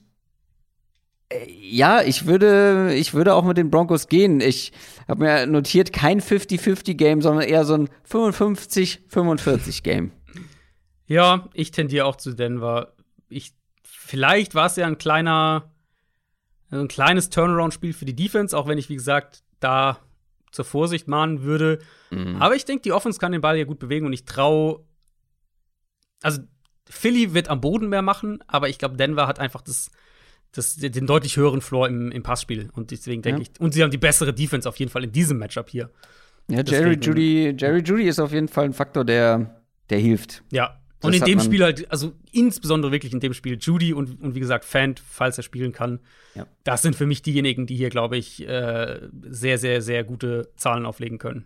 [1.30, 4.42] äh, ja, ich würde, ich würde auch mit den Broncos gehen.
[4.42, 4.72] Ich
[5.08, 10.12] habe mir notiert, kein 50-50-Game, sondern eher so ein 55-45-Game.
[11.08, 12.94] Ja, ich tendiere auch zu Denver.
[13.30, 13.54] Ich,
[13.84, 15.72] vielleicht war es ja ein kleiner,
[16.72, 20.00] ein kleines Turnaround-Spiel für die Defense, auch wenn ich, wie gesagt, da
[20.52, 21.80] zur Vorsicht mahnen würde.
[22.12, 22.42] Mhm.
[22.42, 24.84] Aber ich denke, die Offense kann den Ball ja gut bewegen und ich traue.
[26.22, 26.42] Also,
[26.90, 29.92] Philly wird am Boden mehr machen, aber ich glaube, Denver hat einfach das,
[30.52, 32.70] das, den deutlich höheren Floor im, im Passspiel.
[32.74, 33.48] Und deswegen denke ja.
[33.48, 35.92] ich, und sie haben die bessere Defense auf jeden Fall in diesem Matchup hier.
[36.48, 40.44] Ja, Jerry Judy, Jerry Judy ist auf jeden Fall ein Faktor, der, der hilft.
[40.52, 44.36] Ja, und in dem Spiel halt, also insbesondere wirklich in dem Spiel, Judy und, und
[44.36, 46.00] wie gesagt, Fant, falls er spielen kann.
[46.36, 46.46] Ja.
[46.64, 49.00] Das sind für mich diejenigen, die hier, glaube ich, äh,
[49.30, 51.46] sehr, sehr, sehr gute Zahlen auflegen können.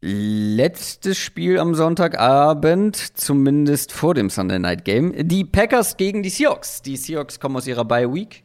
[0.00, 5.12] Letztes Spiel am Sonntagabend, zumindest vor dem Sunday Night Game.
[5.26, 6.82] Die Packers gegen die Seahawks.
[6.82, 8.44] Die Seahawks kommen aus ihrer Bye Week.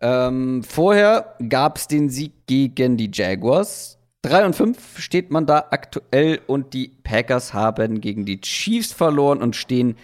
[0.00, 3.97] Ähm, vorher gab es den Sieg gegen die Jaguars.
[4.28, 9.42] 3 und 5 steht man da aktuell und die Packers haben gegen die Chiefs verloren
[9.42, 9.96] und stehen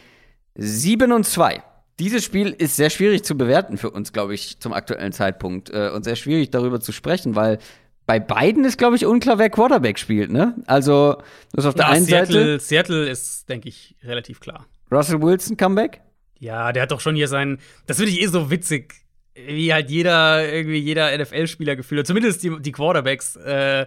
[0.57, 1.63] 7 und 2.
[1.99, 5.91] Dieses Spiel ist sehr schwierig zu bewerten für uns, glaube ich, zum aktuellen Zeitpunkt äh,
[5.95, 7.59] und sehr schwierig darüber zu sprechen, weil
[8.07, 10.57] bei beiden ist, glaube ich, unklar, wer Quarterback spielt, ne?
[10.67, 11.17] Also,
[11.53, 12.61] das ist auf der ja, einen Seattle, Seite.
[12.61, 14.67] Seattle ist, denke ich, relativ klar.
[14.91, 16.01] Russell Wilson Comeback?
[16.39, 17.59] Ja, der hat doch schon hier seinen.
[17.87, 22.61] Das finde ich eh so witzig wie halt jeder, irgendwie jeder NFL-Spieler gefühlt zumindest die,
[22.61, 23.87] die Quarterbacks, äh,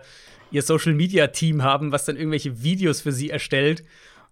[0.52, 3.84] ihr Social-Media-Team haben, was dann irgendwelche Videos für sie erstellt.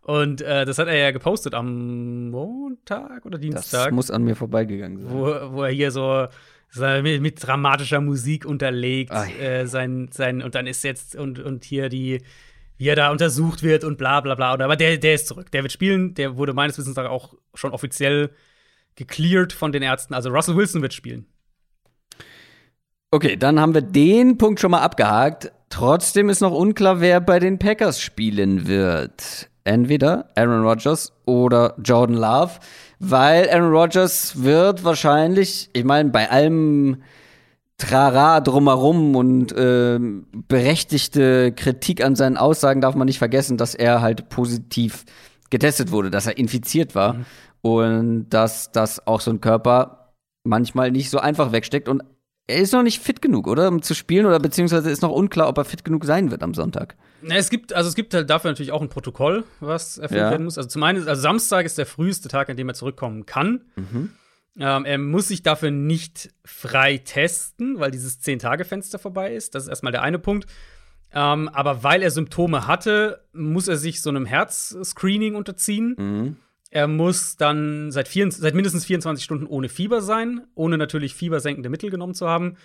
[0.01, 3.85] Und äh, das hat er ja gepostet am Montag oder Dienstag.
[3.85, 5.09] Das muss an mir vorbeigegangen sein.
[5.09, 6.27] Wo, wo er hier so
[7.01, 11.89] mit, mit dramatischer Musik unterlegt, äh, sein, sein, und dann ist jetzt, und, und hier
[11.89, 12.21] die,
[12.77, 14.53] wie er da untersucht wird und bla bla bla.
[14.53, 15.51] Aber der, der ist zurück.
[15.51, 16.13] Der wird spielen.
[16.13, 18.31] Der wurde meines Wissens auch schon offiziell
[18.95, 20.13] gecleared von den Ärzten.
[20.13, 21.25] Also Russell Wilson wird spielen.
[23.11, 25.51] Okay, dann haben wir den Punkt schon mal abgehakt.
[25.75, 29.49] Trotzdem ist noch unklar, wer bei den Packers spielen wird.
[29.65, 32.51] Entweder Aaron Rodgers oder Jordan Love,
[32.99, 37.03] weil Aaron Rodgers wird wahrscheinlich, ich meine, bei allem
[37.77, 39.99] Trara drumherum und äh,
[40.47, 45.03] berechtigte Kritik an seinen Aussagen darf man nicht vergessen, dass er halt positiv
[45.49, 47.13] getestet wurde, dass er infiziert war.
[47.15, 47.25] Mhm
[47.65, 51.89] und dass das auch so ein Körper manchmal nicht so einfach wegsteckt.
[51.89, 52.03] Und
[52.47, 53.67] er ist noch nicht fit genug, oder?
[53.67, 56.53] Um zu spielen, oder beziehungsweise ist noch unklar, ob er fit genug sein wird am
[56.53, 56.95] Sonntag.
[57.27, 60.29] Es gibt, also es gibt halt dafür natürlich auch ein Protokoll, was erfüllt ja.
[60.29, 60.57] werden muss.
[60.57, 63.61] Also zum einen, also Samstag ist der früheste Tag, an dem er zurückkommen kann.
[63.75, 64.11] Mhm.
[64.57, 69.55] Ähm, er muss sich dafür nicht frei testen, weil dieses Zehn-Tage-Fenster vorbei ist.
[69.55, 70.47] Das ist erstmal der eine Punkt.
[71.13, 75.95] Ähm, aber weil er Symptome hatte, muss er sich so einem Herzscreening unterziehen.
[75.97, 76.37] Mhm.
[76.75, 81.69] Er muss dann seit, vier, seit mindestens 24 Stunden ohne Fieber sein, ohne natürlich fiebersenkende
[81.69, 82.57] Mittel genommen zu haben.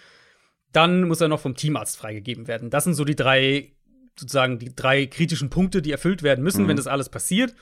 [0.73, 2.71] Dann muss er noch vom Teamarzt freigegeben werden.
[2.71, 3.71] Das sind so die drei,
[4.19, 6.69] sozusagen die drei kritischen Punkte, die erfüllt werden müssen, mhm.
[6.71, 7.55] wenn das alles passiert.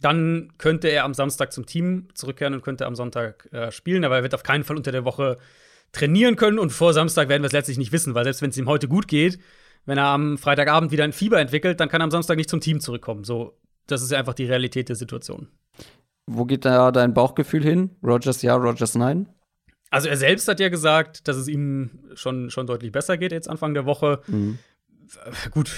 [0.00, 4.16] Dann könnte er am Samstag zum Team zurückkehren und könnte am Sonntag äh, spielen, aber
[4.16, 5.38] er wird auf keinen Fall unter der Woche
[5.92, 8.58] trainieren können und vor Samstag werden wir es letztlich nicht wissen, weil selbst wenn es
[8.58, 9.38] ihm heute gut geht,
[9.84, 12.60] wenn er am Freitagabend wieder ein Fieber entwickelt, dann kann er am Samstag nicht zum
[12.60, 13.22] Team zurückkommen.
[13.22, 13.56] So,
[13.86, 15.48] das ist einfach die Realität der Situation.
[16.26, 17.90] Wo geht da dein Bauchgefühl hin?
[18.02, 19.28] Rogers ja, Rogers nein?
[19.90, 23.48] Also er selbst hat ja gesagt, dass es ihm schon, schon deutlich besser geht jetzt
[23.48, 24.20] Anfang der Woche.
[24.26, 24.58] Mhm.
[25.52, 25.70] Gut,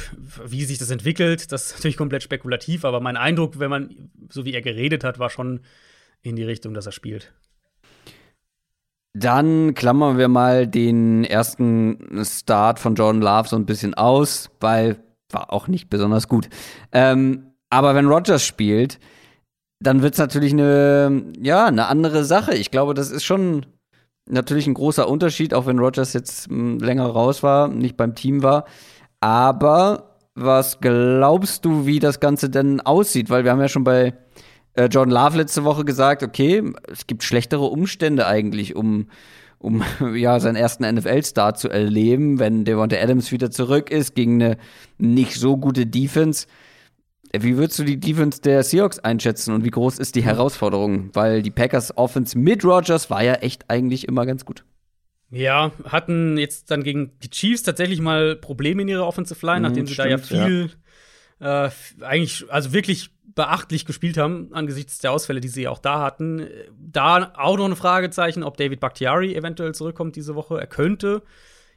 [0.44, 4.46] wie sich das entwickelt, das ist natürlich komplett spekulativ, aber mein Eindruck, wenn man, so
[4.46, 5.60] wie er geredet hat, war schon
[6.22, 7.34] in die Richtung, dass er spielt.
[9.12, 14.96] Dann klammern wir mal den ersten Start von Jordan Love so ein bisschen aus, weil
[15.30, 16.48] war auch nicht besonders gut.
[16.92, 18.98] Ähm, aber wenn Rogers spielt,
[19.80, 22.54] dann wird es natürlich eine, ja, eine andere Sache.
[22.54, 23.66] Ich glaube, das ist schon
[24.28, 28.42] natürlich ein großer Unterschied, auch wenn Rogers jetzt hm, länger raus war, nicht beim Team
[28.42, 28.64] war.
[29.20, 33.30] Aber was glaubst du, wie das Ganze denn aussieht?
[33.30, 34.14] Weil wir haben ja schon bei
[34.74, 39.08] äh, Jordan Love letzte Woche gesagt, okay, es gibt schlechtere Umstände eigentlich, um,
[39.58, 39.82] um
[40.14, 44.56] ja, seinen ersten NFL-Star zu erleben, wenn Devonta Adams wieder zurück ist gegen eine
[44.98, 46.46] nicht so gute Defense.
[47.32, 51.10] Wie würdest du die Defense der Seahawks einschätzen und wie groß ist die Herausforderung?
[51.14, 54.64] Weil die Packers Offense mit Rogers war ja echt eigentlich immer ganz gut.
[55.30, 59.86] Ja, hatten jetzt dann gegen die Chiefs tatsächlich mal Probleme in ihrer Offensive Line, nachdem
[59.86, 60.70] sie stimmt, da ja viel,
[61.40, 61.66] ja.
[61.66, 66.48] Äh, eigentlich, also wirklich beachtlich gespielt haben, angesichts der Ausfälle, die sie auch da hatten.
[66.76, 70.58] Da auch noch ein Fragezeichen, ob David Bakhtiari eventuell zurückkommt diese Woche.
[70.58, 71.22] Er könnte.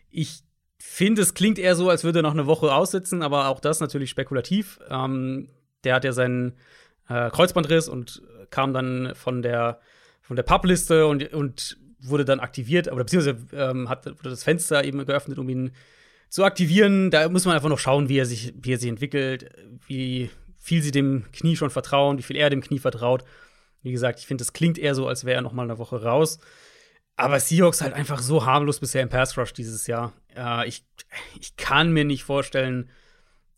[0.09, 0.43] Ich
[0.83, 3.79] finde, es klingt eher so, als würde er noch eine Woche aussitzen, aber auch das
[3.79, 4.79] natürlich spekulativ.
[4.89, 5.49] Ähm,
[5.83, 6.53] der hat ja seinen
[7.09, 9.79] äh, Kreuzbandriss und kam dann von der,
[10.21, 14.83] von der Publiste und, und wurde dann aktiviert, oder beziehungsweise ähm, hat, wurde das Fenster
[14.83, 15.71] eben geöffnet, um ihn
[16.29, 17.11] zu aktivieren.
[17.11, 19.49] Da muss man einfach noch schauen, wie er sich, wie er sich entwickelt,
[19.87, 23.23] wie viel sie dem Knie schon vertrauen, wie viel er dem Knie vertraut.
[23.83, 26.03] Wie gesagt, ich finde, das klingt eher so, als wäre er noch mal eine Woche
[26.03, 26.39] raus.
[27.15, 30.13] Aber Seahawks halt einfach so harmlos bisher im Pass Rush dieses Jahr.
[30.35, 30.85] Äh, ich,
[31.39, 32.89] ich kann mir nicht vorstellen,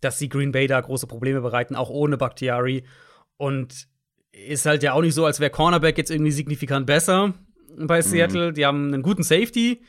[0.01, 2.83] dass sie Green Bay da große Probleme bereiten, auch ohne Bakhtiari.
[3.37, 3.87] Und
[4.31, 7.33] ist halt ja auch nicht so, als wäre Cornerback jetzt irgendwie signifikant besser
[7.77, 8.03] bei mhm.
[8.03, 8.49] Seattle.
[8.49, 8.53] Mhm.
[8.55, 9.81] Die haben einen guten Safety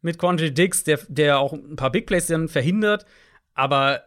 [0.00, 3.06] mit Quandre Dix, der, der auch ein paar Big Plays dann verhindert.
[3.54, 4.02] Aber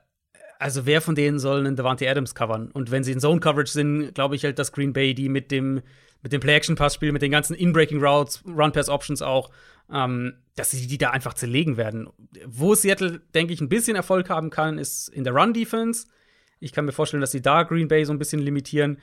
[0.60, 2.72] also wer von denen soll einen Devante Adams covern?
[2.72, 5.52] Und wenn sie in Zone Coverage sind, glaube ich halt, dass Green Bay die mit
[5.52, 5.82] dem
[6.22, 9.50] mit dem Play-Action-Pass-Spiel, mit den ganzen In-Breaking Routes, Run-Pass-Options auch,
[9.92, 12.10] ähm, dass sie die da einfach zerlegen werden.
[12.46, 16.08] Wo Seattle, denke ich, ein bisschen Erfolg haben kann, ist in der Run-Defense.
[16.60, 19.00] Ich kann mir vorstellen, dass sie da Green Bay so ein bisschen limitieren.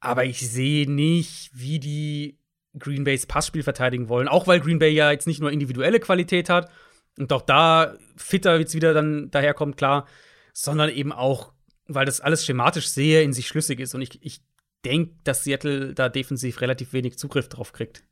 [0.00, 2.38] Aber ich sehe nicht, wie die
[2.78, 4.28] Green Bays Passspiel verteidigen wollen.
[4.28, 6.70] Auch weil Green Bay ja jetzt nicht nur individuelle Qualität hat
[7.18, 10.06] und auch da fitter jetzt wieder dann daherkommt, klar,
[10.52, 11.52] sondern eben auch,
[11.86, 13.94] weil das alles schematisch sehr in sich schlüssig ist.
[13.94, 14.40] Und ich, ich
[14.84, 18.04] denke, dass Seattle da defensiv relativ wenig Zugriff drauf kriegt.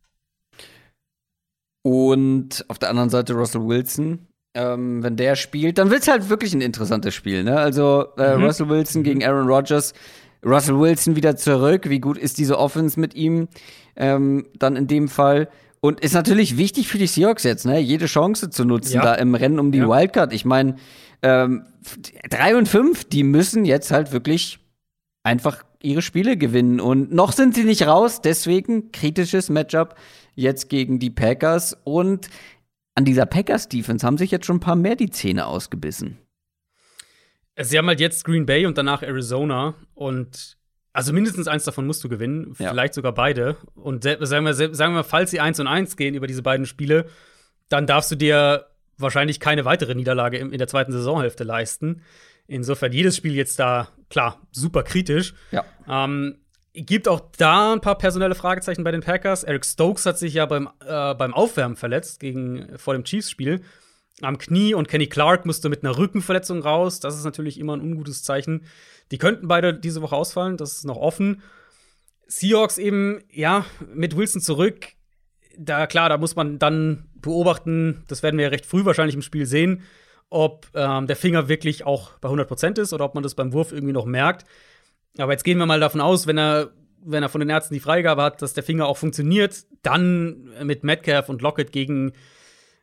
[1.83, 4.27] Und auf der anderen Seite Russell Wilson.
[4.55, 7.45] Ähm, wenn der spielt, dann wird es halt wirklich ein interessantes Spiel.
[7.45, 7.59] Ne?
[7.59, 8.45] Also äh, mhm.
[8.45, 9.95] Russell Wilson gegen Aaron Rodgers.
[10.45, 11.89] Russell Wilson wieder zurück.
[11.89, 13.49] Wie gut ist diese Offense mit ihm?
[13.97, 15.49] Ähm, dann in dem Fall.
[15.81, 17.79] Und ist natürlich wichtig für die Seahawks jetzt, ne?
[17.79, 19.03] jede Chance zu nutzen, ja.
[19.03, 19.89] da im Rennen um die ja.
[19.89, 20.33] Wildcard.
[20.33, 20.75] Ich meine,
[21.23, 21.67] ähm,
[22.29, 24.59] drei und fünf, die müssen jetzt halt wirklich
[25.23, 26.81] einfach ihre Spiele gewinnen.
[26.81, 29.95] Und noch sind sie nicht raus, deswegen kritisches Matchup
[30.35, 31.77] jetzt gegen die Packers.
[31.85, 32.29] Und
[32.95, 36.19] an dieser Packers-Defense haben sich jetzt schon ein paar mehr die Zähne ausgebissen.
[37.61, 39.75] Sie haben halt jetzt Green Bay und danach Arizona.
[39.95, 40.57] Und
[40.93, 42.71] also mindestens eins davon musst du gewinnen, ja.
[42.71, 43.57] vielleicht sogar beide.
[43.75, 47.07] Und sagen wir, sagen wir, falls sie eins und eins gehen über diese beiden Spiele,
[47.69, 52.03] dann darfst du dir wahrscheinlich keine weitere Niederlage in der zweiten Saisonhälfte leisten.
[52.47, 55.35] Insofern jedes Spiel jetzt da, klar, super kritisch.
[55.51, 55.65] Ja.
[55.89, 56.39] Ähm,
[56.73, 59.43] gibt auch da ein paar personelle Fragezeichen bei den Packers.
[59.43, 63.63] Eric Stokes hat sich ja beim, äh, beim Aufwärmen verletzt gegen, vor dem Chiefs-Spiel
[64.23, 67.01] am Knie und Kenny Clark musste mit einer Rückenverletzung raus.
[67.01, 68.65] Das ist natürlich immer ein ungutes Zeichen.
[69.11, 71.43] Die könnten beide diese Woche ausfallen, das ist noch offen.
[72.27, 73.65] Seahawks eben, ja,
[73.95, 74.89] mit Wilson zurück.
[75.57, 79.23] Da, klar, da muss man dann beobachten, das werden wir ja recht früh wahrscheinlich im
[79.23, 79.83] Spiel sehen,
[80.31, 83.73] ob ähm, der Finger wirklich auch bei 100% ist oder ob man das beim Wurf
[83.73, 84.45] irgendwie noch merkt.
[85.17, 86.71] Aber jetzt gehen wir mal davon aus, wenn er,
[87.03, 90.85] wenn er von den Ärzten die Freigabe hat, dass der Finger auch funktioniert, dann mit
[90.85, 92.13] Metcalf und Lockett gegen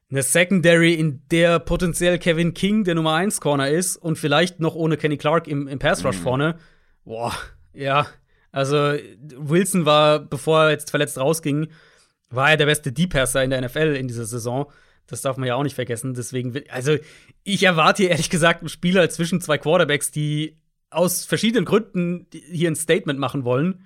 [0.10, 4.76] eine Secondary, in der potenziell Kevin King der Nummer 1 Corner ist und vielleicht noch
[4.76, 6.24] ohne Kenny Clark im, im Pass Rush mhm.
[6.24, 6.60] vorne.
[7.04, 7.34] Boah,
[7.74, 8.08] ja.
[8.52, 8.94] Also
[9.38, 11.68] Wilson war, bevor er jetzt verletzt rausging,
[12.30, 14.72] war er der beste Deep Passer in der NFL in dieser Saison.
[15.08, 16.14] Das darf man ja auch nicht vergessen.
[16.14, 16.98] Deswegen, also
[17.44, 20.58] ich erwarte hier ehrlich gesagt einen Spieler zwischen zwei Quarterbacks, die
[20.90, 23.86] aus verschiedenen Gründen hier ein Statement machen wollen,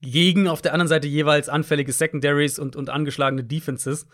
[0.00, 4.06] gegen auf der anderen Seite jeweils anfällige Secondaries und, und angeschlagene Defenses.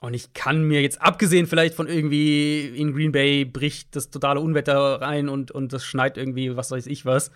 [0.00, 4.40] Und ich kann mir jetzt, abgesehen vielleicht von irgendwie in Green Bay bricht das totale
[4.40, 7.30] Unwetter rein und, und das schneit irgendwie, was weiß ich was,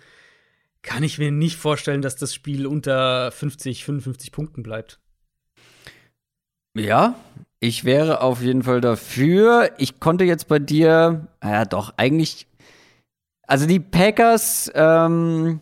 [0.81, 4.99] kann ich mir nicht vorstellen, dass das Spiel unter 50, 55 Punkten bleibt.
[6.75, 7.15] Ja,
[7.59, 9.71] ich wäre auf jeden Fall dafür.
[9.77, 12.47] Ich konnte jetzt bei dir, ja doch, eigentlich.
[13.47, 15.59] Also die Packers, ähm,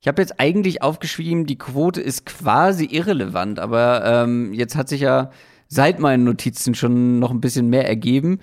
[0.00, 5.00] ich habe jetzt eigentlich aufgeschrieben, die Quote ist quasi irrelevant, aber ähm, jetzt hat sich
[5.00, 5.30] ja
[5.66, 8.40] seit meinen Notizen schon noch ein bisschen mehr ergeben.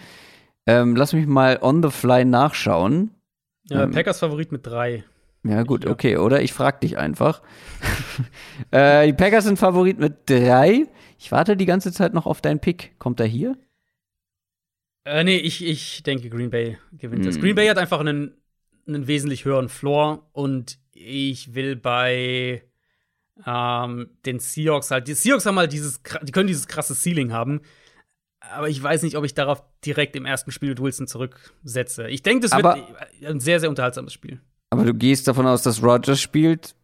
[0.66, 3.12] Ähm, lass mich mal on the fly nachschauen.
[3.66, 5.04] Ja, ähm, Packers Favorit mit drei.
[5.44, 6.42] Ja, gut, okay, oder?
[6.42, 7.42] Ich frag dich einfach.
[8.72, 10.88] äh, die Packers sind Favorit mit drei.
[11.20, 12.98] Ich warte die ganze Zeit noch auf deinen Pick.
[12.98, 13.58] Kommt er hier?
[15.04, 17.36] Äh, nee, ich, ich denke, Green Bay gewinnt das.
[17.36, 17.42] Hm.
[17.42, 18.34] Green Bay hat einfach einen,
[18.88, 22.64] einen wesentlich höheren Floor und ich will bei
[23.46, 25.10] ähm, den Seahawks halt.
[25.10, 27.62] Die Seahawks haben halt dieses, die können dieses krasse Ceiling haben.
[28.40, 32.08] Aber ich weiß nicht, ob ich darauf direkt im ersten Spiel mit Wilson zurücksetze.
[32.08, 34.40] Ich denke, das Aber- wird ein sehr, sehr unterhaltsames Spiel.
[34.70, 36.76] Aber du gehst davon aus, dass Rogers spielt.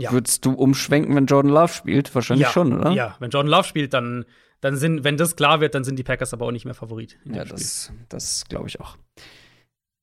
[0.00, 0.12] Ja.
[0.12, 2.14] Würdest du umschwenken, wenn Jordan Love spielt?
[2.14, 2.90] Wahrscheinlich ja, schon, oder?
[2.92, 4.24] Ja, wenn Jordan Love spielt, dann,
[4.60, 7.18] dann sind, wenn das klar wird, dann sind die Packers aber auch nicht mehr Favorit.
[7.24, 8.96] Ja, das, das glaube ich auch.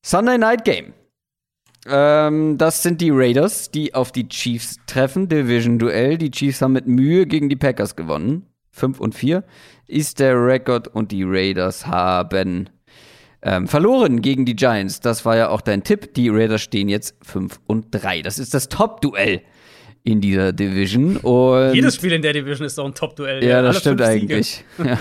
[0.05, 0.93] Sunday Night Game.
[1.87, 5.29] Ähm, das sind die Raiders, die auf die Chiefs treffen.
[5.29, 6.17] Division-Duell.
[6.17, 8.45] Die Chiefs haben mit Mühe gegen die Packers gewonnen.
[8.71, 9.43] 5 und 4
[9.87, 12.69] ist der Rekord und die Raiders haben
[13.41, 14.99] ähm, verloren gegen die Giants.
[14.99, 16.13] Das war ja auch dein Tipp.
[16.13, 18.21] Die Raiders stehen jetzt 5 und 3.
[18.21, 19.41] Das ist das Top-Duell
[20.07, 21.17] in dieser Division.
[21.17, 23.43] Und Jedes Spiel in der Division ist doch ein Top-Duell.
[23.43, 24.63] ja, Alle das stimmt eigentlich.
[24.83, 24.97] Ja.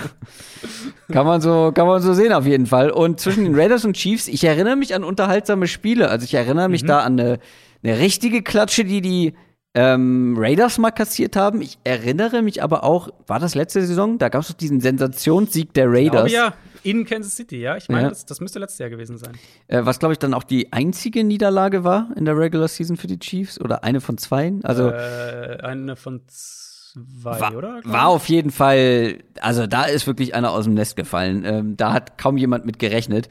[1.11, 2.91] kann, man so, kann man so sehen auf jeden Fall.
[2.91, 6.09] Und zwischen den Raiders und Chiefs, ich erinnere mich an unterhaltsame Spiele.
[6.09, 6.71] Also ich erinnere Mhm.
[6.73, 7.39] mich da an eine,
[7.83, 9.33] eine richtige Klatsche, die die
[9.79, 11.61] ähm, Raiders mal kassiert haben.
[11.61, 14.17] Ich erinnere mich aber auch, war das letzte Saison?
[14.17, 16.31] Da gab es doch diesen Sensationssieg der Raiders.
[16.31, 17.77] ja, in Kansas City, ja.
[17.77, 18.09] Ich meine, Ja.
[18.09, 19.33] das, das müsste letztes Jahr gewesen sein.
[19.67, 23.05] Äh, was, glaube ich, dann auch die einzige Niederlage war in der Regular Season für
[23.07, 23.61] die Chiefs.
[23.61, 24.65] Oder eine von zweien.
[24.65, 27.81] Also äh, eine von zwei, war, oder?
[27.83, 28.15] war ich?
[28.15, 31.43] auf jeden Fall, also da ist wirklich einer aus dem Nest gefallen.
[31.45, 33.29] Ähm, da hat kaum jemand mit gerechnet.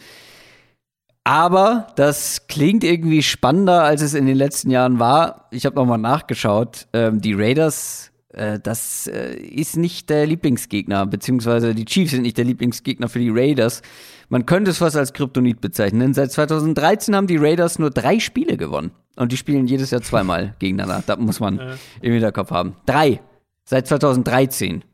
[1.26, 5.48] Aber das klingt irgendwie spannender, als es in den letzten Jahren war.
[5.50, 6.86] Ich habe nochmal nachgeschaut.
[6.92, 12.38] Ähm, die Raiders, äh, das äh, ist nicht der Lieblingsgegner, beziehungsweise die Chiefs sind nicht
[12.38, 13.82] der Lieblingsgegner für die Raiders.
[14.28, 15.98] Man könnte es fast als Kryptonit bezeichnen.
[15.98, 18.92] Denn seit 2013 haben die Raiders nur drei Spiele gewonnen.
[19.16, 21.02] Und die spielen jedes Jahr zweimal gegeneinander.
[21.04, 21.74] Da muss man Ja.
[22.02, 22.76] im Hinterkopf haben.
[22.86, 23.20] Drei.
[23.64, 24.84] Seit 2013.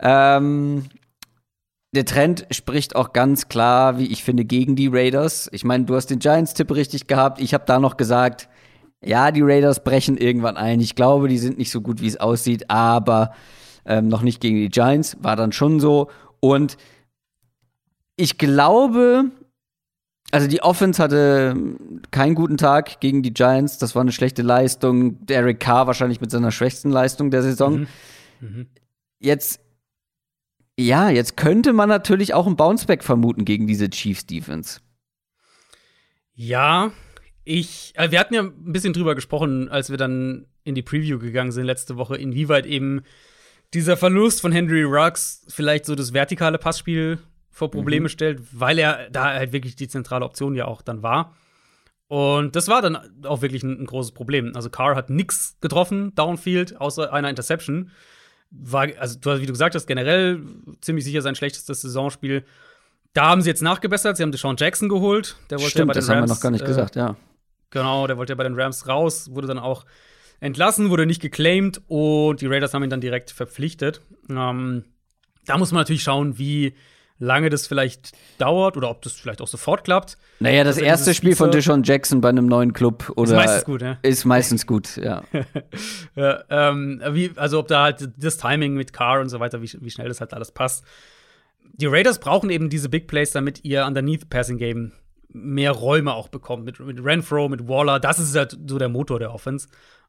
[0.00, 0.82] Ähm,
[1.92, 5.48] der Trend spricht auch ganz klar, wie ich finde, gegen die Raiders.
[5.52, 7.40] Ich meine, du hast den Giants-Tipp richtig gehabt.
[7.40, 8.48] Ich habe da noch gesagt,
[9.02, 10.80] ja, die Raiders brechen irgendwann ein.
[10.80, 13.32] Ich glaube, die sind nicht so gut, wie es aussieht, aber
[13.86, 15.16] ähm, noch nicht gegen die Giants.
[15.20, 16.10] War dann schon so.
[16.40, 16.76] Und
[18.16, 19.30] ich glaube,
[20.30, 21.56] also die Offense hatte
[22.10, 23.78] keinen guten Tag gegen die Giants.
[23.78, 25.24] Das war eine schlechte Leistung.
[25.24, 27.86] Derek Carr wahrscheinlich mit seiner schwächsten Leistung der Saison.
[28.40, 28.66] Mhm.
[29.20, 29.60] Jetzt,
[30.78, 34.80] ja, jetzt könnte man natürlich auch ein Bounceback vermuten gegen diese Chiefs Defense.
[36.34, 36.92] Ja,
[37.44, 41.18] ich, äh, wir hatten ja ein bisschen drüber gesprochen, als wir dann in die Preview
[41.18, 43.02] gegangen sind letzte Woche, inwieweit eben
[43.74, 47.18] dieser Verlust von Henry Ruggs vielleicht so das vertikale Passspiel
[47.50, 48.08] vor Probleme Mhm.
[48.10, 51.34] stellt, weil er da halt wirklich die zentrale Option ja auch dann war.
[52.06, 54.52] Und das war dann auch wirklich ein, ein großes Problem.
[54.54, 57.90] Also Carr hat nichts getroffen, Downfield, außer einer Interception.
[58.50, 60.42] War, also du, wie du gesagt hast, generell
[60.80, 62.44] ziemlich sicher sein schlechtestes Saisonspiel.
[63.12, 64.16] Da haben sie jetzt nachgebessert.
[64.16, 65.36] Sie haben Deshaun Jackson geholt.
[65.50, 66.96] Der wollte ja Stimmt, bei den das haben wir Rams, noch gar nicht äh, gesagt,
[66.96, 67.16] ja.
[67.70, 69.84] Genau, der wollte ja bei den Rams raus, wurde dann auch
[70.40, 74.00] entlassen, wurde nicht geclaimed und die Raiders haben ihn dann direkt verpflichtet.
[74.30, 74.84] Ähm,
[75.44, 76.74] da muss man natürlich schauen, wie
[77.18, 80.16] lange das vielleicht dauert oder ob das vielleicht auch sofort klappt.
[80.40, 83.64] Naja, das Also erste Spiel von Deshaun Jackson bei einem neuen Club oder Ist meistens
[83.64, 83.98] gut, ja.
[84.02, 85.22] ist meistens gut, ja.
[86.14, 89.70] Ja, ähm, wie, also ob da halt das Timing mit Carr und so weiter, wie,
[89.80, 90.84] wie schnell das halt alles passt.
[91.72, 94.92] Die Raiders brauchen eben diese Big Plays, damit ihr Underneath Passing Game
[95.30, 96.64] mehr Räume auch bekommt.
[96.64, 99.68] Mit, mit Renfro, mit Waller, das ist halt so der Motor der Offense.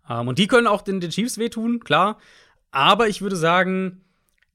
[0.10, 2.18] Ähm, und die können auch den, den Chiefs wehtun, klar.
[2.72, 4.02] Aber ich würde sagen,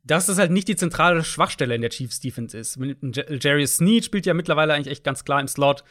[0.05, 2.77] dass das halt nicht die zentrale Schwachstelle in der Chiefs Defense ist.
[2.77, 5.83] J- Jarius Sneed spielt ja mittlerweile eigentlich echt ganz klar im Slot.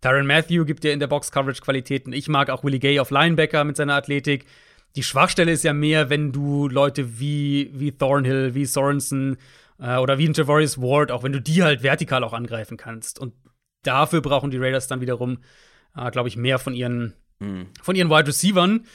[0.00, 2.12] Tyron Matthew gibt dir in der Box Coverage Qualitäten.
[2.12, 4.46] Ich mag auch Willie Gay auf Linebacker mit seiner Athletik.
[4.96, 9.36] Die Schwachstelle ist ja mehr, wenn du Leute wie, wie Thornhill, wie Sorensen
[9.78, 13.18] äh, oder wie ein Javorius Ward, auch wenn du die halt vertikal auch angreifen kannst.
[13.18, 13.34] Und
[13.82, 15.38] dafür brauchen die Raiders dann wiederum,
[15.96, 17.14] äh, glaube ich, mehr von ihren,
[17.82, 18.86] von ihren Wide Receivern.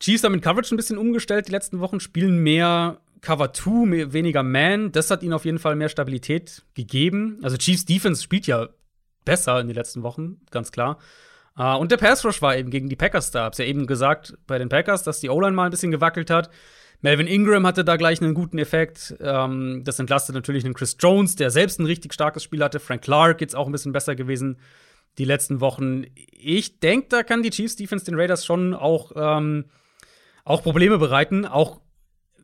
[0.00, 4.12] Chiefs haben mit Coverage ein bisschen umgestellt die letzten Wochen, spielen mehr Cover 2, mehr,
[4.12, 4.92] weniger Man.
[4.92, 7.38] Das hat ihnen auf jeden Fall mehr Stabilität gegeben.
[7.42, 8.68] Also Chiefs Defense spielt ja
[9.24, 10.98] besser in den letzten Wochen, ganz klar.
[11.56, 13.44] Äh, und der Pass Rush war eben gegen die Packers da.
[13.44, 16.50] Hab's ja eben gesagt bei den Packers, dass die O-Line mal ein bisschen gewackelt hat.
[17.00, 19.14] Melvin Ingram hatte da gleich einen guten Effekt.
[19.20, 22.80] Ähm, das entlastet natürlich einen Chris Jones, der selbst ein richtig starkes Spiel hatte.
[22.80, 24.58] Frank Clark jetzt auch ein bisschen besser gewesen
[25.18, 26.04] die letzten Wochen.
[26.14, 29.66] Ich denke, da kann die Chiefs Defense den Raiders schon auch, ähm,
[30.44, 31.80] auch Probleme bereiten, auch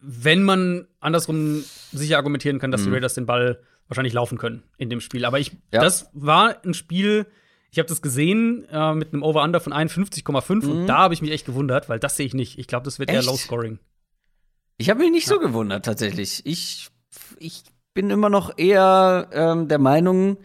[0.03, 1.63] wenn man andersrum
[1.93, 5.25] sicher argumentieren kann, dass die Raiders den Ball wahrscheinlich laufen können in dem Spiel.
[5.25, 5.81] Aber ich, Ja.
[5.83, 7.27] das war ein Spiel,
[7.71, 11.31] ich habe das gesehen äh, mit einem Over-Under von 51,5 und da habe ich mich
[11.33, 12.59] echt gewundert, weil das sehe ich nicht.
[12.59, 13.29] Ich glaube, das wird eher Echt?
[13.29, 13.79] Low-Scoring.
[14.79, 16.41] Ich habe mich nicht so gewundert, tatsächlich.
[16.47, 16.89] Ich,
[17.39, 20.39] ich bin immer noch eher ähm, der Meinung,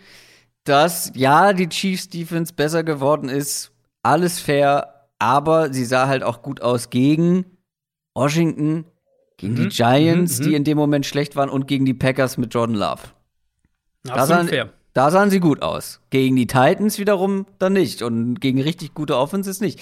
[0.66, 3.72] dass ja, die Chiefs Defense besser geworden ist.
[4.04, 7.46] Alles fair, aber sie sah halt auch gut aus gegen
[8.14, 8.86] Washington,
[9.38, 12.38] gegen Mhm, die Giants, mhm, die in dem Moment schlecht waren, und gegen die Packers
[12.38, 13.02] mit Jordan Love.
[14.04, 14.70] Da Absolut sahen, fair.
[14.94, 16.00] da sahen sie gut aus.
[16.10, 18.02] Gegen die Titans wiederum dann nicht.
[18.02, 19.82] Und gegen richtig gute Offenses nicht.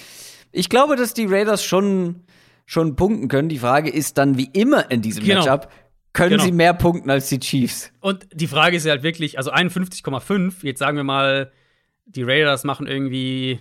[0.50, 2.22] Ich glaube, dass die Raiders schon,
[2.66, 3.48] schon punkten können.
[3.48, 5.40] Die Frage ist dann, wie immer in diesem Genau.
[5.44, 5.68] Matchup,
[6.12, 6.44] können Genau.
[6.44, 7.90] sie mehr punkten als die Chiefs?
[8.00, 11.50] Und die Frage ist ja halt wirklich, also 51,5, jetzt sagen wir mal,
[12.06, 13.58] die Raiders machen irgendwie,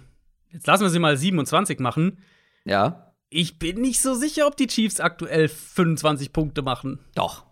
[0.52, 2.20] jetzt lassen wir sie mal 27 machen.
[2.64, 6.99] Ja, Ich bin nicht so sicher, ob die Chiefs aktuell 25 Punkte machen.
[7.15, 7.45] doch.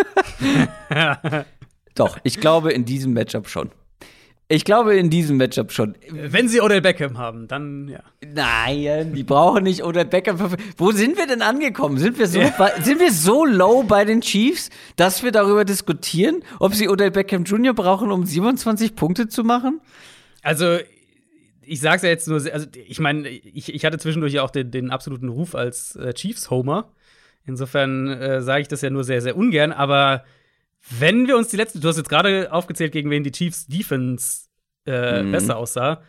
[1.94, 3.70] Doch, ich glaube in diesem Matchup schon.
[4.48, 5.94] Ich glaube in diesem Matchup schon.
[6.10, 8.00] Wenn sie Odell Beckham haben, dann ja.
[8.24, 10.38] Nein, die brauchen nicht Odell Beckham.
[10.78, 11.98] Wo sind wir denn angekommen?
[11.98, 16.42] Sind wir so, bei, sind wir so low bei den Chiefs, dass wir darüber diskutieren,
[16.60, 17.74] ob sie Odell Beckham Jr.
[17.74, 19.82] brauchen, um 27 Punkte zu machen?
[20.42, 20.78] Also,
[21.68, 24.70] ich sag's ja jetzt nur, also ich meine, ich, ich hatte zwischendurch ja auch den,
[24.70, 26.92] den absoluten Ruf als äh, Chiefs-Homer.
[27.44, 30.24] Insofern äh, sage ich das ja nur sehr, sehr ungern, aber
[30.98, 34.48] wenn wir uns die letzte, du hast jetzt gerade aufgezählt, gegen wen die Chiefs Defense
[34.86, 35.32] äh, Mhm.
[35.32, 36.02] besser aussah.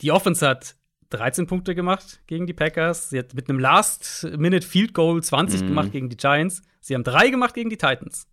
[0.00, 0.76] Die Offense hat
[1.10, 3.10] 13 Punkte gemacht gegen die Packers.
[3.10, 5.66] Sie hat mit einem Last-Minute-Field-Goal 20 Mhm.
[5.68, 6.62] gemacht gegen die Giants.
[6.80, 8.26] Sie haben drei gemacht gegen die Titans.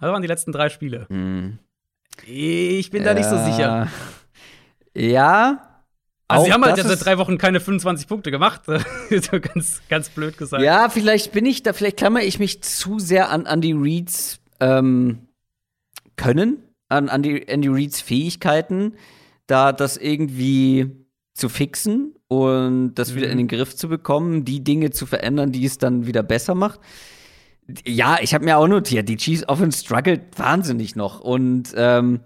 [0.00, 1.06] Das waren die letzten drei Spiele.
[2.26, 3.88] Ich bin da nicht so sicher.
[4.94, 5.69] Ja.
[6.30, 8.62] Also, sie haben halt das seit drei Wochen keine 25 Punkte gemacht.
[9.10, 10.62] so ganz, ganz blöd gesagt.
[10.62, 15.28] Ja, vielleicht bin ich da, vielleicht klammere ich mich zu sehr an Andy Reids ähm,
[16.16, 18.94] Können, an Andy, Andy Reids Fähigkeiten,
[19.46, 20.90] da das irgendwie
[21.34, 23.32] zu fixen und das wieder Mhm.
[23.32, 26.80] in den Griff zu bekommen, die Dinge zu verändern, die es dann wieder besser macht.
[27.86, 32.20] Ja, ich habe mir auch notiert, die Chiefs Offense struggelt wahnsinnig noch und ähm,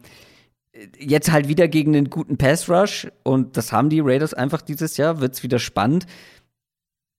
[0.98, 4.96] jetzt halt wieder gegen einen guten Pass Rush und das haben die Raiders einfach dieses
[4.96, 6.06] Jahr, wird's wieder spannend.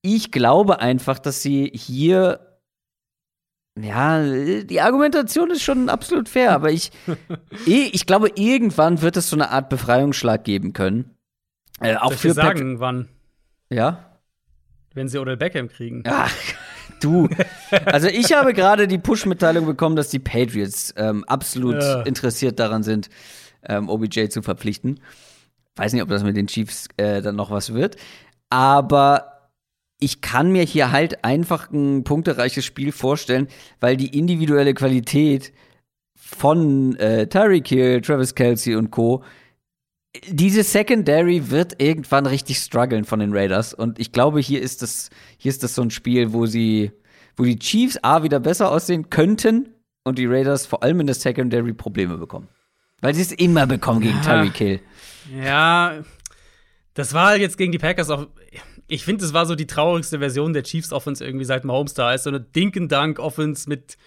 [0.01, 2.39] Ich glaube einfach, dass sie hier
[3.77, 4.23] ja,
[4.63, 6.91] die Argumentation ist schon absolut fair, aber ich,
[7.67, 11.11] eh- ich glaube, irgendwann wird es so eine Art Befreiungsschlag geben können.
[11.81, 13.09] Äh, auch Soll ich für dir Pat- sagen, wann,
[13.69, 14.19] Ja?
[14.93, 16.03] wenn sie Odell Beckham kriegen.
[16.07, 16.33] Ach,
[17.01, 17.27] du.
[17.85, 22.03] Also ich habe gerade die Push-Mitteilung bekommen, dass die Patriots ähm, absolut Ja.
[22.03, 23.09] interessiert daran sind,
[23.69, 24.99] ähm, OBJ zu verpflichten.
[25.75, 27.97] Weiß nicht, ob das mit den Chiefs äh, dann noch was wird.
[28.49, 29.35] Aber
[29.99, 33.47] ich kann mir hier halt einfach ein punktereiches Spiel vorstellen,
[33.79, 35.53] weil die individuelle Qualität
[36.15, 39.23] von äh, Tyreek Hill, Travis Kelsey und Co.
[40.27, 45.09] Diese Secondary wird irgendwann richtig strugglen von den Raiders und ich glaube, hier ist das
[45.37, 46.91] hier ist das so ein Spiel, wo sie
[47.35, 49.73] wo die Chiefs A wieder besser aussehen könnten
[50.05, 52.47] und die Raiders vor allem in der Secondary Probleme bekommen.
[53.01, 54.21] Weil sie es immer bekommen gegen.
[54.21, 54.79] Tyreek Hill.
[55.41, 56.03] Ja,
[56.93, 58.27] das war halt jetzt gegen die Packers auch.
[58.87, 62.13] Ich finde, es war so die traurigste Version der Chiefs Offense irgendwie seit Mahomes da
[62.13, 62.23] ist.
[62.23, 63.97] So eine Dink-and-Dunk-Offense mit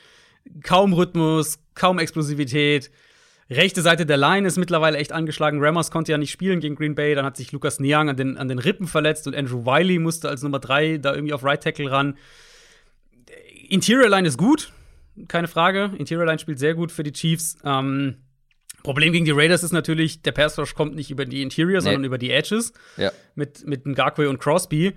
[0.62, 2.90] kaum Rhythmus, kaum Explosivität.
[3.50, 5.58] Rechte Seite der Line ist mittlerweile echt angeschlagen.
[5.62, 7.14] Ramos konnte ja nicht spielen gegen Green Bay.
[7.14, 10.28] Dann hat sich Lukas Niang an den, an den Rippen verletzt und Andrew Wiley musste
[10.28, 12.16] als Nummer drei da irgendwie auf Right Tackle ran.
[13.68, 14.72] Interior Line ist gut,
[15.28, 15.92] keine Frage.
[15.98, 17.56] Interior Line spielt sehr gut für die Chiefs.
[17.64, 18.18] Ähm,
[18.88, 22.04] Problem gegen die Raiders ist natürlich, der Pass Rush kommt nicht über die Interior, sondern
[22.04, 23.12] über die Edges Ja.
[23.34, 24.94] mit, mit Ngakwe und Crosby.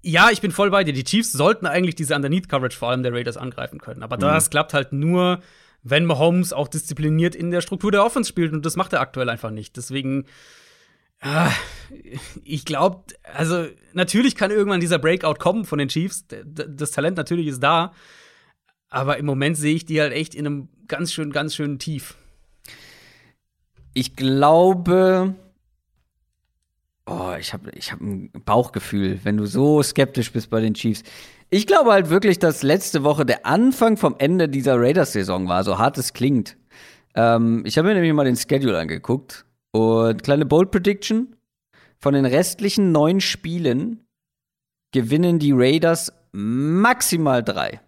[0.00, 0.94] Ja, ich bin voll bei dir.
[0.94, 4.02] Die Chiefs sollten eigentlich diese Underneath-Coverage vor allem der Raiders angreifen können.
[4.02, 5.42] Aber das klappt halt nur,
[5.82, 8.54] wenn Mahomes auch diszipliniert in der Struktur der Offense spielt.
[8.54, 9.76] Und das macht er aktuell einfach nicht.
[9.76, 10.24] Deswegen,
[11.20, 11.50] ah,
[12.42, 13.02] ich glaube,
[13.34, 16.24] also natürlich kann irgendwann dieser Breakout kommen von den Chiefs.
[16.26, 17.92] Das Talent natürlich ist da.
[18.88, 22.16] Aber im Moment sehe ich die halt echt in einem ganz schön, ganz schönen Tief.
[23.94, 25.34] Ich glaube.
[27.06, 31.02] Oh, ich habe ich hab ein Bauchgefühl, wenn du so skeptisch bist bei den Chiefs.
[31.50, 35.78] Ich glaube halt wirklich, dass letzte Woche der Anfang vom Ende dieser Raiders-Saison war, so
[35.78, 36.58] hart es klingt.
[37.14, 41.34] Ähm, ich habe mir nämlich mal den Schedule angeguckt und kleine Bold Prediction.
[41.98, 44.06] Von den restlichen neun Spielen
[44.92, 47.80] gewinnen die Raiders maximal drei.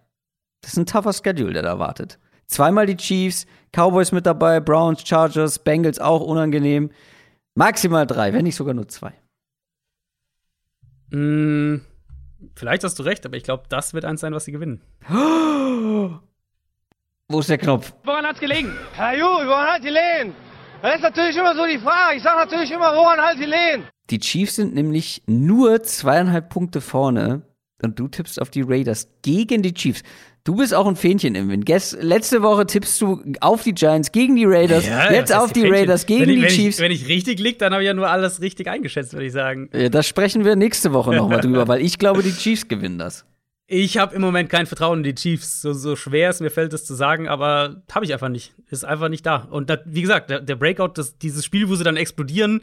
[0.61, 2.19] Das ist ein tougher Schedule, der da wartet.
[2.51, 6.91] Zweimal die Chiefs, Cowboys mit dabei, Browns, Chargers, Bengals auch unangenehm.
[7.55, 9.13] Maximal drei, wenn nicht sogar nur zwei.
[11.11, 11.77] Mm,
[12.55, 14.81] vielleicht hast du recht, aber ich glaube, das wird eins sein, was sie gewinnen.
[15.09, 16.19] Wo
[17.39, 17.93] ist der Knopf?
[18.03, 18.73] Woran hat's gelegen?
[18.97, 20.35] Ja gut, woran hat die Lehen?
[20.81, 22.17] Das ist natürlich immer so die Frage.
[22.17, 23.85] Ich sag natürlich immer, woran halt die Lehen?
[24.09, 27.43] Die Chiefs sind nämlich nur zweieinhalb Punkte vorne
[27.81, 30.03] und du tippst auf die Raiders gegen die Chiefs.
[30.43, 31.67] Du bist auch ein Fähnchen im Wind.
[31.67, 35.61] Gest letzte Woche tippst du auf die Giants gegen die Raiders, Ja, jetzt auf die
[35.61, 35.77] Fähnchen?
[35.77, 36.77] Raiders gegen ich, die Chiefs.
[36.77, 39.33] Ich, wenn ich richtig liege, dann habe ich ja nur alles richtig eingeschätzt, würde ich
[39.33, 39.69] sagen.
[39.71, 43.25] Ja, da sprechen wir nächste Woche nochmal drüber, weil ich glaube, die Chiefs gewinnen das.
[43.67, 45.61] Ich habe im Moment kein Vertrauen in die Chiefs.
[45.61, 48.53] So, so schwer es mir fällt, das zu sagen, aber habe ich einfach nicht.
[48.69, 49.47] Ist einfach nicht da.
[49.49, 52.61] Und das, wie gesagt, der, der Breakout, das, dieses Spiel, wo sie dann explodieren,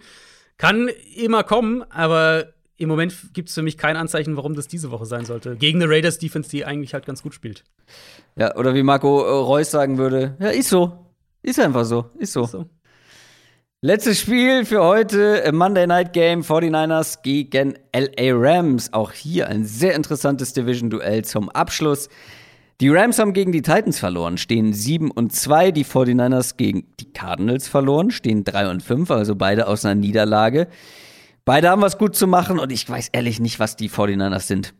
[0.57, 4.91] kann immer kommen, aber im Moment gibt es für mich kein Anzeichen, warum das diese
[4.91, 5.57] Woche sein sollte.
[5.57, 7.65] Gegen eine Raiders-Defense, die eigentlich halt ganz gut spielt.
[8.37, 11.07] Ja, oder wie Marco äh, Reus sagen würde, ja, ist so.
[11.43, 12.07] Ist einfach so.
[12.19, 12.45] Ist so.
[12.45, 12.67] So.
[13.81, 18.93] Letztes Spiel für heute, äh, Monday Night Game, 49ers gegen LA Rams.
[18.93, 22.09] Auch hier ein sehr interessantes Division-Duell zum Abschluss.
[22.81, 25.73] Die Rams haben gegen die Titans verloren, stehen 7 und 2.
[25.73, 30.69] Die 49ers gegen die Cardinals verloren, stehen 3 und 5, also beide aus einer Niederlage.
[31.49, 34.75] Beide haben was gut zu machen und ich weiß ehrlich nicht, was die 49ers sind.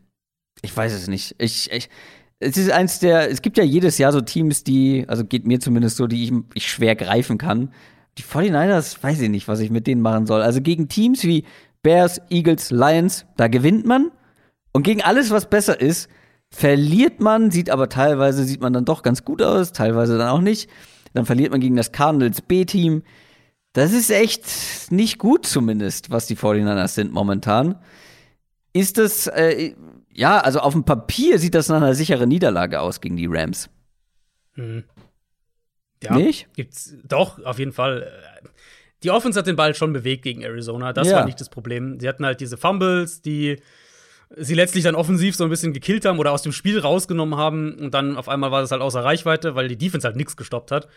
[0.61, 1.33] Ich weiß es nicht.
[1.39, 1.89] Ich, ich,
[2.37, 5.59] es ist eins der, es gibt ja jedes Jahr so Teams, die, also geht mir
[5.59, 7.73] zumindest so, die ich, ich schwer greifen kann.
[8.19, 10.43] Die 49ers, weiß ich nicht, was ich mit denen machen soll.
[10.43, 11.43] Also gegen Teams wie
[11.81, 14.11] Bears, Eagles, Lions, da gewinnt man.
[14.71, 16.07] Und gegen alles, was besser ist,
[16.51, 20.41] verliert man, sieht aber teilweise, sieht man dann doch ganz gut aus, teilweise dann auch
[20.41, 20.69] nicht.
[21.15, 23.01] Dann verliert man gegen das Cardinals B-Team.
[23.73, 24.45] Das ist echt
[24.91, 27.75] nicht gut zumindest, was die 49ers sind momentan.
[28.73, 29.73] Ist das, äh,
[30.11, 33.69] ja, also auf dem Papier sieht das nach einer sicheren Niederlage aus gegen die Rams.
[36.03, 36.47] Ja, Nicht?
[36.53, 38.11] Gibt's doch, auf jeden Fall.
[39.03, 40.91] Die Offense hat den Ball schon bewegt gegen Arizona.
[40.93, 41.17] Das Ja.
[41.17, 41.99] war nicht das Problem.
[41.99, 43.57] Sie hatten halt diese Fumbles, die
[44.35, 47.73] sie letztlich dann offensiv so ein bisschen gekillt haben oder aus dem Spiel rausgenommen haben.
[47.79, 50.71] Und dann auf einmal war das halt außer Reichweite, weil die Defense halt nichts gestoppt
[50.71, 50.87] hat.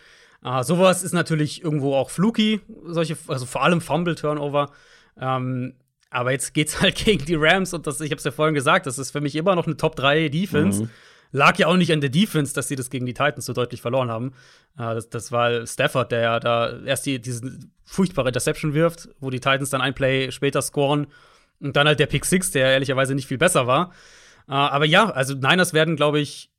[0.43, 4.71] Äh, sowas ist natürlich irgendwo auch fluky, solche, also vor allem Fumble-Turnover.
[5.19, 5.73] Ähm,
[6.09, 8.97] aber jetzt geht's halt gegen die Rams und das, ich hab's ja vorhin gesagt, das
[8.97, 10.89] ist für mich immer noch eine Top 3 Defense.
[11.35, 13.81] Lag ja auch nicht an der Defense, dass sie das gegen die Titans so deutlich
[13.81, 14.33] verloren haben.
[14.77, 19.31] Äh, das, das war Stafford, der ja da erst die, diese furchtbare Interception wirft, wo
[19.31, 21.07] die Titans dann ein Play später scoren.
[21.59, 23.93] Und dann halt der Pick Six, der ehrlicherweise nicht viel besser war.
[24.47, 26.51] Äh, aber ja, also Niners werden, glaube ich,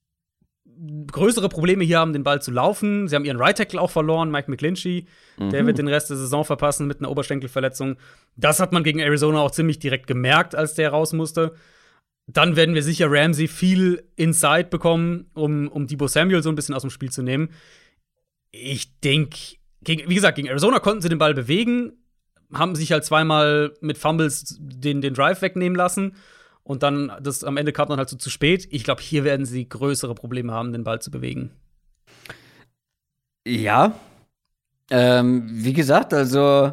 [1.10, 3.08] größere Probleme hier haben, den Ball zu laufen.
[3.08, 5.06] Sie haben ihren Right Tackle auch verloren, Mike McClinchy.
[5.38, 7.96] Der wird den Rest der Saison verpassen mit einer Oberschenkelverletzung.
[8.36, 11.54] Das hat man gegen Arizona auch ziemlich direkt gemerkt, als der raus musste.
[12.26, 16.74] Dann werden wir sicher Ramsey viel Inside bekommen, um, um Debo Samuel so ein bisschen
[16.74, 17.50] aus dem Spiel zu nehmen.
[18.50, 19.38] Ich denke,
[19.86, 21.92] wie gesagt, gegen Arizona konnten sie den Ball bewegen,
[22.52, 26.14] haben sich halt zweimal mit Fumbles den, den Drive wegnehmen lassen.
[26.64, 28.66] Und dann, das am Ende kam dann halt so zu spät.
[28.70, 31.50] Ich glaube, hier werden sie größere Probleme haben, den Ball zu bewegen.
[33.46, 33.92] Ja.
[34.90, 36.72] Ähm, wie gesagt, also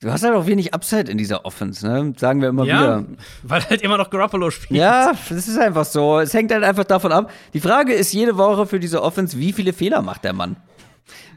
[0.00, 2.12] du hast halt auch wenig Upside in dieser Offense, ne?
[2.16, 3.04] Sagen wir immer wieder.
[3.44, 4.80] weil halt immer noch Garoppolo spielt.
[4.80, 6.18] Ja, das ist einfach so.
[6.18, 7.30] Es hängt halt einfach davon ab.
[7.54, 10.56] Die Frage ist jede Woche für diese Offense, wie viele Fehler macht der Mann?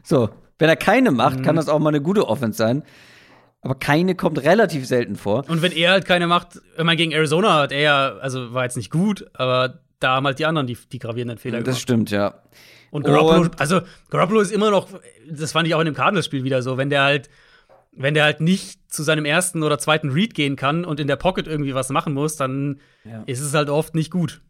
[0.02, 2.82] So, wenn er keine macht, kann das auch mal eine gute Offense sein.
[3.62, 5.44] Aber keine kommt relativ selten vor.
[5.48, 8.64] Und wenn er halt keine macht, wenn man gegen Arizona hat, er ja, also war
[8.64, 11.80] jetzt nicht gut, aber da haben halt die anderen die, die gravierenden Fehler Das gemacht.
[11.80, 12.34] stimmt, ja.
[12.90, 13.80] Und Garoppolo, Und- also
[14.10, 14.88] Garoppolo ist immer noch,
[15.30, 17.30] das fand ich auch in dem Cardinals-Spiel wieder so, wenn der halt,
[17.92, 21.16] wenn der halt nicht zu seinem ersten oder zweiten Read gehen kann und in der
[21.16, 23.22] Pocket irgendwie was machen muss, dann Ja.
[23.26, 24.40] ist es halt oft nicht gut.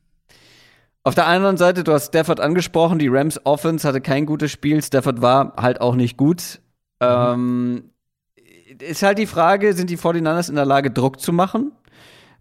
[1.05, 4.83] Auf der anderen Seite, du hast Stafford angesprochen, die Rams Offense hatte kein gutes Spiel.
[4.83, 6.61] Stafford war halt auch nicht gut.
[7.01, 7.91] Ähm,
[8.81, 11.73] ist halt die Frage, sind die 49ers in der Lage, Druck zu machen?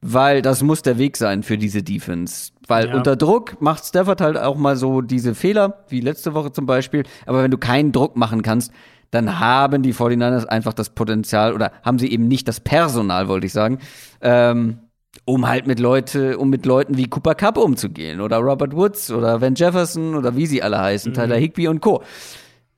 [0.04, 2.52] Weil das muss der Weg sein für diese Defense.
[2.68, 2.96] Weil Ja.
[2.96, 7.04] unter Druck macht Stafford halt auch mal so diese Fehler, wie letzte Woche zum Beispiel.
[7.28, 8.72] Aber wenn du keinen Druck machen kannst,
[9.12, 13.46] dann haben die 49ers einfach das Potenzial oder haben sie eben nicht das Personal, wollte
[13.46, 13.78] ich sagen,
[14.22, 14.80] ähm,
[15.26, 19.42] um halt mit Leute, um mit Leuten wie Cooper Cup umzugehen oder Robert Woods oder
[19.42, 22.02] Van Jefferson oder wie sie alle heißen, Tyler Higby und Co.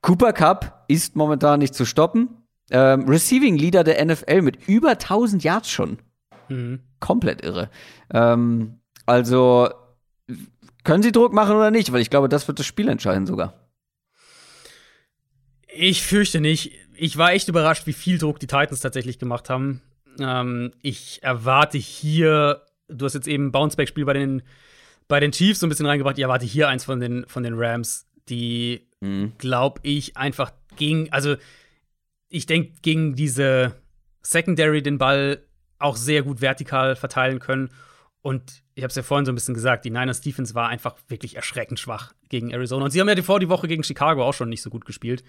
[0.02, 2.28] Cooper Cup ist momentan nicht zu stoppen.
[2.70, 5.98] Ähm, Receiving Leader der NFL mit über 1000 Yards schon.
[6.48, 6.80] Mhm.
[7.00, 7.70] Komplett irre.
[8.12, 9.68] Ähm, also
[10.84, 11.92] können sie Druck machen oder nicht?
[11.92, 13.54] Weil ich glaube, das wird das Spiel entscheiden sogar.
[15.66, 16.72] Ich fürchte nicht.
[16.96, 19.82] Ich war echt überrascht, wie viel Druck die Titans tatsächlich gemacht haben.
[20.20, 24.42] Ähm, ich erwarte hier, du hast jetzt eben ein Bounceback-Spiel bei den,
[25.08, 26.16] bei den Chiefs so ein bisschen reingebracht.
[26.18, 28.86] Ich erwarte hier eins von den, von den Rams, die,
[29.38, 31.36] glaube ich, einfach gegen, also
[32.34, 33.76] ich denke, gegen diese
[34.22, 35.44] Secondary den Ball
[35.78, 37.70] auch sehr gut vertikal verteilen können.
[38.22, 40.96] Und ich habe es ja vorhin so ein bisschen gesagt, die Niners Defense war einfach
[41.06, 42.86] wirklich erschreckend schwach gegen Arizona.
[42.86, 45.22] Und sie haben ja vor die Woche gegen Chicago auch schon nicht so gut gespielt.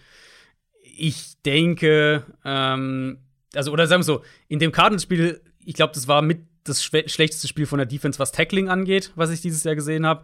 [0.82, 3.19] Ich denke, ähm,
[3.53, 7.48] also, oder sagen wir so, in dem Cardinals-Spiel, ich glaube, das war mit das schlechteste
[7.48, 10.23] Spiel von der Defense, was Tackling angeht, was ich dieses Jahr gesehen habe.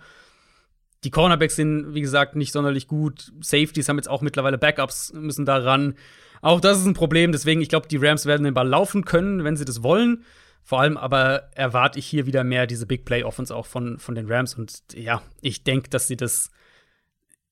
[1.03, 3.31] Die Cornerbacks sind, wie gesagt, nicht sonderlich gut.
[3.41, 5.95] Safeties haben jetzt auch mittlerweile Backups, müssen da ran.
[6.41, 9.43] Auch das ist ein Problem, deswegen, ich glaube, die Rams werden den Ball laufen können,
[9.43, 10.25] wenn sie das wollen.
[10.63, 14.15] Vor allem aber erwarte ich hier wieder mehr diese Big Play Offense auch von, von
[14.15, 14.55] den Rams.
[14.55, 16.51] Und ja, ich denke, dass sie das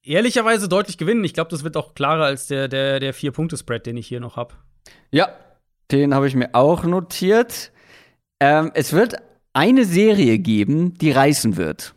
[0.03, 1.23] ehrlicherweise deutlich gewinnen.
[1.23, 4.37] Ich glaube, das wird auch klarer als der, der, der Vier-Punkte-Spread, den ich hier noch
[4.37, 4.53] habe.
[5.11, 5.29] Ja,
[5.91, 7.71] den habe ich mir auch notiert.
[8.39, 9.15] Ähm, es wird
[9.53, 11.95] eine Serie geben, die reißen wird.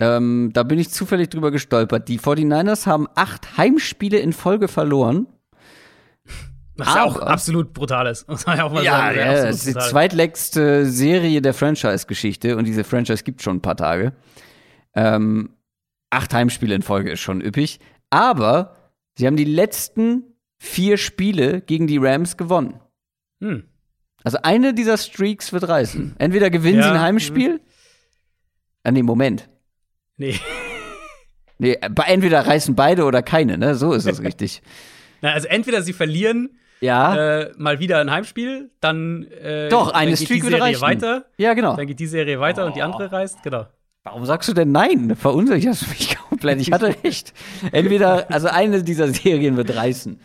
[0.00, 2.08] Ähm, da bin ich zufällig drüber gestolpert.
[2.08, 5.26] Die 49ers haben acht Heimspiele in Folge verloren.
[6.76, 8.26] Was ja auch absolut brutal ist.
[8.46, 9.18] Ja auch mal ja, sagen.
[9.18, 13.76] Ja, das ist die zweitletzte Serie der Franchise-Geschichte und diese Franchise gibt schon ein paar
[13.76, 14.12] Tage.
[14.94, 15.50] Ähm,
[16.10, 17.78] acht Heimspiele in Folge ist schon üppig.
[18.10, 18.76] Aber
[19.16, 20.24] sie haben die letzten
[20.58, 22.80] vier Spiele gegen die Rams gewonnen.
[23.40, 23.64] Hm.
[24.24, 26.14] Also eine dieser Streaks wird reißen.
[26.18, 26.84] Entweder gewinnen ja.
[26.84, 27.60] sie ein Heimspiel.
[28.84, 29.48] Ah, nee, Moment.
[30.16, 30.38] Nee.
[31.58, 33.74] Nee, entweder reißen beide oder keine, ne?
[33.74, 34.62] So ist es richtig.
[35.20, 37.40] Na, also entweder sie verlieren ja.
[37.40, 41.24] Äh, mal wieder ein Heimspiel, dann äh, Doch, eine dann geht Streak die Serie weiter.
[41.38, 41.76] Ja, genau.
[41.76, 42.66] Dann geht die Serie weiter oh.
[42.66, 43.14] und die andere oh.
[43.14, 43.66] reist, genau.
[44.04, 45.14] Warum sagst du denn nein?
[45.14, 46.60] Verunsicherst du mich komplett.
[46.60, 47.32] Ich hatte recht.
[47.70, 50.20] Entweder, also eine dieser Serien wird reißen.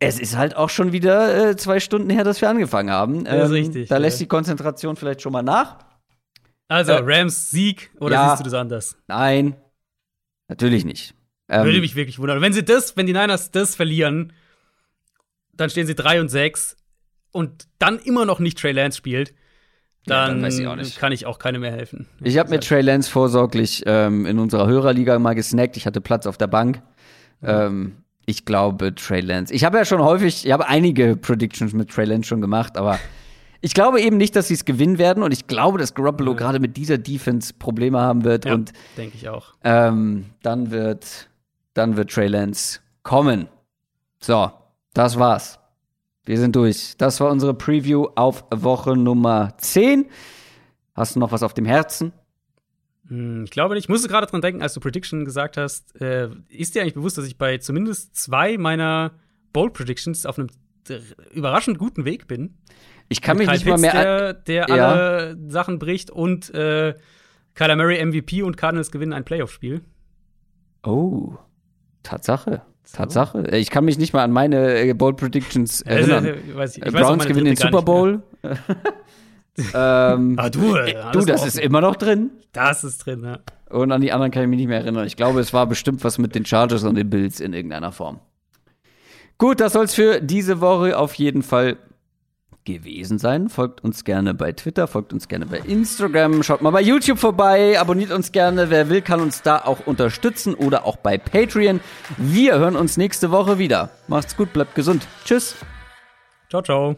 [0.00, 3.24] Es ist halt auch schon wieder äh, zwei Stunden her, dass wir angefangen haben.
[3.26, 3.88] Ähm, ist richtig.
[3.88, 4.00] Da ja.
[4.00, 5.78] lässt die Konzentration vielleicht schon mal nach.
[6.68, 8.96] Also, äh, Rams Sieg oder ja, siehst du das anders?
[9.06, 9.56] Nein,
[10.48, 11.14] natürlich nicht.
[11.48, 12.40] Ähm, Würde mich wirklich wundern.
[12.42, 14.32] Wenn sie das, wenn die Niners das verlieren,
[15.58, 16.76] dann stehen sie 3 und 6
[17.32, 19.34] und dann immer noch nicht Trey Lance spielt,
[20.06, 22.06] dann, ja, dann ich kann ich auch keine mehr helfen.
[22.22, 25.76] Ich habe mit Trey Lance vorsorglich ähm, in unserer Hörerliga mal gesnackt.
[25.76, 26.82] Ich hatte Platz auf der Bank.
[27.40, 27.48] Mhm.
[27.48, 29.52] Ähm, ich glaube Trey Lance.
[29.52, 32.98] Ich habe ja schon häufig, ich habe einige Predictions mit Trey Lance schon gemacht, aber
[33.60, 36.38] ich glaube eben nicht, dass sie es gewinnen werden und ich glaube, dass Garoppolo ja.
[36.38, 39.54] gerade mit dieser Defense Probleme haben wird ja, und denke ich auch.
[39.64, 41.28] Ähm, dann wird
[41.74, 43.48] dann wird Trey Lance kommen.
[44.20, 44.50] So,
[44.98, 45.60] das war's.
[46.24, 46.94] Wir sind durch.
[46.98, 50.10] Das war unsere Preview auf Woche Nummer 10.
[50.92, 52.12] Hast du noch was auf dem Herzen?
[53.06, 53.84] Hm, ich glaube nicht.
[53.84, 55.98] Ich musste gerade dran denken, als du Prediction gesagt hast.
[56.00, 59.12] Äh, ist dir eigentlich bewusst, dass ich bei zumindest zwei meiner
[59.52, 60.48] Bold Predictions auf einem
[61.30, 62.58] überraschend guten Weg bin?
[63.08, 64.32] Ich kann mich nicht Pitts, mal mehr.
[64.32, 64.88] Der, der ja.
[64.88, 66.94] alle Sachen bricht und äh,
[67.54, 69.80] Kyler Murray MVP und Cardinals gewinnen ein Playoff-Spiel.
[70.82, 71.36] Oh,
[72.02, 72.62] Tatsache.
[72.92, 73.48] Tatsache.
[73.52, 76.26] Ich kann mich nicht mal an meine äh, Bold Predictions erinnern.
[76.48, 78.22] ich weiß, ich Browns gewinnen den Super Bowl.
[79.74, 82.30] ähm, ah, du, äh, du, das ist immer noch drin.
[82.52, 83.38] Das ist drin, ja.
[83.70, 85.06] Und an die anderen kann ich mich nicht mehr erinnern.
[85.06, 88.20] Ich glaube, es war bestimmt was mit den Chargers und den Bills in irgendeiner Form.
[89.36, 91.76] Gut, das soll es für diese Woche auf jeden Fall
[92.74, 93.48] gewesen sein.
[93.48, 97.78] Folgt uns gerne bei Twitter, folgt uns gerne bei Instagram, schaut mal bei YouTube vorbei,
[97.80, 98.70] abonniert uns gerne.
[98.70, 101.80] Wer will, kann uns da auch unterstützen oder auch bei Patreon.
[102.16, 103.90] Wir hören uns nächste Woche wieder.
[104.06, 105.06] Macht's gut, bleibt gesund.
[105.24, 105.56] Tschüss.
[106.50, 106.96] Ciao, ciao.